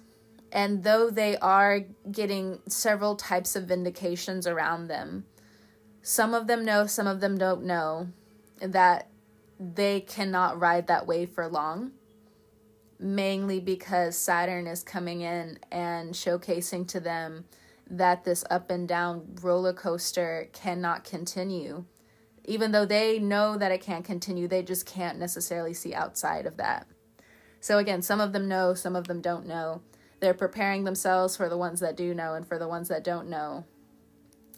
And 0.52 0.84
though 0.84 1.10
they 1.10 1.38
are 1.38 1.82
getting 2.12 2.60
several 2.68 3.16
types 3.16 3.56
of 3.56 3.66
vindications 3.66 4.46
around 4.46 4.88
them, 4.88 5.26
some 6.02 6.34
of 6.34 6.48
them 6.48 6.64
know, 6.64 6.86
some 6.86 7.08
of 7.08 7.22
them 7.22 7.38
don't 7.38 7.64
know 7.64 8.10
that 8.62 9.08
they 9.76 10.02
cannot 10.02 10.60
ride 10.60 10.88
that 10.88 11.08
wave 11.08 11.30
for 11.30 11.48
long. 11.48 11.92
Mainly 13.00 13.60
because 13.60 14.18
Saturn 14.18 14.68
is 14.68 14.84
coming 14.84 15.22
in 15.22 15.60
and 15.72 16.14
showcasing 16.14 16.88
to 16.90 17.00
them 17.00 17.46
that 17.90 18.24
this 18.24 18.44
up 18.50 18.70
and 18.70 18.88
down 18.88 19.36
roller 19.42 19.74
coaster 19.74 20.50
cannot 20.54 21.04
continue. 21.04 21.86
Even 22.46 22.72
though 22.72 22.86
they 22.86 23.20
know 23.20 23.58
that 23.58 23.72
it 23.72 23.82
can't 23.82 24.06
continue, 24.06 24.48
they 24.48 24.64
just 24.64 24.86
can't 24.86 25.20
necessarily 25.20 25.74
see 25.74 25.94
outside 25.94 26.46
of 26.46 26.58
that. 26.58 26.88
So 27.60 27.78
again, 27.78 28.02
some 28.02 28.20
of 28.20 28.34
them 28.34 28.48
know, 28.48 28.74
some 28.74 28.96
of 28.96 29.08
them 29.08 29.22
don't 29.22 29.48
know. 29.48 29.82
They're 30.20 30.34
preparing 30.34 30.84
themselves 30.84 31.36
for 31.36 31.50
the 31.50 31.58
ones 31.58 31.80
that 31.80 31.98
do 31.98 32.14
know 32.14 32.34
and 32.34 32.48
for 32.48 32.58
the 32.58 32.68
ones 32.68 32.90
that 32.90 33.04
don't 33.04 33.30
know. 33.30 33.66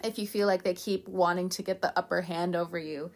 If 0.03 0.19
you 0.19 0.27
feel 0.27 0.47
like 0.47 0.63
they 0.63 0.73
keep 0.73 1.07
wanting 1.07 1.49
to 1.49 1.63
get 1.63 1.81
the 1.81 1.97
upper 1.97 2.21
hand 2.21 2.55
over 2.55 2.77
you 2.77 3.11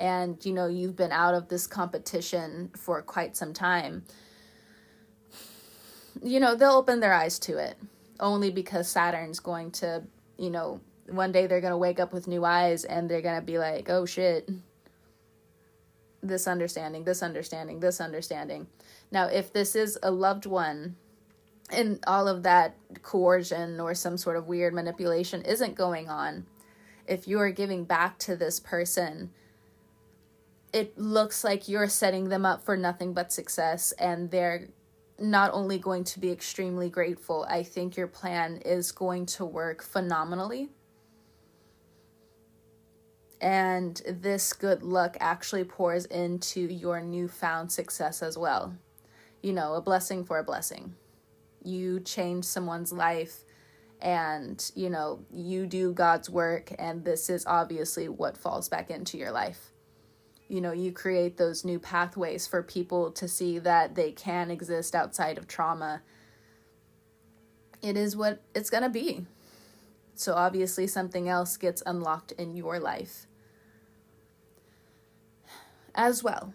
and 0.00 0.44
you 0.44 0.52
know 0.52 0.66
you've 0.66 0.96
been 0.96 1.12
out 1.12 1.34
of 1.34 1.48
this 1.48 1.66
competition 1.66 2.70
for 2.76 3.02
quite 3.02 3.36
some 3.36 3.52
time, 3.52 4.04
you 6.22 6.40
know, 6.40 6.54
they'll 6.56 6.72
open 6.72 7.00
their 7.00 7.12
eyes 7.12 7.38
to 7.40 7.58
it 7.58 7.76
only 8.18 8.50
because 8.50 8.88
Saturn's 8.88 9.40
going 9.40 9.70
to, 9.70 10.02
you 10.36 10.50
know, 10.50 10.80
one 11.08 11.32
day 11.32 11.46
they're 11.46 11.60
going 11.60 11.72
to 11.72 11.78
wake 11.78 12.00
up 12.00 12.12
with 12.12 12.26
new 12.26 12.44
eyes 12.44 12.84
and 12.84 13.08
they're 13.08 13.22
going 13.22 13.38
to 13.38 13.44
be 13.44 13.58
like, 13.58 13.88
"Oh 13.88 14.06
shit, 14.06 14.48
this 16.22 16.46
understanding, 16.46 17.04
this 17.04 17.22
understanding, 17.22 17.80
this 17.80 18.00
understanding. 18.00 18.66
Now, 19.10 19.26
if 19.26 19.52
this 19.52 19.74
is 19.74 19.98
a 20.02 20.10
loved 20.10 20.46
one 20.46 20.96
and 21.70 22.02
all 22.06 22.28
of 22.28 22.42
that 22.42 22.76
coercion 23.02 23.80
or 23.80 23.94
some 23.94 24.16
sort 24.16 24.36
of 24.36 24.46
weird 24.46 24.74
manipulation 24.74 25.42
isn't 25.42 25.74
going 25.74 26.08
on, 26.08 26.46
if 27.06 27.26
you 27.26 27.40
are 27.40 27.50
giving 27.50 27.84
back 27.84 28.18
to 28.20 28.36
this 28.36 28.60
person, 28.60 29.30
it 30.72 30.96
looks 30.98 31.44
like 31.44 31.68
you're 31.68 31.88
setting 31.88 32.28
them 32.28 32.46
up 32.46 32.64
for 32.64 32.76
nothing 32.76 33.12
but 33.12 33.32
success 33.32 33.92
and 33.92 34.30
they're 34.30 34.68
not 35.18 35.52
only 35.52 35.78
going 35.78 36.04
to 36.04 36.20
be 36.20 36.30
extremely 36.30 36.88
grateful, 36.88 37.46
I 37.48 37.62
think 37.62 37.96
your 37.96 38.06
plan 38.06 38.58
is 38.64 38.92
going 38.92 39.26
to 39.26 39.44
work 39.44 39.82
phenomenally 39.82 40.70
and 43.40 44.02
this 44.06 44.52
good 44.52 44.82
luck 44.82 45.16
actually 45.20 45.64
pours 45.64 46.04
into 46.06 46.60
your 46.60 47.00
newfound 47.00 47.72
success 47.72 48.22
as 48.22 48.36
well. 48.36 48.74
You 49.42 49.52
know, 49.52 49.74
a 49.74 49.80
blessing 49.80 50.24
for 50.24 50.38
a 50.38 50.44
blessing. 50.44 50.94
You 51.64 52.00
change 52.00 52.44
someone's 52.44 52.92
life 52.92 53.44
and, 54.02 54.70
you 54.74 54.90
know, 54.90 55.24
you 55.30 55.66
do 55.66 55.92
God's 55.92 56.30
work, 56.30 56.72
and 56.78 57.04
this 57.04 57.28
is 57.28 57.44
obviously 57.46 58.08
what 58.08 58.36
falls 58.36 58.66
back 58.68 58.90
into 58.90 59.18
your 59.18 59.30
life. 59.30 59.69
You 60.50 60.60
know, 60.60 60.72
you 60.72 60.90
create 60.90 61.36
those 61.36 61.64
new 61.64 61.78
pathways 61.78 62.48
for 62.48 62.60
people 62.60 63.12
to 63.12 63.28
see 63.28 63.60
that 63.60 63.94
they 63.94 64.10
can 64.10 64.50
exist 64.50 64.96
outside 64.96 65.38
of 65.38 65.46
trauma. 65.46 66.02
It 67.80 67.96
is 67.96 68.16
what 68.16 68.42
it's 68.52 68.68
going 68.68 68.82
to 68.82 68.88
be. 68.88 69.26
So 70.16 70.34
obviously, 70.34 70.88
something 70.88 71.28
else 71.28 71.56
gets 71.56 71.84
unlocked 71.86 72.32
in 72.32 72.56
your 72.56 72.80
life 72.80 73.28
as 75.94 76.24
well. 76.24 76.52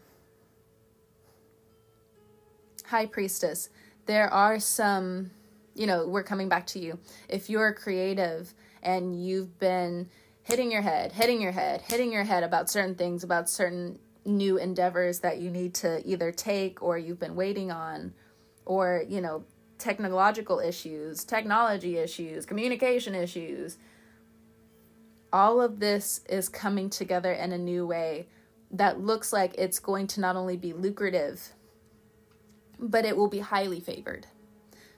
High 2.87 3.05
Priestess, 3.05 3.69
there 4.07 4.27
are 4.27 4.59
some, 4.59 5.31
you 5.73 5.87
know, 5.87 6.05
we're 6.05 6.21
coming 6.21 6.49
back 6.49 6.67
to 6.67 6.79
you. 6.79 6.99
If 7.29 7.49
you're 7.49 7.73
creative 7.73 8.53
and 8.83 9.25
you've 9.25 9.57
been 9.57 10.09
hitting 10.45 10.71
your 10.71 10.83
head, 10.83 11.11
hitting 11.11 11.41
your 11.41 11.51
head, 11.51 11.81
hitting 11.81 12.11
your 12.11 12.23
head 12.23 12.43
about 12.43 12.69
certain 12.69 12.93
things, 12.93 13.23
about 13.23 13.49
certain 13.49 13.97
new 14.25 14.57
endeavors 14.57 15.19
that 15.19 15.39
you 15.39 15.49
need 15.49 15.73
to 15.73 16.01
either 16.07 16.31
take 16.31 16.83
or 16.83 16.97
you've 16.99 17.19
been 17.19 17.35
waiting 17.35 17.71
on, 17.71 18.13
or, 18.63 19.03
you 19.09 19.21
know, 19.21 19.43
technological 19.79 20.59
issues, 20.59 21.23
technology 21.23 21.97
issues, 21.97 22.45
communication 22.45 23.15
issues. 23.15 23.77
All 25.33 25.59
of 25.59 25.79
this 25.79 26.21
is 26.29 26.47
coming 26.47 26.91
together 26.91 27.33
in 27.33 27.51
a 27.51 27.57
new 27.57 27.85
way 27.87 28.27
that 28.69 29.01
looks 29.01 29.33
like 29.33 29.55
it's 29.57 29.79
going 29.79 30.05
to 30.07 30.21
not 30.21 30.35
only 30.35 30.57
be 30.57 30.73
lucrative, 30.73 31.53
but 32.79 33.03
it 33.03 33.17
will 33.17 33.29
be 33.29 33.39
highly 33.39 33.79
favored. 33.79 34.27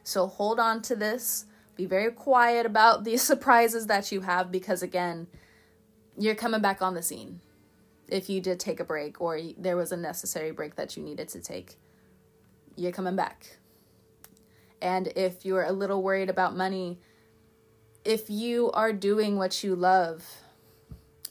So 0.03 0.27
hold 0.27 0.59
on 0.59 0.81
to 0.83 0.95
this. 0.95 1.45
Be 1.77 1.85
very 1.85 2.11
quiet 2.11 2.65
about 2.65 3.03
these 3.03 3.21
surprises 3.31 3.87
that 3.87 4.11
you 4.11 4.21
have 4.21 4.51
because, 4.51 4.81
again, 4.81 5.27
you're 6.17 6.35
coming 6.35 6.61
back 6.61 6.81
on 6.81 6.95
the 6.95 7.03
scene. 7.03 7.39
If 8.07 8.29
you 8.29 8.41
did 8.41 8.59
take 8.59 8.79
a 8.79 8.85
break 8.85 9.21
or 9.21 9.39
there 9.57 9.77
was 9.77 9.91
a 9.91 9.97
necessary 9.97 10.51
break 10.51 10.75
that 10.75 10.97
you 10.97 11.03
needed 11.03 11.27
to 11.29 11.41
take, 11.41 11.77
you're 12.75 12.91
coming 12.91 13.15
back. 13.15 13.57
And 14.81 15.07
if 15.15 15.45
you're 15.45 15.63
a 15.63 15.71
little 15.71 16.01
worried 16.01 16.29
about 16.29 16.55
money, 16.55 16.99
if 18.05 18.29
you 18.29 18.71
are 18.71 18.93
doing 18.93 19.37
what 19.37 19.63
you 19.63 19.75
love, 19.75 20.25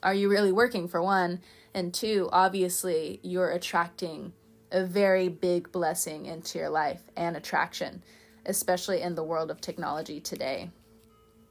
are 0.02 0.14
you 0.14 0.28
really 0.28 0.52
working 0.52 0.88
for 0.88 1.02
one? 1.02 1.40
And 1.72 1.92
two, 1.92 2.28
obviously, 2.32 3.20
you're 3.22 3.50
attracting 3.50 4.32
a 4.70 4.84
very 4.84 5.28
big 5.28 5.72
blessing 5.72 6.26
into 6.26 6.58
your 6.58 6.68
life 6.68 7.02
and 7.16 7.36
attraction, 7.36 8.02
especially 8.46 9.02
in 9.02 9.14
the 9.14 9.24
world 9.24 9.50
of 9.50 9.60
technology 9.60 10.20
today. 10.20 10.70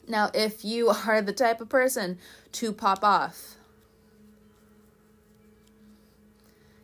Now, 0.07 0.31
if 0.33 0.65
you 0.65 0.89
are 1.07 1.21
the 1.21 1.33
type 1.33 1.61
of 1.61 1.69
person 1.69 2.17
to 2.53 2.73
pop 2.73 3.03
off, 3.03 3.55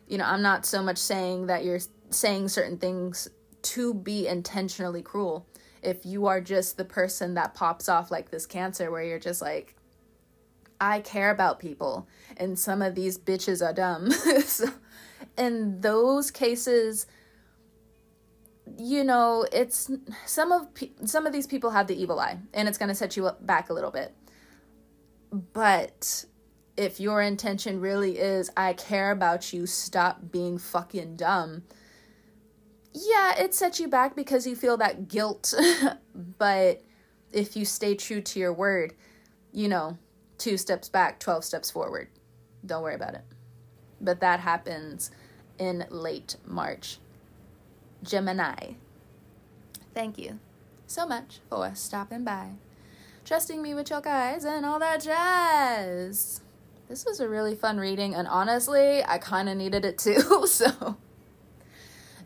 you 0.07 0.17
know, 0.17 0.25
I'm 0.25 0.41
not 0.41 0.65
so 0.65 0.83
much 0.83 0.97
saying 0.97 1.47
that 1.47 1.63
you're 1.63 1.79
saying 2.09 2.49
certain 2.49 2.77
things 2.77 3.29
to 3.61 3.93
be 3.93 4.27
intentionally 4.27 5.01
cruel. 5.01 5.45
If 5.81 6.05
you 6.05 6.27
are 6.27 6.41
just 6.41 6.77
the 6.77 6.85
person 6.85 7.35
that 7.35 7.53
pops 7.53 7.87
off 7.87 8.11
like 8.11 8.29
this 8.29 8.45
cancer, 8.45 8.91
where 8.91 9.03
you're 9.03 9.19
just 9.19 9.41
like, 9.41 9.75
I 10.79 10.99
care 10.99 11.31
about 11.31 11.59
people, 11.59 12.07
and 12.37 12.59
some 12.59 12.81
of 12.81 12.95
these 12.95 13.17
bitches 13.17 13.65
are 13.65 13.73
dumb. 13.73 14.11
so, 14.45 14.67
in 15.37 15.79
those 15.79 16.29
cases, 16.29 17.05
you 18.77 19.03
know, 19.03 19.45
it's 19.51 19.89
some 20.25 20.51
of 20.51 20.67
some 21.05 21.25
of 21.25 21.33
these 21.33 21.47
people 21.47 21.71
have 21.71 21.87
the 21.87 21.99
evil 21.99 22.19
eye, 22.19 22.37
and 22.53 22.67
it's 22.67 22.77
going 22.77 22.89
to 22.89 22.95
set 22.95 23.17
you 23.17 23.29
back 23.41 23.69
a 23.69 23.73
little 23.73 23.91
bit. 23.91 24.13
But 25.31 26.25
if 26.77 26.99
your 26.99 27.21
intention 27.21 27.79
really 27.79 28.17
is, 28.17 28.49
I 28.55 28.73
care 28.73 29.11
about 29.11 29.53
you, 29.53 29.65
stop 29.65 30.31
being 30.31 30.57
fucking 30.57 31.15
dumb. 31.15 31.63
Yeah, 32.93 33.39
it 33.39 33.53
sets 33.53 33.79
you 33.79 33.87
back 33.87 34.15
because 34.15 34.45
you 34.45 34.55
feel 34.55 34.77
that 34.77 35.07
guilt. 35.07 35.53
but 36.37 36.81
if 37.31 37.55
you 37.55 37.65
stay 37.65 37.95
true 37.95 38.21
to 38.21 38.39
your 38.39 38.53
word, 38.53 38.93
you 39.53 39.67
know, 39.67 39.97
two 40.37 40.57
steps 40.57 40.89
back, 40.89 41.19
12 41.19 41.45
steps 41.45 41.71
forward. 41.71 42.09
Don't 42.65 42.83
worry 42.83 42.95
about 42.95 43.13
it. 43.13 43.23
But 44.01 44.19
that 44.19 44.39
happens 44.39 45.11
in 45.57 45.85
late 45.89 46.35
March. 46.45 46.97
Gemini. 48.03 48.73
Thank 49.93 50.17
you 50.17 50.39
so 50.87 51.05
much 51.05 51.39
for 51.49 51.71
stopping 51.75 52.23
by. 52.23 52.51
trusting 53.23 53.61
me 53.61 53.73
with 53.73 53.89
your 53.89 54.01
guys, 54.01 54.43
and 54.43 54.65
all 54.65 54.79
that 54.79 55.01
jazz. 55.01 56.41
This 56.89 57.05
was 57.05 57.19
a 57.19 57.29
really 57.29 57.55
fun 57.55 57.77
reading, 57.77 58.15
and 58.15 58.27
honestly, 58.27 59.03
I 59.03 59.17
kind 59.19 59.47
of 59.47 59.57
needed 59.57 59.85
it 59.85 59.97
too. 59.97 60.45
So, 60.47 60.97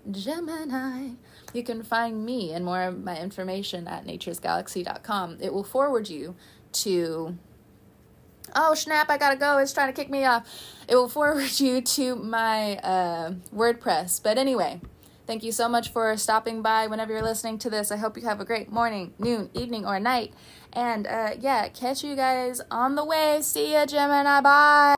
Gemini. 0.10 1.10
You 1.54 1.64
can 1.64 1.84
find 1.84 2.26
me 2.26 2.52
and 2.54 2.66
more 2.66 2.82
of 2.82 3.04
my 3.04 3.18
information 3.18 3.88
at 3.88 4.06
naturesgalaxy.com. 4.06 5.38
It 5.40 5.54
will 5.54 5.64
forward 5.64 6.10
you 6.10 6.36
to 6.74 7.38
oh 8.56 8.74
snap 8.76 9.10
i 9.10 9.18
gotta 9.18 9.36
go 9.36 9.58
it's 9.58 9.74
trying 9.74 9.88
to 9.88 9.94
kick 9.94 10.10
me 10.10 10.24
off 10.24 10.48
it 10.88 10.96
will 10.96 11.10
forward 11.10 11.60
you 11.60 11.82
to 11.82 12.16
my 12.16 12.78
uh, 12.78 13.32
wordpress 13.54 14.22
but 14.22 14.38
anyway 14.38 14.80
thank 15.28 15.44
you 15.44 15.52
so 15.52 15.68
much 15.68 15.90
for 15.90 16.16
stopping 16.18 16.62
by 16.62 16.88
whenever 16.88 17.14
you're 17.14 17.22
listening 17.22 17.58
to 17.60 17.70
this. 17.70 17.92
I 17.92 17.98
hope 17.98 18.18
you 18.18 18.24
have 18.24 18.40
a 18.40 18.46
great 18.46 18.72
morning 18.72 19.14
noon 19.20 19.50
evening 19.54 19.86
or 19.86 20.00
night. 20.00 20.34
And 20.74 21.08
uh, 21.08 21.32
yeah 21.40 21.70
catch 21.70 22.04
you 22.04 22.16
guys 22.16 22.62
on 22.70 22.96
the 22.96 23.06
way. 23.06 23.42
See 23.42 23.74
ya 23.74 23.86
gemini. 23.86 24.42
Bye 24.42 24.86